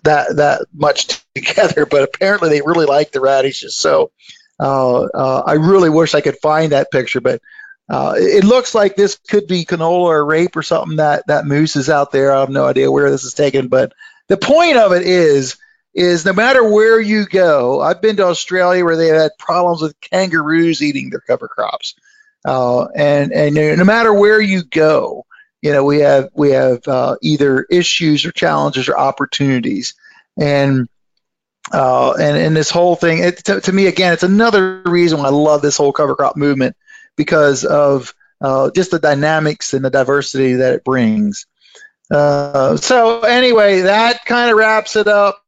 that, 0.06 0.38
that 0.38 0.66
much 0.74 1.22
together, 1.36 1.86
but 1.86 2.04
apparently 2.04 2.50
they 2.50 2.62
really 2.62 2.86
liked 2.86 3.12
the 3.12 3.20
radishes. 3.20 3.76
So 3.76 4.12
uh, 4.60 5.04
uh, 5.04 5.44
I 5.46 5.54
really 5.54 5.90
wish 5.90 6.16
I 6.16 6.22
could 6.22 6.38
find 6.38 6.72
that 6.72 6.92
picture, 6.92 7.22
but 7.22 7.42
uh, 7.90 8.14
it 8.18 8.46
looks 8.46 8.74
like 8.74 8.96
this 8.96 9.20
could 9.30 9.48
be 9.48 9.66
canola 9.66 10.06
or 10.06 10.26
rape 10.26 10.56
or 10.56 10.64
something 10.64 10.98
that, 10.98 11.28
that 11.28 11.46
moose 11.46 11.76
is 11.76 11.90
out 11.90 12.12
there. 12.12 12.32
I 12.32 12.40
have 12.40 12.50
no 12.50 12.66
idea 12.66 12.92
where 12.92 13.12
this 13.12 13.26
is 13.26 13.34
taken, 13.34 13.68
but 13.68 13.92
the 14.30 14.38
point 14.38 14.78
of 14.78 14.94
it 14.94 15.04
is– 15.04 15.58
is 15.94 16.26
no 16.26 16.34
matter 16.34 16.64
where 16.64 17.00
you 17.00 17.26
go, 17.26 17.82
I've 17.82 18.02
been 18.02 18.18
to 18.18 18.26
Australia 18.26 18.86
where 18.86 18.98
they 18.98 19.08
had 19.08 19.32
problems 19.40 19.82
with 19.82 20.00
kangaroos 20.02 20.82
eating 20.82 21.10
their 21.10 21.22
cover 21.22 21.48
crops, 21.48 21.96
uh, 22.46 22.86
and 22.96 23.34
and 23.34 23.56
no 23.56 23.84
matter 23.84 24.14
where 24.14 24.40
you 24.40 24.64
go, 24.64 25.26
you 25.62 25.74
know 25.74 25.84
we 25.84 26.00
have 26.00 26.30
we 26.34 26.52
have 26.52 26.88
uh, 26.88 27.16
either 27.22 27.64
issues 27.64 28.26
or 28.26 28.32
challenges 28.32 28.88
or 28.88 28.98
opportunities, 28.98 29.96
and 30.38 30.88
uh, 31.72 32.14
and 32.14 32.38
and 32.38 32.56
this 32.56 32.70
whole 32.70 32.96
thing 32.96 33.20
it, 33.20 33.38
to, 33.46 33.62
to, 33.62 33.72
me 33.72 33.88
again, 33.88 34.14
it's 34.14 34.24
another 34.24 34.82
reason 34.86 35.20
why 35.20 35.26
I 35.26 35.32
love 35.32 35.62
this 35.62 35.78
whole 35.78 35.94
cover 35.94 36.16
crop 36.16 36.38
movement 36.38 36.76
because 37.16 37.66
of 37.66 38.14
uh, 38.42 38.72
just 38.72 38.92
the 38.92 39.00
dynamics 39.00 39.74
and 39.74 39.84
the 39.84 39.90
diversity 39.90 40.54
that 40.54 40.74
it 40.74 40.84
brings. 40.84 41.46
Uh, 42.10 42.78
so 42.78 43.22
anyway, 43.22 43.82
that 43.82 44.26
kind 44.26 44.50
of 44.52 44.58
wraps 44.58 44.96
it 44.96 45.08
up. 45.08 45.44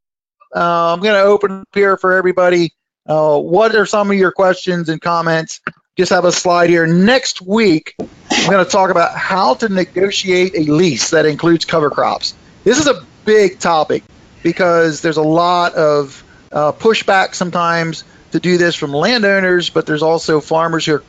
Uh, 0.54 0.94
I'm 0.94 1.00
going 1.00 1.16
to 1.16 1.22
open 1.22 1.62
up 1.62 1.68
here 1.74 1.98
for 1.98 2.14
everybody. 2.14 2.74
Uh, 3.08 3.38
what 3.40 3.76
are 3.76 3.86
some 3.86 4.12
of 4.12 4.18
your 4.18 4.32
questions 4.32 4.90
and 4.90 5.02
comments? 5.02 5.62
Just 5.98 6.12
have 6.12 6.26
a 6.26 6.32
slide 6.32 6.70
here. 6.70 6.88
Next 6.88 7.42
week, 7.42 7.96
I'm 8.00 8.52
going 8.52 8.64
to 8.64 8.70
talk 8.70 8.90
about 8.90 9.16
how 9.16 9.56
to 9.56 9.70
negotiate 9.70 10.54
a 10.56 10.72
lease 10.72 11.12
that 11.12 11.26
includes 11.26 11.66
cover 11.66 11.90
crops. 11.90 12.34
This 12.64 12.80
is 12.80 12.88
a 12.88 13.06
big 13.26 13.60
topic 13.60 14.04
because 14.44 15.02
there's 15.02 15.18
a 15.18 15.24
lot 15.24 15.74
of 15.76 16.24
uh, 16.52 16.72
pushback 16.72 17.36
sometimes 17.36 18.04
to 18.32 18.40
do 18.40 18.58
this 18.58 18.76
from 18.76 18.94
landowners, 18.94 19.70
but 19.70 19.86
there's 19.86 20.04
also 20.04 20.42
farmers 20.42 20.86
who 20.86 20.96
are 20.96 21.04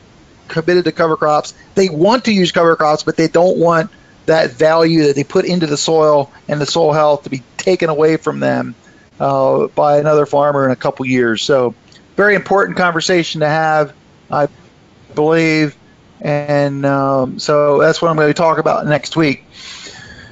committed 0.47 0.85
to 0.85 0.91
cover 0.91 1.15
crops. 1.15 1.53
They 1.75 1.89
want 1.89 2.25
to 2.25 2.33
use 2.33 2.51
cover 2.51 2.75
crops, 2.75 3.03
but 3.03 3.17
they 3.17 3.27
don't 3.27 3.57
want 3.57 3.91
that 4.25 4.51
value 4.51 5.07
that 5.07 5.15
they 5.15 5.23
put 5.23 5.45
into 5.45 5.67
the 5.67 5.77
soil 5.77 6.31
and 6.47 6.61
the 6.61 6.65
soil 6.65 6.93
health 6.93 7.23
to 7.23 7.29
be 7.29 7.43
taken 7.57 7.89
away 7.89 8.17
from 8.17 8.39
them 8.39 8.75
uh, 9.19 9.67
by 9.67 9.99
another 9.99 10.25
farmer 10.25 10.65
in 10.65 10.71
a 10.71 10.75
couple 10.75 11.05
years. 11.05 11.43
So, 11.43 11.75
very 12.15 12.35
important 12.35 12.77
conversation 12.77 13.41
to 13.41 13.47
have, 13.47 13.93
I 14.31 14.47
believe. 15.15 15.75
And 16.21 16.85
um, 16.85 17.39
so 17.39 17.79
that's 17.79 18.01
what 18.01 18.09
I'm 18.09 18.15
going 18.15 18.29
to 18.29 18.33
talk 18.33 18.57
about 18.57 18.85
next 18.85 19.15
week. 19.15 19.43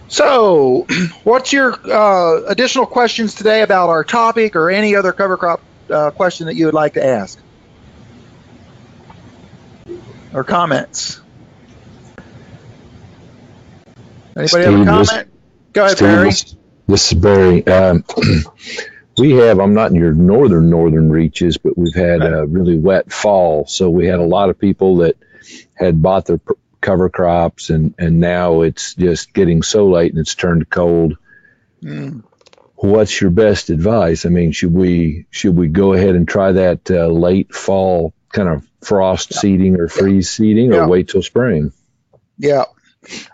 So, 0.07 0.87
what's 1.23 1.51
your 1.51 1.73
uh, 1.73 2.43
additional 2.47 2.85
questions 2.85 3.35
today 3.35 3.61
about 3.61 3.89
our 3.89 4.03
topic 4.03 4.55
or 4.55 4.69
any 4.69 4.95
other 4.95 5.11
cover 5.11 5.37
crop 5.37 5.61
uh, 5.89 6.11
question 6.11 6.47
that 6.47 6.55
you 6.55 6.65
would 6.65 6.73
like 6.73 6.93
to 6.93 7.05
ask 7.05 7.39
or 10.33 10.43
comments? 10.43 11.21
Anybody 14.37 14.63
have 14.63 14.81
a 14.81 14.85
comment? 14.85 15.27
Go 15.73 15.85
ahead, 15.85 15.99
Barry. 15.99 16.31
This, 16.87 17.11
is 17.11 17.17
Barry. 17.19 17.65
Um, 17.67 18.03
we 19.17 19.31
have, 19.31 19.59
I'm 19.59 19.73
not 19.73 19.91
in 19.91 19.95
your 19.95 20.13
northern, 20.13 20.69
northern 20.69 21.09
reaches, 21.09 21.57
but 21.57 21.77
we've 21.77 21.95
had 21.95 22.21
a 22.21 22.45
really 22.45 22.77
wet 22.77 23.11
fall. 23.11 23.65
So 23.67 23.89
we 23.89 24.07
had 24.07 24.19
a 24.19 24.25
lot 24.25 24.49
of 24.49 24.59
people 24.59 24.97
that 24.97 25.15
had 25.75 26.01
bought 26.01 26.25
their 26.25 26.37
p- 26.37 26.55
cover 26.81 27.09
crops 27.09 27.69
and, 27.69 27.93
and 27.97 28.19
now 28.19 28.61
it's 28.61 28.95
just 28.95 29.33
getting 29.33 29.61
so 29.63 29.87
late 29.87 30.11
and 30.11 30.19
it's 30.19 30.35
turned 30.35 30.69
cold. 30.69 31.17
Mm. 31.83 32.23
What's 32.75 33.21
your 33.21 33.29
best 33.29 33.69
advice? 33.69 34.25
I 34.25 34.29
mean, 34.29 34.51
should 34.51 34.73
we, 34.73 35.27
should 35.29 35.55
we 35.55 35.67
go 35.67 35.93
ahead 35.93 36.15
and 36.15 36.27
try 36.27 36.51
that 36.53 36.89
uh, 36.89 37.07
late 37.07 37.53
fall 37.53 38.13
kind 38.33 38.49
of 38.49 38.67
frost 38.83 39.33
seeding 39.35 39.79
or 39.79 39.87
freeze 39.87 40.31
seeding 40.31 40.71
Yeah. 40.73 40.79
or 40.79 40.87
wait 40.87 41.09
till 41.09 41.21
spring? 41.21 41.73
Yeah. 42.39 42.63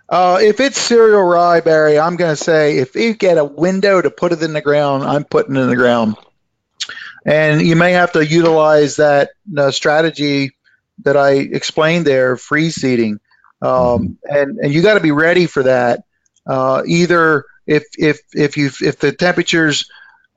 Uh, 0.09 0.39
if 0.41 0.59
it's 0.59 0.79
cereal 0.79 1.23
rye, 1.23 1.59
Barry, 1.59 1.99
I'm 1.99 2.15
going 2.15 2.35
to 2.35 2.41
say 2.41 2.77
if 2.77 2.95
you 2.95 3.13
get 3.13 3.37
a 3.37 3.43
window 3.43 4.01
to 4.01 4.09
put 4.09 4.31
it 4.31 4.41
in 4.41 4.53
the 4.53 4.61
ground, 4.61 5.03
I'm 5.03 5.25
putting 5.25 5.55
it 5.55 5.59
in 5.59 5.69
the 5.69 5.75
ground. 5.75 6.15
And 7.25 7.61
you 7.61 7.75
may 7.75 7.91
have 7.91 8.13
to 8.13 8.25
utilize 8.25 8.95
that 8.97 9.31
uh, 9.55 9.71
strategy 9.71 10.51
that 11.03 11.17
I 11.17 11.31
explained 11.31 12.05
there, 12.05 12.37
freeze 12.37 12.75
seeding. 12.75 13.19
Um, 13.61 14.17
and, 14.23 14.57
and 14.59 14.73
you 14.73 14.81
got 14.81 14.93
to 14.93 15.01
be 15.01 15.11
ready 15.11 15.45
for 15.45 15.63
that. 15.63 16.03
Uh, 16.45 16.83
either 16.87 17.43
if, 17.65 17.83
if, 17.97 18.21
if 18.33 18.55
you, 18.55 18.71
if 18.81 18.99
the 18.99 19.11
temperatures 19.11 19.89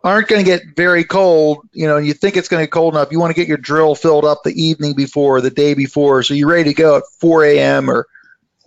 aren't 0.03 0.27
going 0.27 0.45
to 0.45 0.51
get 0.51 0.75
very 0.75 1.05
cold, 1.05 1.69
you 1.73 1.87
know, 1.87 1.99
you 1.99 2.15
think 2.15 2.37
it's 2.37 2.49
going 2.49 2.61
to 2.61 2.67
get 2.67 2.73
cold 2.73 2.95
enough, 2.95 3.13
you 3.13 3.21
want 3.21 3.31
to 3.31 3.41
get 3.41 3.47
your 3.47 3.59
drill 3.59 3.95
filled 3.95 4.25
up 4.25 4.43
the 4.43 4.61
evening 4.61 4.95
before, 4.95 5.41
the 5.41 5.51
day 5.51 5.75
before. 5.75 6.25
So 6.25 6.35
you're 6.35 6.49
ready 6.49 6.71
to 6.71 6.75
go 6.75 6.97
at 6.97 7.05
4 7.21 7.45
a.m. 7.45 7.89
or 7.89 8.09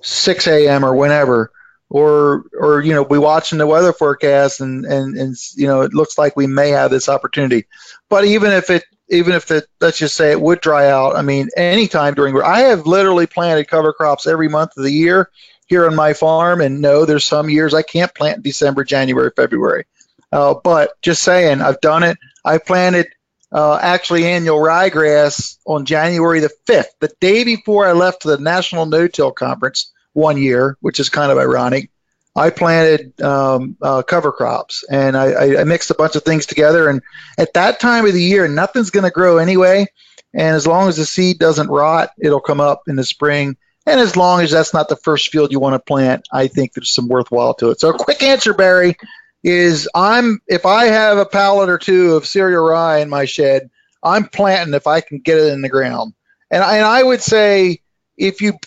6 0.04 0.48
a.m. 0.48 0.86
or 0.86 0.96
whenever, 0.96 1.52
or 1.90 2.46
or 2.58 2.82
you 2.82 2.94
know, 2.94 3.04
we 3.04 3.18
watching 3.18 3.58
the 3.58 3.68
weather 3.68 3.94
forecast 3.94 4.62
and 4.62 4.86
and 4.86 5.18
and 5.18 5.36
you 5.56 5.68
know, 5.68 5.82
it 5.82 5.94
looks 5.94 6.18
like 6.18 6.36
we 6.36 6.48
may 6.48 6.70
have 6.70 6.92
this 6.92 7.10
opportunity. 7.10 7.66
But 8.10 8.26
even 8.26 8.52
if 8.52 8.70
it 8.70 8.84
even 9.10 9.34
if 9.34 9.52
it 9.52 9.68
let's 9.80 9.98
just 9.98 10.16
say 10.16 10.32
it 10.32 10.42
would 10.42 10.62
dry 10.62 10.90
out, 10.90 11.16
I 11.16 11.22
mean, 11.22 11.50
anytime 11.56 12.14
during 12.14 12.40
I 12.42 12.62
have 12.62 12.88
literally 12.88 13.28
planted 13.28 13.68
cover 13.68 13.94
crops 13.94 14.28
every 14.28 14.50
month 14.50 14.72
of 14.78 14.84
the 14.84 14.92
year 14.92 15.30
here 15.68 15.86
on 15.86 15.96
my 15.96 16.14
farm, 16.14 16.62
and 16.62 16.82
no, 16.82 17.06
there's 17.06 17.26
some 17.26 17.50
years 17.50 17.74
I 17.74 17.82
can't 17.82 18.14
plant 18.14 18.44
December, 18.44 18.84
January, 18.84 19.32
February. 19.36 19.86
Uh, 20.32 20.56
but 20.56 21.00
just 21.02 21.22
saying, 21.24 21.62
I've 21.62 21.80
done 21.80 22.04
it. 22.04 22.18
I 22.44 22.58
planted 22.58 23.08
uh, 23.54 23.78
actually 23.82 24.26
annual 24.26 24.58
ryegrass 24.58 25.58
on 25.66 25.86
January 25.86 26.40
the 26.40 26.52
5th, 26.66 26.88
the 27.00 27.14
day 27.22 27.44
before 27.44 27.86
I 27.86 27.92
left 27.92 28.24
the 28.24 28.38
National 28.38 28.86
No-Till 28.86 29.32
Conference 29.32 29.92
one 30.14 30.38
year, 30.38 30.78
which 30.82 31.00
is 31.00 31.10
kind 31.10 31.32
of 31.32 31.38
ironic. 31.38 31.90
I 32.36 32.50
planted 32.50 33.22
um, 33.22 33.78
uh, 33.80 34.02
cover 34.02 34.32
crops 34.32 34.84
and 34.90 35.16
I, 35.16 35.62
I, 35.62 35.64
mixed 35.66 35.92
a 35.92 35.96
bunch 35.96 36.16
of 36.16 36.24
things 36.24 36.48
together. 36.48 36.90
And 36.90 37.04
at 37.38 37.54
that 37.54 37.80
time 37.80 38.08
of 38.08 38.14
the 38.14 38.24
year, 38.24 38.48
nothing's 38.48 38.90
going 38.90 39.04
to 39.04 39.12
grow 39.12 39.38
anyway. 39.38 39.86
And 40.34 40.56
as 40.56 40.66
long 40.66 40.90
as 40.90 40.98
the 40.98 41.06
seed 41.06 41.38
doesn't 41.38 41.68
rot, 41.68 42.10
it'll 42.20 42.42
come 42.42 42.60
up 42.60 42.84
in 42.88 42.96
the 42.96 43.04
spring. 43.04 43.56
And 43.86 44.00
as 44.00 44.16
long 44.16 44.42
as 44.42 44.50
that's 44.50 44.74
not 44.74 44.90
the 44.90 44.96
first 44.96 45.30
field 45.30 45.52
you 45.52 45.60
want 45.60 45.76
to 45.76 45.80
plant, 45.80 46.28
I 46.32 46.48
think 46.48 46.74
there's 46.74 46.94
some 46.94 47.08
worthwhile 47.08 47.54
to 47.56 47.70
it. 47.70 47.80
So, 47.80 47.94
quick 47.94 48.24
answer, 48.24 48.54
Barry, 48.54 48.96
is 49.44 49.90
I'm 49.94 50.42
if 50.48 50.66
I 50.66 50.86
have 50.86 51.18
a 51.18 51.26
pallet 51.26 51.70
or 51.70 51.78
two 51.78 52.16
of 52.16 52.26
cereal 52.26 52.64
rye 52.64 53.00
in 53.00 53.10
my 53.10 53.26
shed, 53.26 53.70
I'm 54.02 54.28
planting 54.28 54.74
if 54.74 54.88
I 54.88 55.02
can 55.02 55.20
get 55.20 55.38
it 55.38 55.54
in 55.54 55.62
the 55.62 55.70
ground. 55.70 56.14
And 56.50 56.64
I, 56.64 56.78
and 56.78 56.86
I 56.86 57.04
would 57.04 57.22
say 57.22 57.82
if 58.18 58.42
you, 58.42 58.58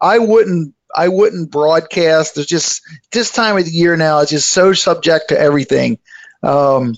I 0.00 0.18
wouldn't 0.18 0.74
I 0.94 1.08
wouldn't 1.08 1.50
broadcast. 1.50 2.34
There's 2.36 2.46
just 2.46 2.82
this 3.12 3.30
time 3.30 3.58
of 3.58 3.64
the 3.64 3.70
year 3.70 3.96
now. 3.96 4.20
It's 4.20 4.30
just 4.30 4.50
so 4.50 4.72
subject 4.72 5.30
to 5.30 5.38
everything, 5.38 5.98
um, 6.42 6.94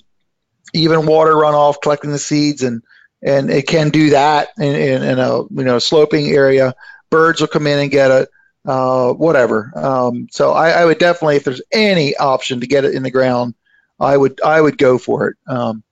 even 0.73 1.07
water 1.07 1.33
runoff, 1.33 1.81
collecting 1.81 2.11
the 2.11 2.19
seeds, 2.19 2.63
and 2.63 2.83
and 3.23 3.49
it 3.49 3.67
can 3.67 3.89
do 3.89 4.11
that 4.11 4.49
in, 4.57 4.75
in, 4.75 5.03
in 5.03 5.19
a 5.19 5.41
you 5.43 5.63
know 5.63 5.79
sloping 5.79 6.27
area. 6.27 6.75
Birds 7.09 7.41
will 7.41 7.47
come 7.47 7.65
in 7.65 7.79
and 7.79 7.89
get 7.89 8.11
it, 8.11 8.29
uh, 8.67 9.13
whatever. 9.13 9.71
Um, 9.75 10.27
so 10.29 10.51
I, 10.51 10.69
I 10.71 10.85
would 10.85 10.99
definitely, 10.99 11.37
if 11.37 11.45
there's 11.45 11.61
any 11.71 12.15
option 12.17 12.59
to 12.59 12.67
get 12.67 12.85
it 12.85 12.93
in 12.93 13.01
the 13.01 13.11
ground, 13.11 13.55
I 13.99 14.15
would 14.15 14.41
I 14.41 14.61
would 14.61 14.77
go 14.77 14.97
for 14.99 15.29
it. 15.29 15.37
Um, 15.47 15.83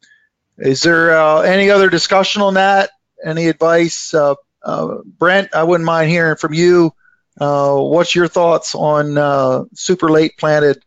is 0.57 0.83
there 0.83 1.17
uh, 1.17 1.41
any 1.41 1.71
other 1.71 1.89
discussion 1.89 2.41
on 2.41 2.53
that? 2.55 2.91
Any 3.23 3.47
advice, 3.47 4.13
uh, 4.13 4.35
uh, 4.61 4.97
Brent? 5.03 5.55
I 5.55 5.63
wouldn't 5.63 5.85
mind 5.85 6.11
hearing 6.11 6.35
from 6.35 6.53
you. 6.53 6.93
Uh, 7.39 7.77
what's 7.77 8.13
your 8.13 8.27
thoughts 8.27 8.75
on 8.75 9.67
super 9.73 10.09
late 10.09 10.37
planted 10.37 10.83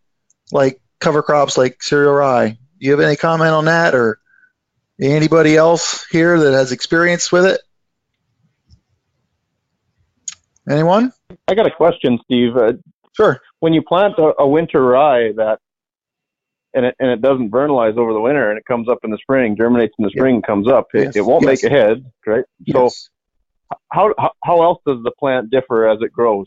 like 0.53 0.81
cover 1.01 1.23
crops 1.23 1.59
like 1.59 1.83
cereal 1.83 2.15
rye? 2.15 2.51
Do 2.51 2.87
you 2.87 2.93
have 2.93 3.01
any 3.01 3.17
comment 3.17 3.51
on 3.51 3.65
that, 3.65 3.95
or 3.95 4.21
anybody 5.01 5.57
else 5.57 6.07
here 6.11 6.39
that 6.39 6.53
has 6.53 6.71
experience 6.71 7.33
with 7.33 7.47
it? 7.47 7.61
Anyone? 10.69 11.13
I 11.47 11.55
got 11.55 11.67
a 11.67 11.71
question, 11.71 12.19
Steve. 12.25 12.57
Uh, 12.57 12.73
Sure. 13.17 13.41
when 13.59 13.73
you 13.73 13.83
plant 13.83 14.15
a, 14.19 14.33
a 14.39 14.47
winter 14.47 14.81
rye 14.81 15.33
that 15.33 15.59
and 16.73 16.87
it 16.87 16.95
and 17.01 17.11
it 17.11 17.21
doesn't 17.21 17.51
vernalize 17.51 17.95
over 17.97 18.13
the 18.13 18.21
winter 18.21 18.49
and 18.49 18.57
it 18.57 18.65
comes 18.65 18.89
up 18.89 18.99
in 19.03 19.11
the 19.11 19.19
spring, 19.19 19.57
germinates 19.57 19.93
in 19.99 20.05
the 20.05 20.11
spring, 20.11 20.37
and 20.37 20.47
comes 20.47 20.69
up, 20.69 20.87
it, 20.95 21.05
Yes, 21.07 21.17
it 21.17 21.25
won't 21.25 21.43
yes. 21.43 21.63
make 21.65 21.73
a 21.73 21.75
head, 21.75 22.05
right? 22.27 22.45
So 22.71 22.85
Yes. 22.85 23.09
how, 23.91 24.15
how 24.19 24.33
how 24.45 24.63
else 24.63 24.81
does 24.87 25.03
the 25.03 25.11
plant 25.19 25.51
differ 25.51 25.89
as 25.89 25.99
it 26.01 26.13
grows? 26.13 26.47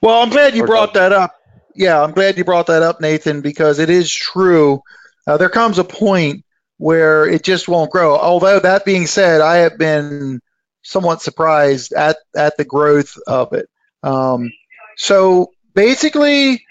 Well, 0.00 0.22
I'm 0.22 0.28
glad 0.30 0.54
you 0.54 0.62
Or 0.62 0.66
brought 0.68 0.94
that 0.94 1.12
up. 1.12 1.34
Yeah, 1.74 2.00
I'm 2.00 2.12
glad 2.12 2.38
you 2.38 2.44
brought 2.44 2.68
that 2.68 2.82
up, 2.82 3.00
Nathan, 3.00 3.40
because 3.40 3.80
it 3.80 3.90
is 3.90 4.14
true. 4.14 4.82
Uh, 5.26 5.36
there 5.38 5.48
comes 5.48 5.78
a 5.78 5.84
point 5.84 6.44
where 6.76 7.26
it 7.26 7.42
just 7.42 7.66
won't 7.66 7.90
grow. 7.90 8.16
Although 8.16 8.60
that 8.60 8.84
being 8.84 9.06
said, 9.08 9.40
I 9.40 9.56
have 9.56 9.78
been 9.78 10.40
somewhat 10.82 11.22
surprised 11.22 11.92
at 11.92 12.18
at 12.36 12.56
the 12.56 12.64
growth 12.64 13.16
of 13.26 13.52
it. 13.54 13.68
Um, 14.02 14.50
so 14.96 15.52
basically, 15.74 16.64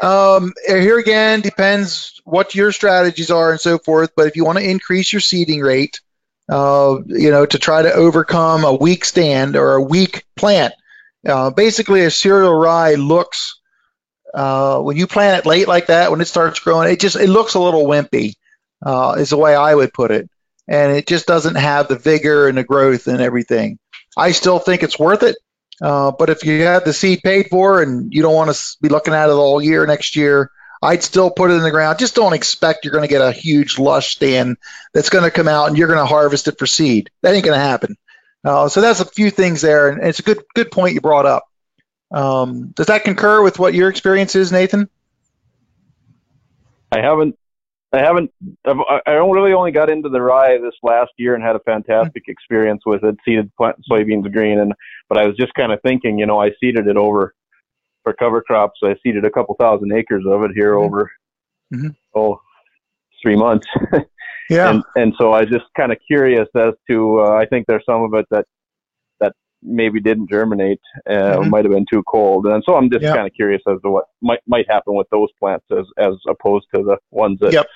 um, 0.00 0.52
here 0.66 0.98
again 0.98 1.40
depends 1.40 2.20
what 2.24 2.54
your 2.54 2.72
strategies 2.72 3.30
are 3.30 3.50
and 3.50 3.60
so 3.60 3.78
forth. 3.78 4.12
But 4.16 4.26
if 4.26 4.36
you 4.36 4.44
want 4.44 4.58
to 4.58 4.68
increase 4.68 5.12
your 5.12 5.20
seeding 5.20 5.60
rate, 5.60 6.00
uh, 6.48 6.98
you 7.06 7.30
know, 7.30 7.46
to 7.46 7.58
try 7.58 7.82
to 7.82 7.92
overcome 7.92 8.64
a 8.64 8.74
weak 8.74 9.04
stand 9.04 9.56
or 9.56 9.74
a 9.74 9.82
weak 9.82 10.24
plant, 10.36 10.74
uh, 11.26 11.50
basically 11.50 12.04
a 12.04 12.10
cereal 12.10 12.54
rye 12.54 12.94
looks 12.94 13.58
uh, 14.34 14.80
when 14.80 14.96
you 14.96 15.06
plant 15.06 15.38
it 15.38 15.46
late 15.46 15.68
like 15.68 15.86
that, 15.86 16.10
when 16.10 16.20
it 16.20 16.26
starts 16.26 16.60
growing, 16.60 16.90
it 16.90 17.00
just 17.00 17.16
it 17.16 17.28
looks 17.28 17.54
a 17.54 17.60
little 17.60 17.84
wimpy. 17.84 18.34
Uh, 18.80 19.16
is 19.18 19.30
the 19.30 19.36
way 19.36 19.56
I 19.56 19.74
would 19.74 19.92
put 19.92 20.12
it, 20.12 20.30
and 20.68 20.92
it 20.92 21.08
just 21.08 21.26
doesn't 21.26 21.56
have 21.56 21.88
the 21.88 21.96
vigor 21.96 22.46
and 22.46 22.56
the 22.56 22.62
growth 22.62 23.08
and 23.08 23.20
everything. 23.20 23.78
I 24.16 24.30
still 24.30 24.60
think 24.60 24.82
it's 24.84 24.98
worth 24.98 25.24
it, 25.24 25.36
uh, 25.80 26.12
but 26.12 26.30
if 26.30 26.44
you 26.44 26.62
have 26.62 26.84
the 26.84 26.92
seed 26.92 27.20
paid 27.22 27.48
for 27.50 27.82
and 27.82 28.12
you 28.12 28.22
don't 28.22 28.34
want 28.34 28.54
to 28.54 28.76
be 28.80 28.88
looking 28.88 29.14
at 29.14 29.28
it 29.28 29.32
all 29.32 29.62
year 29.62 29.86
next 29.86 30.16
year, 30.16 30.50
I'd 30.82 31.02
still 31.02 31.30
put 31.30 31.50
it 31.50 31.54
in 31.54 31.62
the 31.62 31.70
ground. 31.70 31.98
Just 31.98 32.14
don't 32.14 32.32
expect 32.32 32.84
you're 32.84 32.92
going 32.92 33.02
to 33.02 33.08
get 33.08 33.20
a 33.20 33.32
huge 33.32 33.78
lush 33.78 34.14
stand 34.14 34.56
that's 34.94 35.10
going 35.10 35.24
to 35.24 35.30
come 35.30 35.48
out 35.48 35.68
and 35.68 35.76
you're 35.76 35.88
going 35.88 35.98
to 35.98 36.06
harvest 36.06 36.48
it 36.48 36.58
for 36.58 36.66
seed. 36.66 37.10
That 37.22 37.34
ain't 37.34 37.44
going 37.44 37.58
to 37.58 37.64
happen. 37.64 37.96
Uh, 38.44 38.68
so 38.68 38.80
that's 38.80 39.00
a 39.00 39.04
few 39.04 39.30
things 39.30 39.60
there, 39.60 39.88
and 39.88 40.06
it's 40.06 40.20
a 40.20 40.22
good 40.22 40.42
good 40.54 40.70
point 40.70 40.94
you 40.94 41.00
brought 41.00 41.26
up. 41.26 41.44
Um, 42.10 42.68
does 42.68 42.86
that 42.86 43.04
concur 43.04 43.42
with 43.42 43.58
what 43.58 43.74
your 43.74 43.88
experience 43.88 44.36
is, 44.36 44.52
Nathan? 44.52 44.88
I 46.92 47.00
haven't 47.00 47.36
I 47.92 47.98
haven't 47.98 48.30
I've, 48.66 48.76
I 49.06 49.12
really 49.12 49.52
only 49.54 49.70
got 49.72 49.90
into 49.90 50.08
the 50.08 50.20
rye 50.20 50.58
this 50.58 50.74
last 50.82 51.10
year 51.16 51.34
and 51.34 51.42
had 51.42 51.56
a 51.56 51.60
fantastic 51.60 52.24
experience 52.28 52.82
with 52.84 53.02
it. 53.04 53.16
Seeded 53.24 53.50
plant 53.56 53.76
soybeans 53.90 54.30
green, 54.32 54.58
and 54.58 54.72
but 55.08 55.18
I 55.18 55.26
was 55.26 55.36
just 55.36 55.54
kind 55.54 55.72
of 55.72 55.80
thinking, 55.82 56.18
you 56.18 56.26
know, 56.26 56.40
I 56.40 56.50
seeded 56.60 56.86
it 56.86 56.96
over 56.98 57.34
for 58.04 58.12
cover 58.12 58.42
crops. 58.42 58.80
I 58.84 58.94
seeded 59.02 59.24
a 59.24 59.30
couple 59.30 59.54
thousand 59.58 59.92
acres 59.92 60.24
of 60.26 60.42
it 60.42 60.50
here 60.54 60.74
Mhm. 60.74 60.84
over 60.84 61.10
Mhm. 61.74 61.94
oh 62.14 62.40
three 63.22 63.36
months. 63.36 63.66
Yeah. 64.50 64.70
and 64.70 64.82
and 64.96 65.14
so 65.20 65.32
I 65.32 65.40
was 65.42 65.50
just 65.50 65.66
kind 65.76 65.92
of 65.92 65.98
curious 66.06 66.48
as 66.56 66.72
to 66.88 67.20
uh, 67.20 67.32
I 67.34 67.44
think 67.44 67.66
there's 67.66 67.84
some 67.84 68.02
of 68.02 68.14
it 68.14 68.24
that 68.30 68.46
maybe 69.62 70.00
didn't 70.00 70.30
germinate, 70.30 70.80
uh, 71.08 71.38
Mhm. 71.38 71.50
might 71.50 71.64
have 71.64 71.72
been 71.72 71.86
too 71.90 72.02
cold, 72.04 72.46
and 72.46 72.62
so 72.64 72.76
I'm 72.76 72.90
just 72.90 73.02
Yeah. 73.02 73.14
kind 73.14 73.26
of 73.26 73.32
curious 73.34 73.62
as 73.66 73.80
to 73.82 73.90
what 73.90 74.04
might 74.22 74.40
might 74.46 74.68
happen 74.70 74.94
with 74.94 75.08
those 75.10 75.30
plants 75.38 75.66
as 75.70 75.84
as 75.96 76.14
opposed 76.28 76.66
to 76.74 76.82
the 76.82 76.98
ones 77.10 77.38
that 77.40 77.52
Yep. 77.52 77.66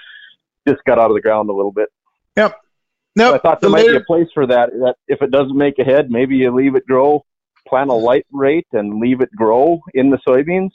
just 0.69 0.85
got 0.85 0.99
out 0.99 1.11
of 1.11 1.15
the 1.15 1.21
ground 1.21 1.51
a 1.51 1.53
little 1.53 1.73
bit. 1.73 1.89
Yep. 2.37 2.57
No, 3.17 3.25
nope. 3.27 3.35
I 3.35 3.39
thought 3.39 3.61
there 3.61 3.69
the 3.69 3.77
might 3.77 3.87
be 3.87 3.97
a 3.97 4.01
place 4.01 4.29
for 4.33 4.47
that. 4.47 4.71
That 4.71 4.97
if 5.09 5.21
it 5.23 5.31
doesn't 5.31 5.57
make 5.57 5.79
a 5.79 5.85
head, 5.85 6.11
maybe 6.11 6.37
you 6.37 6.51
leave 6.51 6.77
it 6.77 6.87
grow, 6.87 7.25
plant 7.69 7.91
a 7.91 7.95
light 7.95 8.27
rate, 8.33 8.67
and 8.73 9.01
leave 9.01 9.21
it 9.21 9.31
grow 9.37 9.81
in 9.93 10.11
the 10.11 10.19
soybeans. 10.27 10.71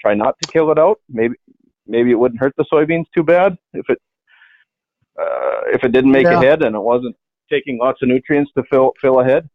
Try 0.00 0.14
not 0.14 0.36
to 0.42 0.50
kill 0.52 0.70
it 0.70 0.78
out. 0.78 1.00
Maybe 1.08 1.34
maybe 1.86 2.12
it 2.12 2.18
wouldn't 2.18 2.40
hurt 2.40 2.54
the 2.56 2.64
soybeans 2.72 3.06
too 3.14 3.24
bad 3.24 3.58
if 3.74 3.88
it. 3.90 3.98
uh, 5.20 5.62
if 5.72 5.84
it 5.84 5.92
didn't 5.92 6.12
make 6.12 6.24
Yeah. 6.24 6.38
a 6.40 6.42
head 6.42 6.62
and 6.62 6.74
it 6.74 6.80
wasn't 6.80 7.14
taking 7.50 7.76
lots 7.78 8.00
of 8.00 8.08
nutrients 8.08 8.50
to 8.56 8.62
fill 8.70 8.94
fill 9.02 9.20
a 9.20 9.24
head. 9.24 9.48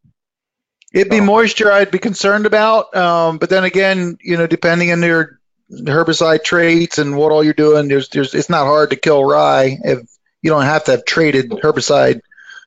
It'd 0.96 1.12
be 1.12 1.20
moisture 1.20 1.70
I'd 1.70 1.91
be 1.91 2.00
concerned 2.00 2.46
about. 2.46 2.96
Um, 2.96 3.38
but 3.38 3.50
then 3.50 3.66
again, 3.66 4.18
you 4.22 4.38
know, 4.38 4.48
depending 4.48 4.93
on 4.93 5.04
your 5.04 5.41
herbicide 5.70 6.46
traits 6.46 7.00
and 7.00 7.18
what 7.18 7.34
all 7.34 7.43
you're 7.43 7.54
doing, 7.54 7.89
there's, 7.89 8.08
there's, 8.08 8.34
it's 8.34 8.50
not 8.50 8.66
hard 8.66 8.91
to 8.91 8.96
kill 8.96 9.22
rye 9.22 9.78
if 9.84 10.00
you 10.41 10.52
don't 10.52 10.64
have 10.64 10.86
to 10.86 10.91
have 10.91 11.04
traited 11.04 11.50
herbicide. 11.50 12.22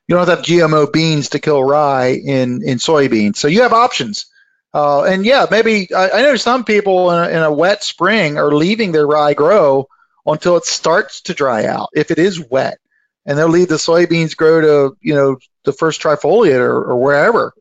You 0.06 0.14
don't 0.14 0.28
have 0.28 0.44
to 0.44 0.52
have 0.52 0.70
GMO 0.70 0.92
beans 0.92 1.30
to 1.30 1.38
kill 1.38 1.64
rye 1.64 2.20
in, 2.22 2.62
in 2.62 2.76
soybeans. 2.76 3.36
So 3.36 3.48
you 3.48 3.62
have 3.62 3.72
options. 3.72 4.26
Uh, 4.74 5.04
and 5.04 5.24
yeah, 5.24 5.46
maybe 5.50 5.88
I, 5.94 6.10
I 6.10 6.20
know 6.22 6.36
some 6.36 6.64
people 6.64 7.10
in 7.10 7.18
a, 7.24 7.28
in 7.34 7.42
a 7.42 7.52
wet 7.52 7.82
spring 7.82 8.36
are 8.36 8.52
leaving 8.52 8.92
their 8.92 9.06
rye 9.06 9.32
grow 9.32 9.88
until 10.26 10.58
it 10.58 10.66
starts 10.66 11.22
to 11.22 11.34
dry 11.34 11.64
out 11.64 11.88
if 11.94 12.10
it 12.10 12.18
is 12.18 12.38
wet. 12.50 12.78
And 13.24 13.38
they'll 13.38 13.48
leave 13.48 13.68
the 13.68 13.76
soybeans 13.76 14.36
grow 14.36 14.60
to, 14.60 14.96
you 15.00 15.14
know, 15.14 15.38
the 15.64 15.72
first 15.72 16.02
trifoliate 16.02 16.60
or, 16.60 16.90
or 16.90 16.96
wherever. 17.00 17.54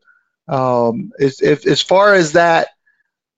Um, 0.48 1.12
as, 1.18 1.40
if, 1.40 1.66
as 1.66 1.82
far 1.82 2.14
as 2.14 2.32
that 2.32 2.68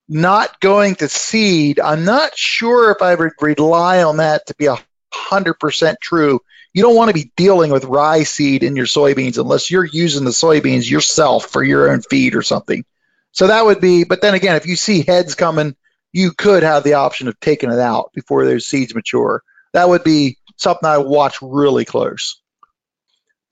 not 0.08 0.60
going 0.60 0.96
to 0.96 1.08
seed, 1.08 1.80
I'm 1.80 2.04
not 2.04 2.36
sure 2.36 2.90
if 2.90 3.02
I 3.02 3.14
would 3.14 3.32
rely 3.40 4.02
on 4.02 4.18
that 4.18 4.46
to 4.46 4.54
be 4.54 4.66
a 4.66 4.78
hundred 5.12 5.54
percent 5.54 5.98
true. 6.00 6.40
You 6.72 6.82
don't 6.82 6.96
want 6.96 7.08
to 7.08 7.14
be 7.14 7.32
dealing 7.36 7.72
with 7.72 7.84
rye 7.84 8.22
seed 8.22 8.62
in 8.62 8.76
your 8.76 8.86
soybeans 8.86 9.38
unless 9.38 9.70
you're 9.70 9.84
using 9.84 10.24
the 10.24 10.30
soybeans 10.30 10.88
yourself 10.88 11.46
for 11.46 11.64
your 11.64 11.90
own 11.90 12.02
feed 12.02 12.34
or 12.34 12.42
something. 12.42 12.84
So 13.32 13.48
that 13.48 13.64
would 13.64 13.80
be, 13.80 14.04
but 14.04 14.20
then 14.20 14.34
again, 14.34 14.56
if 14.56 14.66
you 14.66 14.76
see 14.76 15.02
heads 15.02 15.34
coming, 15.34 15.76
you 16.12 16.32
could 16.32 16.62
have 16.62 16.82
the 16.82 16.94
option 16.94 17.28
of 17.28 17.38
taking 17.38 17.70
it 17.70 17.78
out 17.78 18.12
before 18.12 18.44
those 18.44 18.66
seeds 18.66 18.94
mature. 18.94 19.42
That 19.72 19.88
would 19.88 20.04
be 20.04 20.38
something 20.56 20.88
I 20.88 20.98
watch 20.98 21.38
really 21.42 21.84
close. 21.84 22.40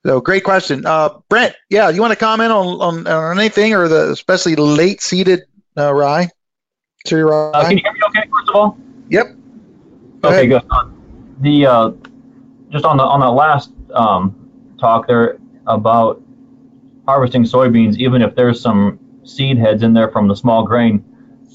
So 0.05 0.21
great 0.21 0.43
question, 0.45 0.85
uh, 0.85 1.09
Brent. 1.27 1.55
Yeah, 1.69 1.89
you 1.89 1.99
want 1.99 2.11
to 2.11 2.19
comment 2.19 2.51
on, 2.51 2.67
on, 2.79 3.07
on 3.07 3.39
anything 3.39 3.73
or 3.73 3.87
the 3.89 4.11
especially 4.11 4.55
late 4.55 5.01
seeded 5.01 5.41
uh, 5.77 5.93
rye? 5.93 6.29
Uh, 7.11 7.15
rye. 7.17 7.63
can 7.65 7.77
you 7.77 7.83
hear 7.83 7.93
me 7.93 7.99
okay, 8.07 8.29
first 8.31 8.49
of 8.49 8.55
all? 8.55 8.77
Yep. 9.09 9.27
Go 10.21 10.29
Okay, 10.29 10.49
ahead. 10.49 10.49
good. 10.49 10.63
Uh, 10.71 10.85
The 11.41 11.65
uh, 11.65 11.91
just 12.69 12.85
on 12.85 12.97
the 12.97 13.03
on 13.03 13.19
the 13.19 13.29
last 13.31 13.71
um, 13.93 14.49
talk 14.79 15.07
there 15.07 15.37
about 15.67 16.21
harvesting 17.05 17.43
soybeans, 17.43 17.97
even 17.97 18.21
if 18.21 18.35
there's 18.35 18.61
some 18.61 18.99
seed 19.23 19.57
heads 19.57 19.83
in 19.83 19.93
there 19.93 20.09
from 20.11 20.27
the 20.27 20.35
small 20.35 20.63
grain, 20.63 21.03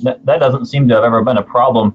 that, 0.02 0.24
that 0.26 0.38
doesn't 0.38 0.66
seem 0.66 0.86
to 0.88 0.94
have 0.94 1.04
ever 1.04 1.22
been 1.22 1.38
a 1.38 1.42
problem 1.42 1.94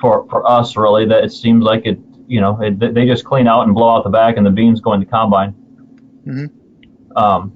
for 0.00 0.26
for 0.28 0.48
us 0.48 0.76
really. 0.76 1.04
That 1.06 1.24
it 1.24 1.32
seems 1.32 1.64
like 1.64 1.84
it, 1.84 1.98
you 2.28 2.40
know, 2.40 2.60
it, 2.62 2.78
they 2.78 3.06
just 3.06 3.24
clean 3.24 3.48
out 3.48 3.66
and 3.66 3.74
blow 3.74 3.90
out 3.96 4.04
the 4.04 4.10
back, 4.10 4.36
and 4.36 4.46
the 4.46 4.50
beans 4.50 4.80
go 4.80 4.92
in 4.92 5.00
the 5.00 5.06
combine. 5.06 5.54
Mhm. 6.26 6.50
Um, 7.16 7.52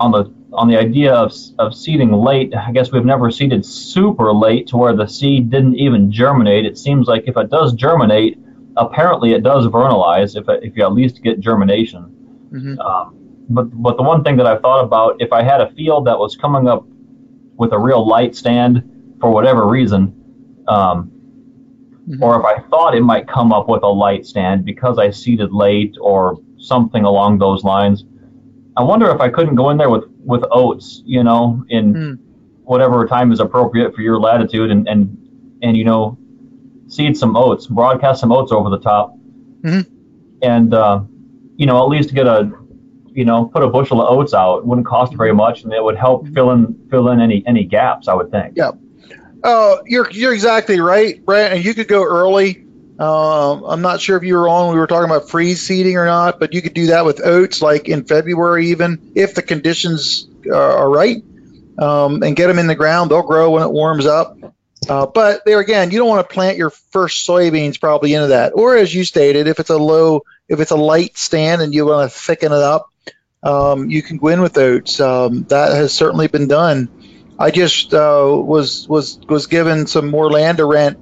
on 0.00 0.10
the 0.12 0.30
on 0.52 0.68
the 0.68 0.76
idea 0.76 1.12
of 1.12 1.32
of 1.58 1.74
seeding 1.74 2.12
late, 2.12 2.54
I 2.54 2.72
guess 2.72 2.92
we've 2.92 3.04
never 3.04 3.30
seeded 3.30 3.64
super 3.64 4.32
late 4.32 4.66
to 4.68 4.76
where 4.76 4.94
the 4.94 5.06
seed 5.06 5.50
didn't 5.50 5.76
even 5.76 6.10
germinate. 6.10 6.64
It 6.66 6.78
seems 6.78 7.08
like 7.08 7.24
if 7.26 7.36
it 7.36 7.50
does 7.50 7.72
germinate, 7.74 8.38
apparently 8.76 9.32
it 9.32 9.42
does 9.42 9.66
vernalize 9.66 10.36
if 10.36 10.44
if 10.48 10.76
you 10.76 10.84
at 10.84 10.92
least 10.92 11.22
get 11.22 11.40
germination. 11.40 12.04
Mhm. 12.52 12.78
Um, 12.78 13.14
but 13.50 13.64
but 13.82 13.96
the 13.96 14.02
one 14.02 14.22
thing 14.24 14.36
that 14.36 14.46
I 14.46 14.56
thought 14.58 14.84
about, 14.84 15.16
if 15.20 15.32
I 15.32 15.42
had 15.42 15.60
a 15.60 15.70
field 15.70 16.06
that 16.06 16.18
was 16.18 16.36
coming 16.36 16.68
up 16.68 16.86
with 17.56 17.72
a 17.72 17.78
real 17.78 18.06
light 18.06 18.34
stand 18.36 18.82
for 19.20 19.30
whatever 19.30 19.66
reason, 19.66 20.12
um, 20.68 21.10
Mhm. 22.08 22.22
or 22.22 22.38
if 22.38 22.44
I 22.44 22.60
thought 22.70 22.94
it 22.94 23.02
might 23.02 23.26
come 23.26 23.52
up 23.52 23.68
with 23.68 23.82
a 23.82 23.88
light 23.88 24.26
stand 24.26 24.64
because 24.64 24.98
I 24.98 25.10
seeded 25.10 25.52
late 25.52 25.96
or 26.00 26.38
something 26.66 27.04
along 27.04 27.38
those 27.38 27.64
lines, 27.64 28.04
I 28.76 28.82
wonder 28.82 29.10
if 29.10 29.20
I 29.20 29.28
couldn't 29.28 29.54
go 29.54 29.70
in 29.70 29.76
there 29.78 29.90
with 29.90 30.04
with 30.24 30.44
oats, 30.50 31.02
you 31.06 31.22
know, 31.22 31.64
in 31.68 31.94
Hmm. 31.94 32.12
whatever 32.64 33.06
time 33.06 33.30
is 33.32 33.40
appropriate 33.40 33.94
for 33.94 34.02
your 34.02 34.18
latitude, 34.18 34.70
and 34.70 34.88
and 34.88 35.16
and 35.62 35.76
you 35.76 35.84
know, 35.84 36.18
seed 36.88 37.16
some 37.16 37.36
oats, 37.36 37.66
broadcast 37.66 38.20
some 38.20 38.32
oats 38.32 38.52
over 38.52 38.68
the 38.70 38.78
top, 38.80 39.16
Mhm. 39.62 39.86
and 40.42 40.74
uh, 40.74 41.00
you 41.56 41.66
know, 41.66 41.78
at 41.82 41.88
least 41.88 42.14
get 42.14 42.26
a 42.26 42.50
you 43.12 43.24
know, 43.24 43.46
put 43.46 43.62
a 43.62 43.68
bushel 43.68 44.02
of 44.02 44.14
oats 44.14 44.34
out. 44.34 44.58
It 44.58 44.66
wouldn't 44.66 44.86
cost 44.86 45.14
very 45.14 45.32
much, 45.32 45.64
and 45.64 45.72
it 45.72 45.82
would 45.82 45.96
help 45.96 46.28
fill 46.34 46.50
in 46.50 46.74
fill 46.90 47.08
in 47.08 47.20
any 47.20 47.42
any 47.46 47.64
gaps. 47.64 48.08
I 48.08 48.14
would 48.14 48.30
think. 48.30 48.54
Yeah. 48.56 48.72
Oh, 49.42 49.80
you're 49.86 50.10
you're 50.10 50.34
exactly 50.34 50.80
right, 50.80 51.24
Brent. 51.24 51.54
And 51.54 51.64
you 51.64 51.72
could 51.72 51.88
go 51.88 52.02
early. 52.04 52.65
Um, 52.98 53.64
I'm 53.64 53.82
not 53.82 54.00
sure 54.00 54.16
if 54.16 54.22
you 54.22 54.34
were 54.36 54.48
on. 54.48 54.72
We 54.72 54.80
were 54.80 54.86
talking 54.86 55.10
about 55.10 55.28
freeze 55.28 55.60
seeding 55.60 55.96
or 55.96 56.06
not, 56.06 56.40
but 56.40 56.54
you 56.54 56.62
could 56.62 56.74
do 56.74 56.86
that 56.86 57.04
with 57.04 57.20
oats, 57.24 57.60
like 57.60 57.88
in 57.88 58.04
February, 58.04 58.68
even 58.68 59.12
if 59.14 59.34
the 59.34 59.42
conditions 59.42 60.28
uh, 60.46 60.56
are 60.56 60.88
right, 60.88 61.22
um, 61.78 62.22
and 62.22 62.34
get 62.34 62.46
them 62.46 62.58
in 62.58 62.66
the 62.66 62.74
ground. 62.74 63.10
They'll 63.10 63.22
grow 63.22 63.50
when 63.50 63.62
it 63.62 63.70
warms 63.70 64.06
up. 64.06 64.38
Uh, 64.88 65.06
but 65.06 65.42
there 65.44 65.60
again, 65.60 65.90
you 65.90 65.98
don't 65.98 66.08
want 66.08 66.26
to 66.26 66.32
plant 66.32 66.56
your 66.56 66.70
first 66.70 67.26
soybeans 67.26 67.78
probably 67.78 68.14
into 68.14 68.28
that. 68.28 68.52
Or 68.54 68.76
as 68.76 68.94
you 68.94 69.04
stated, 69.04 69.46
if 69.46 69.60
it's 69.60 69.70
a 69.70 69.76
low, 69.76 70.22
if 70.48 70.60
it's 70.60 70.70
a 70.70 70.76
light 70.76 71.18
stand 71.18 71.60
and 71.60 71.74
you 71.74 71.86
want 71.86 72.10
to 72.10 72.18
thicken 72.18 72.52
it 72.52 72.58
up, 72.58 72.88
um, 73.42 73.90
you 73.90 74.02
can 74.02 74.16
go 74.16 74.28
in 74.28 74.40
with 74.40 74.56
oats. 74.56 75.00
Um, 75.00 75.44
that 75.44 75.74
has 75.74 75.92
certainly 75.92 76.28
been 76.28 76.48
done. 76.48 76.88
I 77.38 77.50
just 77.50 77.92
uh, 77.92 78.24
was 78.32 78.88
was 78.88 79.18
was 79.28 79.48
given 79.48 79.86
some 79.86 80.08
more 80.10 80.30
land 80.30 80.58
to 80.58 80.64
rent 80.64 80.98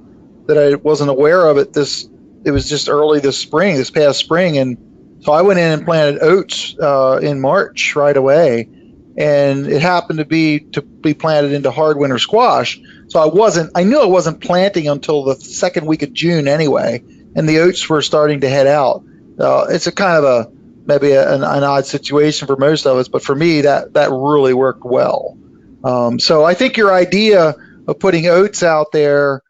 that 0.47 0.57
I 0.57 0.75
wasn't 0.75 1.09
aware 1.09 1.45
of 1.45 1.57
it. 1.57 1.73
This 1.73 2.07
it 2.43 2.51
was 2.51 2.69
just 2.69 2.89
early 2.89 3.19
this 3.19 3.37
spring, 3.37 3.75
this 3.75 3.89
past 3.89 4.19
spring, 4.19 4.57
and 4.57 5.21
so 5.21 5.31
I 5.31 5.41
went 5.41 5.59
in 5.59 5.71
and 5.71 5.85
planted 5.85 6.21
oats 6.21 6.75
uh, 6.79 7.19
in 7.21 7.41
March 7.41 7.95
right 7.95 8.15
away, 8.15 8.69
and 9.17 9.65
it 9.65 9.81
happened 9.81 10.19
to 10.19 10.25
be 10.25 10.59
to 10.73 10.81
be 10.81 11.13
planted 11.13 11.53
into 11.53 11.71
hard 11.71 11.97
winter 11.97 12.19
squash. 12.19 12.79
So 13.07 13.19
I 13.19 13.25
wasn't 13.25 13.71
I 13.75 13.83
knew 13.83 13.99
I 13.99 14.05
wasn't 14.05 14.41
planting 14.41 14.87
until 14.87 15.23
the 15.23 15.35
second 15.35 15.87
week 15.87 16.03
of 16.03 16.13
June 16.13 16.47
anyway, 16.47 17.03
and 17.35 17.49
the 17.49 17.59
oats 17.59 17.89
were 17.89 18.01
starting 18.01 18.41
to 18.41 18.49
head 18.49 18.67
out. 18.67 19.03
Uh, 19.39 19.65
it's 19.69 19.87
a 19.87 19.91
kind 19.91 20.17
of 20.17 20.23
a 20.23 20.51
maybe 20.85 21.11
a, 21.11 21.33
an, 21.33 21.43
an 21.43 21.63
odd 21.63 21.85
situation 21.85 22.47
for 22.47 22.55
most 22.55 22.85
of 22.85 22.97
us, 22.97 23.07
but 23.07 23.23
for 23.23 23.33
me 23.33 23.61
that 23.61 23.93
that 23.93 24.11
really 24.11 24.53
worked 24.53 24.85
well. 24.85 25.37
Um, 25.83 26.19
so 26.19 26.43
I 26.43 26.53
think 26.53 26.77
your 26.77 26.93
idea 26.93 27.55
of 27.87 27.99
putting 27.99 28.27
oats 28.27 28.63
out 28.63 28.91
there 28.91 29.41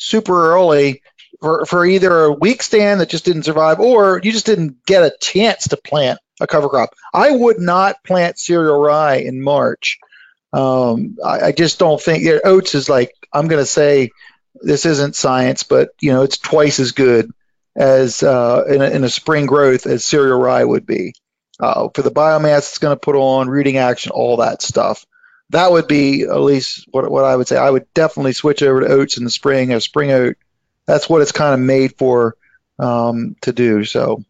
super 0.00 0.54
early 0.54 1.02
for, 1.40 1.64
for 1.66 1.86
either 1.86 2.24
a 2.24 2.32
weak 2.32 2.62
stand 2.62 3.00
that 3.00 3.10
just 3.10 3.24
didn't 3.24 3.44
survive 3.44 3.78
or 3.78 4.20
you 4.22 4.32
just 4.32 4.46
didn't 4.46 4.84
get 4.86 5.02
a 5.02 5.14
chance 5.20 5.68
to 5.68 5.76
plant 5.76 6.18
a 6.40 6.46
cover 6.46 6.68
crop. 6.68 6.90
I 7.12 7.30
would 7.30 7.60
not 7.60 8.02
plant 8.04 8.38
cereal 8.38 8.80
rye 8.80 9.16
in 9.16 9.42
March. 9.42 9.98
Um, 10.52 11.18
I, 11.24 11.40
I 11.40 11.52
just 11.52 11.78
don't 11.78 12.00
think 12.00 12.24
yeah, 12.24 12.38
oats 12.44 12.74
is 12.74 12.88
like 12.88 13.12
I'm 13.32 13.46
going 13.46 13.62
to 13.62 13.66
say 13.66 14.10
this 14.54 14.86
isn't 14.86 15.14
science, 15.14 15.62
but 15.62 15.90
you 16.00 16.12
know 16.12 16.22
it's 16.22 16.38
twice 16.38 16.80
as 16.80 16.92
good 16.92 17.30
as 17.76 18.22
uh, 18.22 18.64
in, 18.68 18.82
a, 18.82 18.90
in 18.90 19.04
a 19.04 19.08
spring 19.08 19.46
growth 19.46 19.86
as 19.86 20.04
cereal 20.04 20.40
rye 20.40 20.64
would 20.64 20.86
be 20.86 21.14
uh, 21.60 21.88
for 21.94 22.02
the 22.02 22.10
biomass 22.10 22.70
it's 22.70 22.78
going 22.78 22.96
to 22.96 23.00
put 23.00 23.16
on 23.16 23.48
rooting 23.48 23.76
action, 23.76 24.12
all 24.12 24.38
that 24.38 24.62
stuff 24.62 25.04
that 25.50 25.70
would 25.70 25.88
be 25.88 26.22
at 26.22 26.40
least 26.40 26.86
what, 26.90 27.10
what 27.10 27.24
I 27.24 27.36
would 27.36 27.48
say. 27.48 27.56
I 27.56 27.70
would 27.70 27.92
definitely 27.94 28.32
switch 28.32 28.62
over 28.62 28.80
to 28.80 28.88
oats 28.88 29.18
in 29.18 29.24
the 29.24 29.30
spring, 29.30 29.72
or 29.72 29.80
spring 29.80 30.10
oat. 30.12 30.36
That's 30.86 31.08
what 31.08 31.22
it's 31.22 31.32
kind 31.32 31.54
of 31.54 31.60
made 31.60 31.96
for 31.96 32.36
um, 32.78 33.36
to 33.42 33.52
do. 33.52 33.84
So, 33.84 34.24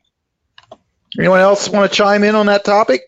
anyone 1.19 1.41
else 1.41 1.69
want 1.69 1.91
to 1.91 1.97
chime 1.97 2.25
in 2.25 2.35
on 2.35 2.47
that 2.47 2.65
topic? 2.65 3.03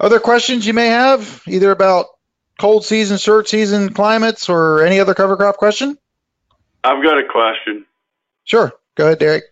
Other 0.00 0.20
questions 0.20 0.66
you 0.66 0.74
may 0.74 0.88
have, 0.88 1.42
either 1.46 1.70
about 1.72 2.06
cold 2.58 2.84
season, 2.84 3.18
short 3.18 3.48
season 3.48 3.92
climates, 3.92 4.48
or 4.48 4.82
any 4.84 5.00
other 5.00 5.14
cover 5.14 5.36
crop 5.36 5.56
question? 5.56 5.98
I've 6.84 7.02
got 7.02 7.18
a 7.18 7.24
question. 7.24 7.84
Sure. 8.44 8.72
Go 8.94 9.06
ahead, 9.06 9.18
Derek. 9.18 9.44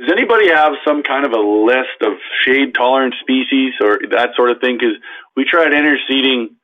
Does 0.00 0.10
anybody 0.10 0.48
have 0.48 0.72
some 0.86 1.02
kind 1.02 1.26
of 1.26 1.32
a 1.32 1.40
list 1.40 2.00
of 2.00 2.14
shade 2.44 2.74
tolerant 2.74 3.14
species 3.20 3.74
or 3.82 4.00
that 4.10 4.30
sort 4.34 4.50
of 4.50 4.60
thing? 4.60 4.78
Because 4.78 4.96
we 5.36 5.44
tried 5.44 5.72
interseeding 5.72 6.54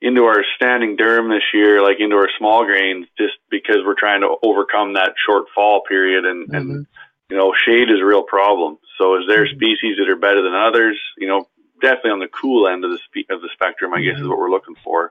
into 0.00 0.24
our 0.24 0.42
standing 0.56 0.96
durum 0.96 1.28
this 1.28 1.44
year, 1.52 1.82
like 1.82 2.00
into 2.00 2.16
our 2.16 2.30
small 2.38 2.64
grains, 2.64 3.06
just 3.18 3.34
because 3.50 3.78
we're 3.84 3.98
trying 3.98 4.22
to 4.22 4.34
overcome 4.42 4.94
that 4.94 5.12
short 5.26 5.44
fall 5.54 5.82
period, 5.86 6.24
and 6.24 6.48
and 6.54 6.70
mm-hmm. 6.70 6.82
you 7.28 7.36
know 7.36 7.52
shade 7.66 7.90
is 7.90 8.00
a 8.00 8.04
real 8.04 8.22
problem. 8.22 8.78
So, 8.96 9.16
is 9.16 9.24
there 9.28 9.44
mm-hmm. 9.44 9.56
species 9.56 9.98
that 9.98 10.08
are 10.08 10.16
better 10.16 10.42
than 10.42 10.54
others? 10.54 10.98
You 11.18 11.28
know, 11.28 11.48
definitely 11.82 12.12
on 12.12 12.20
the 12.20 12.28
cool 12.28 12.66
end 12.66 12.84
of 12.84 12.92
the 12.92 12.98
spe- 12.98 13.30
of 13.30 13.42
the 13.42 13.50
spectrum, 13.52 13.92
I 13.92 14.00
guess 14.00 14.14
mm-hmm. 14.14 14.22
is 14.22 14.28
what 14.28 14.38
we're 14.38 14.50
looking 14.50 14.76
for. 14.82 15.10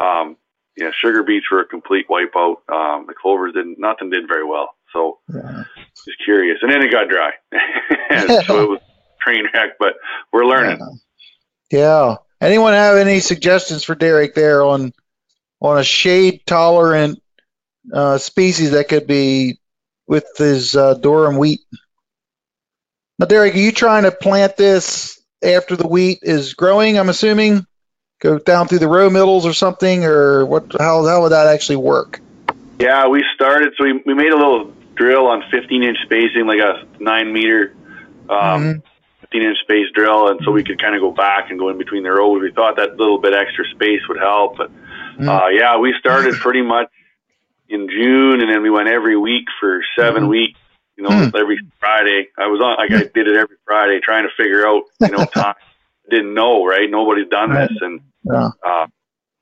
Um, 0.00 0.38
yeah, 0.76 0.90
sugar 0.98 1.22
beets 1.22 1.50
were 1.50 1.60
a 1.60 1.66
complete 1.66 2.06
wipeout. 2.08 2.56
Um, 2.68 3.06
the 3.06 3.14
clovers 3.20 3.52
didn't, 3.54 3.78
nothing 3.78 4.10
did 4.10 4.26
very 4.28 4.44
well. 4.46 4.70
So, 4.92 5.18
Yeah. 5.32 5.64
just 6.06 6.18
curious. 6.24 6.58
And 6.62 6.70
then 6.70 6.82
it 6.82 6.90
got 6.90 7.08
dry. 7.08 7.32
So 8.46 8.64
it 8.64 8.68
was 8.68 8.80
train 9.20 9.44
wreck, 9.54 9.78
but 9.78 9.94
we're 10.32 10.44
learning. 10.44 10.80
Yeah. 11.70 12.16
Anyone 12.40 12.72
have 12.72 12.96
any 12.96 13.20
suggestions 13.20 13.84
for 13.84 13.94
Derek 13.94 14.34
there 14.34 14.62
on 14.62 14.92
on 15.60 15.78
a 15.78 15.84
shade 15.84 16.42
tolerant 16.46 17.22
uh, 17.92 18.18
species 18.18 18.72
that 18.72 18.88
could 18.88 19.06
be 19.06 19.60
with 20.08 20.26
his 20.36 20.74
uh, 20.74 20.94
durum 20.96 21.38
wheat? 21.38 21.60
Now, 23.18 23.26
Derek, 23.26 23.54
are 23.54 23.58
you 23.58 23.72
trying 23.72 24.04
to 24.04 24.10
plant 24.10 24.56
this 24.56 25.20
after 25.44 25.76
the 25.76 25.86
wheat 25.86 26.20
is 26.22 26.54
growing? 26.54 26.98
I'm 26.98 27.10
assuming 27.10 27.66
go 28.20 28.38
down 28.38 28.68
through 28.68 28.78
the 28.78 28.88
row 28.88 29.10
middles 29.10 29.44
or 29.46 29.52
something, 29.52 30.04
or 30.04 30.46
what? 30.46 30.66
How 30.78 31.04
how 31.06 31.22
would 31.22 31.30
that 31.32 31.48
actually 31.48 31.76
work? 31.76 32.20
Yeah, 32.78 33.08
we 33.08 33.24
started. 33.34 33.74
So 33.76 33.84
we, 33.84 34.00
we 34.06 34.14
made 34.14 34.32
a 34.32 34.36
little 34.36 34.72
drill 34.94 35.26
on 35.26 35.42
15 35.50 35.82
inch 35.82 35.98
spacing, 36.04 36.46
like 36.46 36.60
a 36.60 36.84
nine 37.02 37.32
meter, 37.32 37.74
um, 38.28 38.38
Mhm. 38.38 38.82
15 39.22 39.42
inch 39.42 39.58
space 39.60 39.86
drill, 39.94 40.28
and 40.28 40.40
so 40.44 40.50
we 40.50 40.62
could 40.62 40.80
kind 40.80 40.94
of 40.94 41.00
go 41.00 41.10
back 41.10 41.50
and 41.50 41.58
go 41.58 41.68
in 41.68 41.78
between 41.78 42.02
the 42.02 42.10
rows. 42.10 42.40
We 42.40 42.52
thought 42.52 42.76
that 42.76 42.96
little 42.96 43.18
bit 43.18 43.34
extra 43.34 43.64
space 43.74 44.00
would 44.08 44.18
help, 44.18 44.56
but 44.56 44.70
uh, 45.20 45.48
yeah, 45.48 45.76
we 45.78 45.94
started 45.98 46.34
pretty 46.36 46.62
much 46.62 46.88
in 47.68 47.88
June, 47.88 48.40
and 48.40 48.50
then 48.50 48.62
we 48.62 48.70
went 48.70 48.88
every 48.88 49.16
week 49.16 49.44
for 49.60 49.82
7 49.98 50.24
Mhm. 50.24 50.28
weeks. 50.28 50.58
You 50.96 51.04
know, 51.04 51.10
Hmm. 51.30 51.36
every 51.36 51.58
Friday. 51.78 52.28
I 52.36 52.48
was 52.48 52.60
on. 52.60 52.76
Like 52.76 52.92
I 52.92 53.04
did 53.14 53.26
it 53.26 53.34
every 53.36 53.56
Friday, 53.64 54.00
trying 54.00 54.24
to 54.24 54.34
figure 54.36 54.66
out. 54.66 54.82
You 55.00 55.12
know, 55.12 55.24
time. 55.32 55.54
Didn't 56.10 56.34
know, 56.34 56.66
right? 56.66 56.90
Nobody's 56.90 57.28
done 57.28 57.54
this, 57.54 57.70
and 57.80 58.00
Yeah. 58.24 58.50
uh, 58.66 58.86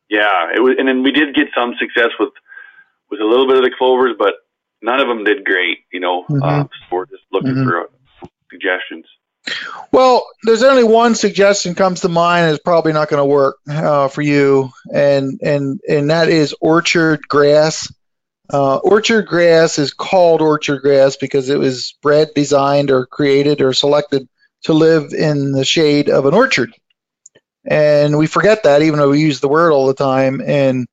yeah, 0.09 0.51
it 0.55 0.61
was, 0.61 0.76
and 0.79 0.89
then 0.89 1.03
we 1.03 1.12
did 1.12 1.35
get 1.35 1.49
some 1.55 1.74
success 1.79 2.11
with 2.18 2.31
with 3.11 3.20
a 3.20 3.24
little 3.24 3.47
bit 3.47 3.57
of 3.57 3.62
the 3.62 3.70
clovers, 3.76 4.14
but 4.18 4.35
none 4.83 5.01
of 5.01 5.09
them 5.09 5.24
did 5.24 5.45
great. 5.45 5.79
You 5.93 6.01
know, 6.01 6.24
Mhm. 6.29 6.43
uh, 6.43 6.64
so 6.64 6.68
we're 6.91 7.07
just 7.07 7.22
looking 7.33 7.55
Mhm. 7.55 7.64
for 7.64 7.81
uh, 7.83 8.26
suggestions. 8.51 9.07
Well, 9.93 10.26
there's 10.43 10.62
only 10.62 10.85
one 10.85 11.14
suggestion 11.14 11.74
comes 11.74 12.01
to 12.01 12.09
mind. 12.09 12.51
It's 12.51 12.62
probably 12.62 12.93
not 12.93 13.09
going 13.09 13.20
to 13.20 13.24
work 13.24 13.57
uh, 13.70 14.09
for 14.09 14.22
you, 14.22 14.70
and 14.93 15.39
and 15.43 15.81
and 15.89 16.11
that 16.11 16.29
is 16.29 16.55
orchard 16.61 17.26
grass. 17.29 17.93
Uh, 18.53 18.76
orchard 18.76 19.26
grass 19.26 19.79
is 19.79 19.93
called 19.93 20.41
orchard 20.41 20.81
grass 20.81 21.16
because 21.16 21.51
it 21.51 21.59
was 21.59 21.95
bred, 22.03 22.29
designed, 22.35 22.91
or 22.91 23.05
created 23.07 23.61
or 23.61 23.72
selected 23.74 24.26
to 24.64 24.72
live 24.72 25.12
in 25.12 25.53
the 25.53 25.64
shade 25.64 26.09
of 26.09 26.24
an 26.26 26.35
orchard. 26.35 26.72
And 27.69 28.16
we 28.16 28.27
forget 28.27 28.62
that, 28.62 28.83
even 28.83 28.99
though 28.99 29.11
we 29.11 29.21
use 29.21 29.41
the 29.41 29.49
word 29.49 29.73
all 29.73 29.87
the 29.87 29.95
time. 29.95 30.41
And 30.45 30.89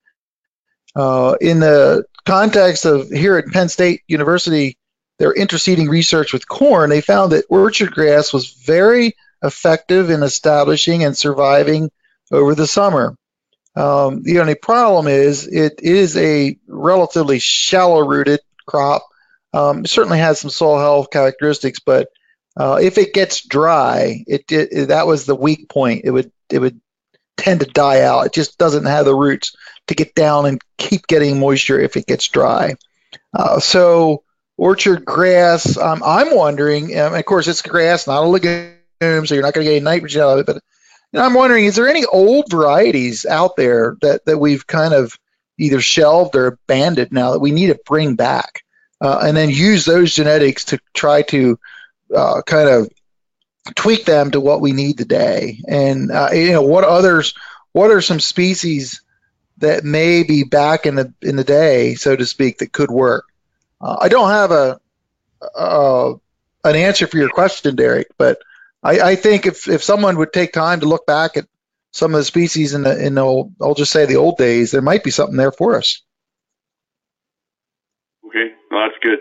uh, 0.96 1.36
in 1.40 1.62
the 1.62 2.04
context 2.26 2.86
of 2.86 3.10
here 3.10 3.38
at 3.38 3.48
Penn 3.48 3.70
State 3.70 4.02
University, 4.08 4.78
their 5.18 5.34
interseeding 5.34 5.88
research 5.88 6.34
with 6.34 6.48
corn, 6.48 6.90
they 6.90 7.00
found 7.00 7.32
that 7.32 7.46
orchard 7.50 7.92
grass 7.92 8.34
was 8.34 8.52
very 8.52 9.16
effective 9.42 10.10
in 10.10 10.22
establishing 10.22 11.06
and 11.06 11.18
surviving 11.18 11.90
over 12.32 12.54
the 12.56 12.68
summer. 12.68 13.16
Um, 13.76 14.24
the 14.24 14.40
only 14.40 14.56
problem 14.56 15.08
is 15.08 15.48
it 15.48 15.82
is 15.82 16.18
a 16.18 16.58
relatively 16.68 17.40
shallow 17.40 18.06
rooted 18.06 18.42
crop. 18.66 19.06
Um, 19.54 19.86
it 19.86 19.90
certainly 19.90 20.20
has 20.20 20.40
some 20.40 20.50
soil 20.50 20.80
health 20.80 21.10
characteristics, 21.10 21.80
but 21.80 22.10
uh, 22.58 22.80
if 22.82 22.98
it 22.98 23.14
gets 23.14 23.46
dry, 23.46 24.24
it, 24.28 24.50
it 24.52 24.88
that 24.90 25.08
was 25.08 25.26
the 25.26 25.36
weak 25.36 25.70
point. 25.70 26.02
It 26.06 26.12
would 26.12 26.32
it 26.50 26.60
would 26.60 26.80
tend 27.38 27.60
to 27.60 27.66
die 27.66 28.02
out. 28.02 28.28
It 28.28 28.34
just 28.34 28.58
doesn't 28.58 28.86
have 28.86 29.06
the 29.06 29.16
roots 29.16 29.56
to 29.88 29.96
get 29.96 30.16
down 30.16 30.46
and 30.46 30.62
keep 30.78 31.08
getting 31.08 31.40
moisture 31.40 31.80
if 31.80 31.98
it 31.98 32.08
gets 32.08 32.28
dry. 32.28 32.76
Uh, 33.34 33.60
so 33.60 34.24
orchard 34.58 35.06
grass, 35.06 35.78
um, 35.78 36.02
I'm 36.06 36.36
wondering. 36.36 36.98
Um, 36.98 37.14
of 37.14 37.26
course, 37.26 37.48
it's 37.48 37.62
grass, 37.62 38.08
not 38.08 38.24
a 38.24 38.28
legume, 38.28 38.74
so 39.02 39.36
you're 39.36 39.44
not 39.44 39.54
going 39.54 39.66
to 39.66 39.72
get 39.72 39.78
any 39.78 39.80
nitrogen 39.82 40.22
out 40.22 40.40
of 40.40 40.40
it. 40.40 40.46
But 40.46 40.62
I'm 41.14 41.34
wondering, 41.34 41.66
is 41.66 41.76
there 41.76 41.88
any 41.88 42.06
old 42.06 42.50
varieties 42.50 43.26
out 43.26 43.56
there 43.56 43.98
that 44.02 44.26
that 44.26 44.38
we've 44.38 44.66
kind 44.66 44.94
of 44.94 45.18
either 45.58 45.80
shelved 45.80 46.36
or 46.36 46.48
abandoned 46.48 47.12
now 47.12 47.32
that 47.32 47.40
we 47.40 47.52
need 47.52 47.68
to 47.68 47.80
bring 47.86 48.16
back, 48.16 48.64
uh, 49.02 49.20
and 49.24 49.36
then 49.36 49.50
use 49.50 49.86
those 49.86 50.16
genetics 50.16 50.66
to 50.66 50.80
try 50.94 51.22
to 51.22 51.60
uh, 52.16 52.42
kind 52.46 52.70
of 52.70 52.90
tweak 53.76 54.06
them 54.06 54.32
to 54.32 54.40
what 54.40 54.62
we 54.62 54.74
need 54.74 54.98
today. 54.98 55.62
And 55.68 56.12
uh, 56.12 56.30
you 56.34 56.52
know, 56.52 56.62
what 56.62 56.84
others? 56.84 57.34
What 57.72 57.92
are 57.92 58.02
some 58.02 58.20
species 58.20 59.02
that 59.58 59.84
may 59.84 60.24
be 60.24 60.44
back 60.44 60.86
in 60.86 60.96
the 60.96 61.14
in 61.22 61.36
the 61.36 61.44
day, 61.44 61.96
so 61.96 62.16
to 62.16 62.26
speak, 62.26 62.60
that 62.60 62.72
could 62.72 62.92
work? 62.92 63.26
Uh, 63.82 63.98
I 64.00 64.10
don't 64.10 64.30
have 64.30 64.52
a 64.52 64.80
uh, 65.56 66.14
an 66.64 66.76
answer 66.76 67.08
for 67.08 67.18
your 67.18 67.30
question, 67.30 67.76
Derek, 67.76 68.08
but 68.18 68.40
I, 68.84 69.00
I 69.00 69.16
think 69.16 69.46
if 69.46 69.68
if 69.68 69.84
someone 69.84 70.18
would 70.18 70.34
take 70.34 70.54
time 70.54 70.82
to 70.82 70.86
look 70.86 71.06
back 71.06 71.38
at 71.38 71.48
some 71.92 72.14
of 72.14 72.20
the 72.20 72.26
species 72.26 72.74
in 72.74 72.84
the 72.84 73.06
in 73.06 73.16
the 73.16 73.22
old, 73.22 73.54
I'll 73.62 73.74
just 73.74 73.92
say 73.92 74.06
the 74.06 74.18
old 74.18 74.38
days, 74.38 74.72
there 74.72 74.82
might 74.82 75.04
be 75.04 75.12
something 75.12 75.38
there 75.38 75.52
for 75.52 75.76
us. 75.76 76.02
Okay, 78.28 78.54
well, 78.70 78.88
that's 78.88 79.02
good. 79.02 79.20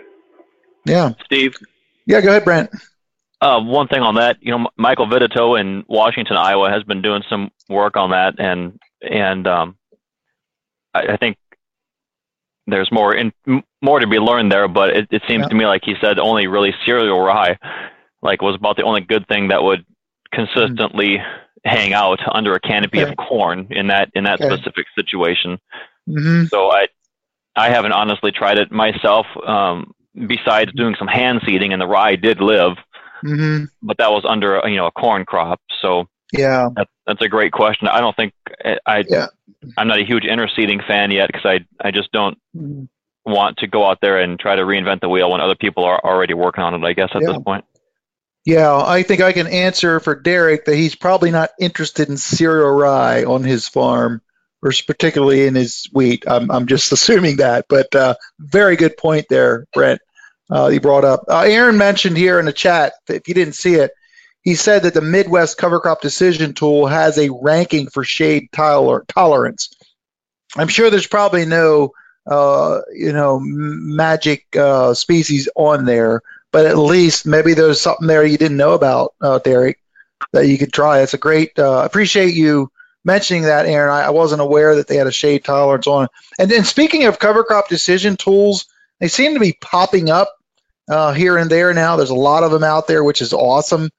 Yeah, 0.85 1.13
Steve, 1.25 1.57
yeah. 2.05 2.21
Go 2.21 2.29
ahead, 2.29 2.45
Brent. 2.45 2.69
Uh, 3.41 3.59
one 3.61 3.87
thing 3.87 4.01
on 4.01 4.15
that, 4.15 4.37
you 4.41 4.51
know, 4.51 4.69
Michael 4.77 5.07
Vitito 5.07 5.59
in 5.59 5.83
Washington, 5.87 6.37
Iowa, 6.37 6.69
has 6.69 6.83
been 6.83 7.01
doing 7.01 7.23
some 7.29 7.51
work 7.69 7.97
on 7.97 8.11
that, 8.11 8.35
and 8.39 8.79
and 9.01 9.47
um, 9.47 9.77
I, 10.93 11.13
I 11.13 11.17
think 11.17 11.37
there's 12.67 12.91
more 12.91 13.13
in, 13.13 13.31
m- 13.47 13.63
more 13.81 13.99
to 13.99 14.07
be 14.07 14.17
learned 14.19 14.51
there. 14.51 14.67
But 14.67 14.89
it, 14.91 15.07
it 15.11 15.21
seems 15.27 15.43
Yeah. 15.43 15.49
to 15.49 15.55
me 15.55 15.65
like 15.65 15.83
he 15.85 15.95
said 16.01 16.17
only 16.19 16.47
really 16.47 16.73
cereal 16.85 17.19
rye, 17.19 17.57
like 18.21 18.41
was 18.41 18.55
about 18.55 18.77
the 18.77 18.83
only 18.83 19.01
good 19.01 19.27
thing 19.27 19.49
that 19.49 19.63
would 19.63 19.85
consistently 20.33 21.21
hang 21.63 21.93
out 21.93 22.19
under 22.31 22.53
a 22.53 22.59
canopy 22.59 23.01
Okay. 23.01 23.11
of 23.11 23.17
corn 23.17 23.67
in 23.71 23.87
that 23.87 24.09
in 24.15 24.23
that 24.23 24.41
Okay. 24.41 24.55
specific 24.55 24.85
situation. 24.95 25.59
hmm 26.07 26.45
So 26.45 26.71
I 26.71 26.87
I 27.55 27.69
haven't 27.69 27.91
honestly 27.93 28.31
tried 28.31 28.57
it 28.59 28.71
myself. 28.71 29.25
Um, 29.45 29.91
besides 30.27 30.71
doing 30.73 30.95
some 30.97 31.07
hand 31.09 31.41
seeding, 31.45 31.73
and 31.73 31.81
the 31.81 31.87
rye 31.87 32.15
did 32.15 32.39
live, 32.41 32.77
hmm 33.25 33.63
but 33.81 33.97
that 33.97 34.11
was 34.11 34.23
under 34.27 34.61
you 34.65 34.75
know 34.77 34.87
a 34.87 34.91
corn 34.91 35.25
crop. 35.25 35.59
So 35.81 36.07
Yeah. 36.31 36.69
that, 36.75 36.87
that's 37.07 37.21
a 37.21 37.27
great 37.29 37.51
question. 37.51 37.87
I 37.87 37.99
don't 37.99 38.15
think 38.15 38.33
I, 38.85 39.03
Yeah. 39.09 39.27
I'm 39.77 39.87
not 39.87 39.99
a 39.99 40.05
huge 40.05 40.23
interseeding 40.23 40.85
fan 40.85 41.11
yet 41.11 41.27
because 41.27 41.45
I 41.45 41.65
I 41.87 41.91
just 41.91 42.11
don't 42.11 42.37
Mhm. 42.55 42.87
want 43.25 43.57
to 43.57 43.67
go 43.67 43.85
out 43.85 43.99
there 44.01 44.19
and 44.19 44.39
try 44.39 44.55
to 44.55 44.61
reinvent 44.63 45.01
the 45.01 45.09
wheel 45.09 45.31
when 45.31 45.41
other 45.41 45.55
people 45.55 45.83
are 45.83 45.99
already 46.03 46.33
working 46.33 46.63
on 46.63 46.73
it. 46.75 46.85
I 46.87 46.93
guess 46.93 47.09
at 47.15 47.21
Yeah. 47.21 47.33
this 47.33 47.43
point. 47.43 47.65
Yeah, 48.45 48.75
I 48.77 49.01
think 49.01 49.21
I 49.21 49.31
can 49.33 49.47
answer 49.47 49.99
for 49.99 50.13
Derek 50.13 50.65
that 50.65 50.75
he's 50.75 50.93
probably 50.95 51.31
not 51.31 51.49
interested 51.59 52.09
in 52.09 52.17
cereal 52.17 52.69
rye 52.69 53.23
on 53.23 53.43
his 53.43 53.67
farm, 53.67 54.21
or 54.61 54.71
particularly 54.85 55.47
in 55.47 55.55
his 55.55 55.89
wheat. 55.91 56.25
I'm, 56.27 56.51
I'm 56.51 56.67
just 56.67 56.91
assuming 56.97 57.37
that, 57.37 57.65
but 57.67 57.95
uh, 57.95 58.13
very 58.39 58.75
good 58.75 58.97
point 58.97 59.25
there, 59.31 59.65
Brent. 59.73 59.99
Uh, 60.49 60.67
you 60.67 60.79
brought 60.79 61.05
up. 61.05 61.25
Uh, 61.27 61.41
Aaron 61.41 61.77
mentioned 61.77 62.17
here 62.17 62.39
in 62.39 62.45
the 62.45 62.53
chat, 62.53 62.93
if 63.07 63.27
you 63.27 63.33
didn't 63.33 63.55
see 63.55 63.75
it, 63.75 63.91
he 64.41 64.55
said 64.55 64.83
that 64.83 64.93
the 64.93 65.01
Midwest 65.01 65.57
Cover 65.57 65.79
Crop 65.79 66.01
Decision 66.01 66.53
Tool 66.53 66.85
has 66.85 67.17
a 67.17 67.31
ranking 67.31 67.87
for 67.87 68.03
shade 68.03 68.49
toler- 68.51 69.05
tolerance. 69.07 69.73
I'm 70.55 70.67
sure 70.67 70.89
there's 70.89 71.07
probably 71.07 71.45
no, 71.45 71.93
uh, 72.27 72.81
you 72.93 73.11
know, 73.11 73.39
magic 73.41 74.45
uh, 74.55 74.93
species 74.93 75.49
on 75.55 75.85
there 75.85 76.21
but 76.55 76.65
at 76.65 76.77
least 76.77 77.25
maybe 77.25 77.53
there's 77.53 77.81
something 77.81 78.07
there 78.07 78.23
you 78.23 78.37
didn't 78.37 78.55
know 78.55 78.75
about, 78.75 79.13
uh, 79.19 79.39
Derek, 79.39 79.77
that 80.31 80.47
you 80.47 80.57
could 80.57 80.71
try. 80.71 81.01
It's 81.01 81.13
a 81.13 81.17
great. 81.17 81.59
Uh, 81.59 81.81
appreciate 81.83 82.33
you 82.33 82.71
mentioning 83.03 83.43
that, 83.43 83.65
Aaron. 83.65 83.91
I, 83.91 84.03
I 84.03 84.11
wasn't 84.11 84.39
aware 84.39 84.77
that 84.77 84.87
they 84.87 84.95
had 84.95 85.05
a 85.05 85.11
shade 85.11 85.43
tolerance 85.43 85.85
on. 85.85 86.07
And 86.39 86.49
then 86.49 86.63
speaking 86.63 87.07
of 87.07 87.19
cover 87.19 87.43
crop 87.43 87.67
decision 87.67 88.15
tools, 88.15 88.67
they 88.99 89.07
seem 89.07 89.33
to 89.33 89.39
be 89.39 89.57
popping 89.59 90.09
up 90.09 90.33
uh, 90.89 91.13
here 91.13 91.37
and 91.37 91.49
there 91.49 91.73
now. 91.73 91.95
There's 91.95 92.09
a 92.09 92.15
lot 92.15 92.43
of 92.43 92.51
them 92.51 92.63
out 92.63 92.87
there, 92.87 93.03
which 93.03 93.21
is 93.21 93.33
awesome. 93.33 93.89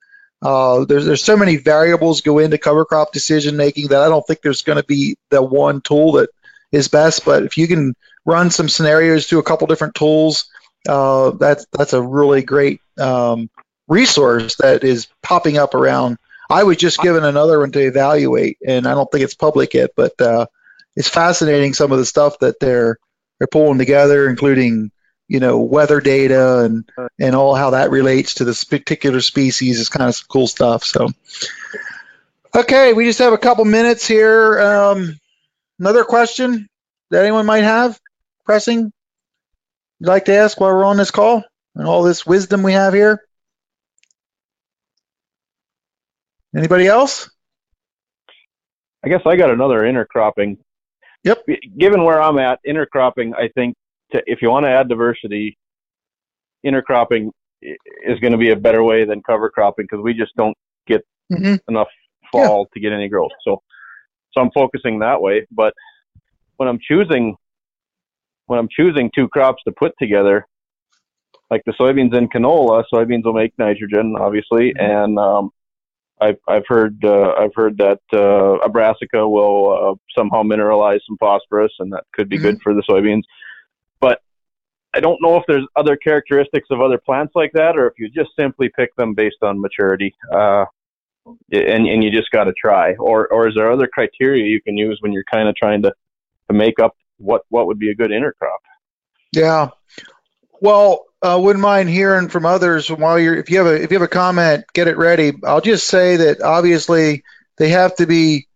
Uh, 0.41 0.85
there's 0.85 1.05
there's 1.05 1.23
so 1.23 1.35
many 1.35 1.57
variables 1.57 2.21
go 2.21 2.39
into 2.39 2.57
cover 2.57 2.85
crop 2.85 3.11
decision 3.11 3.57
making 3.57 3.87
that 3.87 4.01
I 4.01 4.09
don't 4.09 4.25
think 4.25 4.41
there's 4.41 4.61
going 4.61 4.77
to 4.77 4.85
be 4.85 5.17
the 5.29 5.41
one 5.41 5.81
tool 5.81 6.13
that 6.13 6.29
is 6.71 6.87
best. 6.87 7.25
But 7.25 7.43
if 7.43 7.57
you 7.57 7.67
can 7.67 7.95
run 8.25 8.51
some 8.51 8.69
scenarios 8.69 9.25
through 9.25 9.39
a 9.39 9.43
couple 9.43 9.67
different 9.67 9.95
tools 9.95 10.49
uh, 10.87 11.31
that's 11.31 11.65
that's 11.71 11.93
a 11.93 12.01
really 12.01 12.41
great 12.41 12.81
um, 12.99 13.49
resource 13.87 14.55
that 14.55 14.83
is 14.83 15.07
popping 15.21 15.57
up 15.57 15.73
around. 15.73 16.17
I 16.49 16.63
was 16.63 16.77
just 16.77 17.01
given 17.01 17.25
another 17.25 17.59
one 17.59 17.71
to 17.73 17.79
evaluate, 17.79 18.57
and 18.65 18.87
I 18.87 18.93
don't 18.93 19.11
think 19.11 19.23
it's 19.23 19.35
public 19.35 19.73
yet, 19.73 19.91
but 19.95 20.19
uh, 20.21 20.45
it's 20.95 21.09
fascinating 21.09 21.73
some 21.73 21.91
of 21.91 21.97
the 21.97 22.05
stuff 22.05 22.39
that 22.39 22.59
they're 22.59 22.97
they're 23.37 23.47
pulling 23.47 23.77
together, 23.77 24.29
including 24.29 24.91
you 25.27 25.39
know 25.39 25.59
weather 25.59 25.99
data 25.99 26.59
and 26.59 26.89
and 27.19 27.35
all 27.35 27.55
how 27.55 27.71
that 27.71 27.91
relates 27.91 28.35
to 28.35 28.45
this 28.45 28.63
particular 28.63 29.21
species 29.21 29.79
is 29.79 29.89
kind 29.89 30.07
of 30.07 30.15
some 30.15 30.27
cool 30.29 30.47
stuff. 30.47 30.83
So, 30.83 31.09
okay, 32.55 32.93
we 32.93 33.05
just 33.05 33.19
have 33.19 33.33
a 33.33 33.37
couple 33.37 33.65
minutes 33.65 34.07
here. 34.07 34.59
Um, 34.59 35.19
another 35.79 36.03
question 36.03 36.67
that 37.09 37.23
anyone 37.23 37.45
might 37.45 37.63
have 37.63 37.99
pressing 38.45 38.91
you'd 39.99 40.07
like 40.07 40.25
to 40.25 40.33
ask 40.33 40.59
while 40.59 40.73
we're 40.73 40.85
on 40.85 40.97
this 40.97 41.11
call 41.11 41.43
and 41.75 41.87
all 41.87 42.03
this 42.03 42.25
wisdom 42.25 42.63
we 42.63 42.73
have 42.73 42.93
here? 42.93 43.21
Anybody 46.55 46.87
else? 46.87 47.29
I 49.03 49.09
guess 49.09 49.21
I 49.25 49.35
got 49.35 49.51
another 49.51 49.81
intercropping. 49.81 50.57
Yep. 51.27 51.45
Given 51.77 52.03
where 52.03 52.21
I'm 52.21 52.39
at, 52.39 52.59
intercropping, 52.67 53.33
I 53.35 53.49
think 53.49 53.75
to, 54.13 54.21
if 54.25 54.41
you 54.41 54.49
want 54.49 54.65
to 54.65 54.69
add 54.69 54.87
diversity, 54.87 55.57
intercropping 56.65 57.31
is 57.61 58.19
going 58.19 58.31
to 58.31 58.37
be 58.37 58.51
a 58.51 58.55
better 58.55 58.83
way 58.83 59.03
than 59.05 59.21
cover 59.23 59.49
cropping 59.49 59.85
because 59.89 60.03
we 60.03 60.13
just 60.13 60.35
don't 60.35 60.57
get 60.87 61.01
hmm 61.29 61.55
enough 61.67 61.89
fall 62.31 62.67
to 62.73 62.79
get 62.79 62.93
any 62.93 63.09
growth. 63.09 63.31
So, 63.43 63.61
so 64.31 64.41
I'm 64.41 64.51
focusing 64.51 64.99
that 64.99 65.21
way. 65.21 65.45
But 65.51 65.73
when 66.57 66.69
I'm 66.69 66.79
choosing, 66.81 67.35
when 68.45 68.59
I'm 68.59 68.69
choosing 68.69 69.11
two 69.13 69.27
crops 69.27 69.61
to 69.65 69.73
put 69.73 69.93
together, 69.99 70.45
like 71.49 71.63
the 71.65 71.73
soybeans 71.73 72.15
and 72.15 72.31
canola, 72.31 72.83
soybeans 72.93 73.23
will 73.23 73.33
make 73.33 73.53
nitrogen, 73.57 74.15
obviously, 74.19 74.73
and 74.77 75.17
um, 75.17 75.51
I've 76.19 76.39
I've 76.47 76.65
heard 76.67 77.03
uh, 77.03 77.33
I've 77.37 77.53
heard 77.55 77.77
that 77.77 77.99
uh, 78.13 78.57
a 78.59 78.69
brassica 78.69 79.27
will 79.27 79.71
uh, 79.71 79.95
somehow 80.17 80.43
mineralize 80.43 80.99
some 81.07 81.17
phosphorus, 81.19 81.71
and 81.79 81.91
that 81.93 82.05
could 82.13 82.29
be 82.29 82.37
good 82.37 82.59
for 82.61 82.73
the 82.73 82.83
soybeans. 82.89 83.23
But 83.99 84.21
I 84.93 84.99
don't 84.99 85.21
know 85.21 85.37
if 85.37 85.43
there's 85.47 85.67
other 85.75 85.95
characteristics 85.95 86.67
of 86.71 86.81
other 86.81 86.97
plants 86.97 87.33
like 87.35 87.51
that, 87.53 87.77
or 87.77 87.87
if 87.87 87.93
you 87.99 88.09
just 88.09 88.31
simply 88.37 88.69
pick 88.75 88.95
them 88.95 89.13
based 89.13 89.43
on 89.43 89.61
maturity. 89.61 90.15
Uh, 90.31 90.65
and 91.51 91.87
and 91.87 92.03
you 92.03 92.11
just 92.11 92.31
got 92.31 92.45
to 92.45 92.53
try, 92.53 92.95
or 92.95 93.27
or 93.27 93.47
is 93.47 93.55
there 93.55 93.71
other 93.71 93.87
criteria 93.87 94.45
you 94.45 94.61
can 94.61 94.77
use 94.77 94.97
when 95.01 95.11
you're 95.11 95.25
kind 95.31 95.47
of 95.47 95.55
trying 95.55 95.81
to 95.83 95.93
to 96.49 96.53
make 96.53 96.79
up 96.79 96.95
what 97.17 97.43
what 97.49 97.67
would 97.67 97.79
be 97.79 97.91
a 97.91 97.95
good 97.95 98.11
intercrop? 98.11 98.57
Yeah. 99.33 99.69
Well, 100.61 101.05
uh, 101.21 101.39
wouldn't 101.41 101.61
mind 101.61 101.89
hearing 101.89 102.29
from 102.29 102.45
others 102.45 102.89
while 102.89 103.19
you're. 103.19 103.35
If 103.35 103.49
you 103.49 103.57
have 103.57 103.67
a 103.67 103.81
if 103.81 103.91
you 103.91 103.95
have 103.95 104.05
a 104.05 104.07
comment, 104.07 104.65
get 104.73 104.87
it 104.87 104.97
ready. 104.97 105.33
I'll 105.43 105.61
just 105.61 105.87
say 105.87 106.17
that 106.17 106.41
obviously 106.41 107.23
they 107.57 107.69
have 107.69 107.95
to 107.95 108.05
be 108.05 108.47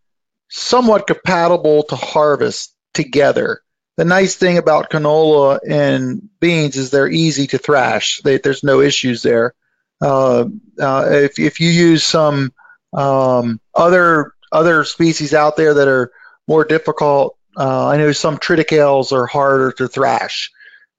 somewhat 0.50 1.08
compatible 1.08 1.84
to 1.84 1.96
harvest 1.96 2.76
together. 2.94 3.62
The 3.98 4.06
nice 4.06 4.36
thing 4.36 4.58
about 4.58 4.90
canola 4.90 5.60
and 5.68 6.30
beans 6.40 6.78
is 6.78 6.92
they're 6.92 7.08
easy 7.08 7.48
to 7.48 7.58
thrash. 7.58 8.22
They, 8.24 8.38
there's 8.38 8.64
no 8.64 8.82
issues 8.82 9.22
there. 9.22 9.54
Uh, 10.00 10.46
uh, 10.80 11.10
if 11.12 11.40
if 11.40 11.60
you 11.60 11.70
use 11.70 12.04
some 12.04 12.54
um, 12.94 13.60
other 13.74 14.34
other 14.52 14.84
species 14.84 15.34
out 15.34 15.58
there 15.58 15.76
that 15.76 15.88
are 15.88 16.12
more 16.48 16.66
difficult, 16.66 17.38
uh, 17.58 17.88
I 17.88 17.98
know 17.98 18.12
some 18.12 18.38
triticales 18.38 19.12
are 19.12 19.26
harder 19.26 19.72
to 19.74 19.88
thrash 19.88 20.52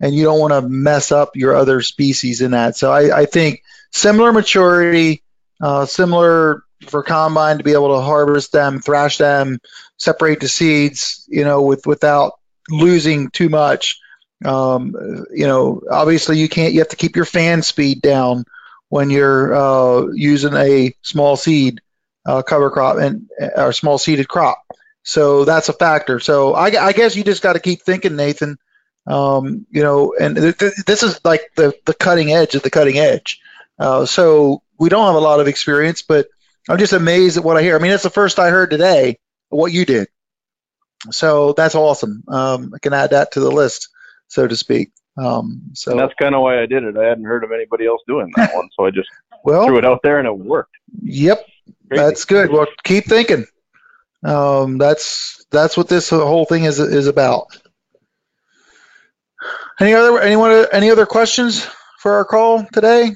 and 0.02 0.14
you 0.14 0.24
don't 0.24 0.40
want 0.40 0.52
to 0.52 0.68
mess 0.68 1.12
up 1.12 1.36
your 1.36 1.54
other 1.54 1.80
species 1.80 2.42
in 2.42 2.50
that. 2.50 2.76
So 2.76 2.90
I, 2.90 3.20
I 3.20 3.26
think 3.26 3.62
similar 3.92 4.32
maturity, 4.32 5.22
uh, 5.62 5.86
similar 5.86 6.64
for 6.88 7.04
combine 7.04 7.58
to 7.58 7.64
be 7.64 7.72
able 7.72 7.94
to 7.96 8.02
harvest 8.02 8.50
them, 8.50 8.80
thrash 8.80 9.18
them, 9.18 9.60
separate 9.96 10.40
the 10.40 10.48
seeds, 10.48 11.24
you 11.28 11.44
know, 11.44 11.62
with 11.62 11.86
without 11.86 12.32
losing 12.68 13.30
too 13.30 13.48
much. 13.48 14.00
Um, 14.44 14.92
you 15.32 15.46
know, 15.46 15.82
obviously 15.88 16.38
you 16.38 16.48
can't. 16.48 16.72
You 16.72 16.80
have 16.80 16.88
to 16.88 16.96
keep 16.96 17.14
your 17.14 17.24
fan 17.24 17.62
speed 17.62 18.02
down 18.02 18.44
when 18.88 19.08
you're 19.08 19.54
uh, 19.54 20.06
using 20.12 20.54
a 20.54 20.94
small 21.02 21.36
seed 21.36 21.80
uh, 22.26 22.42
cover 22.42 22.70
crop 22.70 22.96
and 22.96 23.30
or 23.56 23.72
small 23.72 23.98
seeded 23.98 24.26
crop. 24.26 24.58
So 25.04 25.44
that's 25.44 25.68
a 25.68 25.72
factor. 25.72 26.18
So 26.18 26.54
I, 26.54 26.66
I 26.66 26.92
guess 26.92 27.14
you 27.14 27.22
just 27.22 27.42
got 27.42 27.52
to 27.52 27.60
keep 27.60 27.82
thinking, 27.82 28.16
Nathan 28.16 28.58
um, 29.06 29.66
you 29.70 29.82
know, 29.82 30.14
and 30.18 30.36
th- 30.36 30.58
th- 30.58 30.74
this 30.86 31.02
is 31.02 31.20
like 31.24 31.42
the, 31.56 31.74
the 31.86 31.94
cutting 31.94 32.32
edge 32.32 32.54
of 32.54 32.62
the 32.62 32.70
cutting 32.70 32.98
edge. 32.98 33.40
Uh, 33.78 34.06
so 34.06 34.62
we 34.78 34.88
don't 34.88 35.06
have 35.06 35.16
a 35.16 35.20
lot 35.20 35.40
of 35.40 35.48
experience, 35.48 36.02
but 36.02 36.28
I'm 36.68 36.78
just 36.78 36.92
amazed 36.92 37.36
at 37.36 37.44
what 37.44 37.56
I 37.56 37.62
hear. 37.62 37.76
I 37.76 37.80
mean, 37.80 37.92
it's 37.92 38.02
the 38.02 38.10
first 38.10 38.38
I 38.38 38.50
heard 38.50 38.70
today 38.70 39.18
what 39.48 39.72
you 39.72 39.84
did. 39.84 40.08
So 41.10 41.52
that's 41.52 41.74
awesome. 41.74 42.22
Um, 42.28 42.72
I 42.74 42.78
can 42.78 42.92
add 42.92 43.10
that 43.10 43.32
to 43.32 43.40
the 43.40 43.50
list, 43.50 43.88
so 44.28 44.46
to 44.46 44.56
speak. 44.56 44.92
Um, 45.16 45.70
so 45.74 45.90
and 45.90 46.00
that's 46.00 46.14
kind 46.14 46.34
of 46.34 46.42
why 46.42 46.62
I 46.62 46.66
did 46.66 46.84
it. 46.84 46.96
I 46.96 47.04
hadn't 47.04 47.24
heard 47.24 47.44
of 47.44 47.52
anybody 47.52 47.86
else 47.86 48.00
doing 48.06 48.32
that 48.36 48.54
one, 48.54 48.68
so 48.76 48.86
I 48.86 48.90
just 48.90 49.08
well, 49.44 49.66
threw 49.66 49.78
it 49.78 49.84
out 49.84 50.00
there 50.02 50.18
and 50.18 50.26
it 50.26 50.36
worked. 50.36 50.74
Yep, 51.02 51.44
Crazy. 51.88 52.02
that's 52.02 52.24
good. 52.24 52.50
Well, 52.50 52.66
keep 52.84 53.04
thinking. 53.04 53.46
Um, 54.24 54.78
that's 54.78 55.44
that's 55.50 55.76
what 55.76 55.88
this 55.88 56.10
whole 56.10 56.46
thing 56.46 56.64
is 56.64 56.78
is 56.78 57.08
about. 57.08 57.48
Any 59.80 59.94
other 59.94 60.20
anyone 60.20 60.66
any 60.72 60.90
other 60.90 61.06
questions 61.06 61.66
for 61.98 62.12
our 62.12 62.24
call 62.24 62.64
today? 62.72 63.12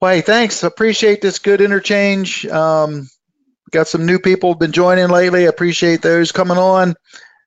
Well, 0.00 0.14
hey, 0.14 0.20
thanks. 0.20 0.64
Appreciate 0.64 1.20
this 1.20 1.38
good 1.38 1.60
interchange. 1.60 2.44
Um, 2.46 3.08
got 3.70 3.86
some 3.86 4.04
new 4.04 4.18
people 4.18 4.56
been 4.56 4.72
joining 4.72 5.08
lately. 5.08 5.44
Appreciate 5.44 6.02
those 6.02 6.32
coming 6.32 6.58
on. 6.58 6.94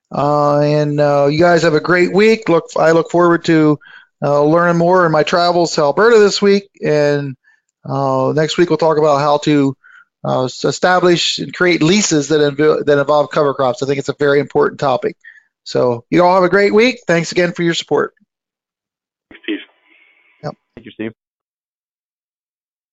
Uh, 0.10 0.60
and 0.60 1.00
uh, 1.00 1.28
you 1.30 1.40
guys 1.40 1.64
have 1.64 1.74
a 1.74 1.82
great 1.82 2.14
week. 2.14 2.48
Look, 2.48 2.66
I 2.78 2.92
look 2.92 3.12
forward 3.12 3.44
to 3.46 3.78
uh, 4.22 4.44
learning 4.44 4.78
more 4.78 5.06
in 5.06 5.12
my 5.12 5.24
travels 5.24 5.76
to 5.76 5.82
Alberta 5.82 6.18
this 6.20 6.42
week. 6.42 6.70
And 6.82 7.36
uh, 7.84 8.32
next 8.34 8.58
week 8.58 8.70
we'll 8.70 8.78
talk 8.78 8.98
about 8.98 9.20
how 9.20 9.40
to 9.40 9.76
uh, 10.26 10.46
establish 10.46 11.40
and 11.40 11.54
create 11.54 11.84
leases 11.84 12.30
that, 12.30 12.40
inv- 12.40 12.86
that 12.86 13.00
involve 13.00 13.30
cover 13.30 13.54
crops. 13.54 13.84
I 13.84 13.86
think 13.86 14.00
it's 14.00 14.10
a 14.10 14.16
very 14.18 14.40
important 14.40 14.80
topic. 14.80 15.18
So 15.64 16.06
you 16.10 16.24
all 16.24 16.36
have 16.36 16.44
a 16.44 16.50
great 16.50 16.74
week. 16.74 17.02
Thanks 17.08 17.32
again 17.32 17.54
for 17.54 17.64
your 17.64 17.74
support. 17.74 18.14
Steve. 19.44 19.60
Yep. 20.44 20.54
Thank 20.76 20.86
you, 20.86 20.92
Steve. 20.92 21.12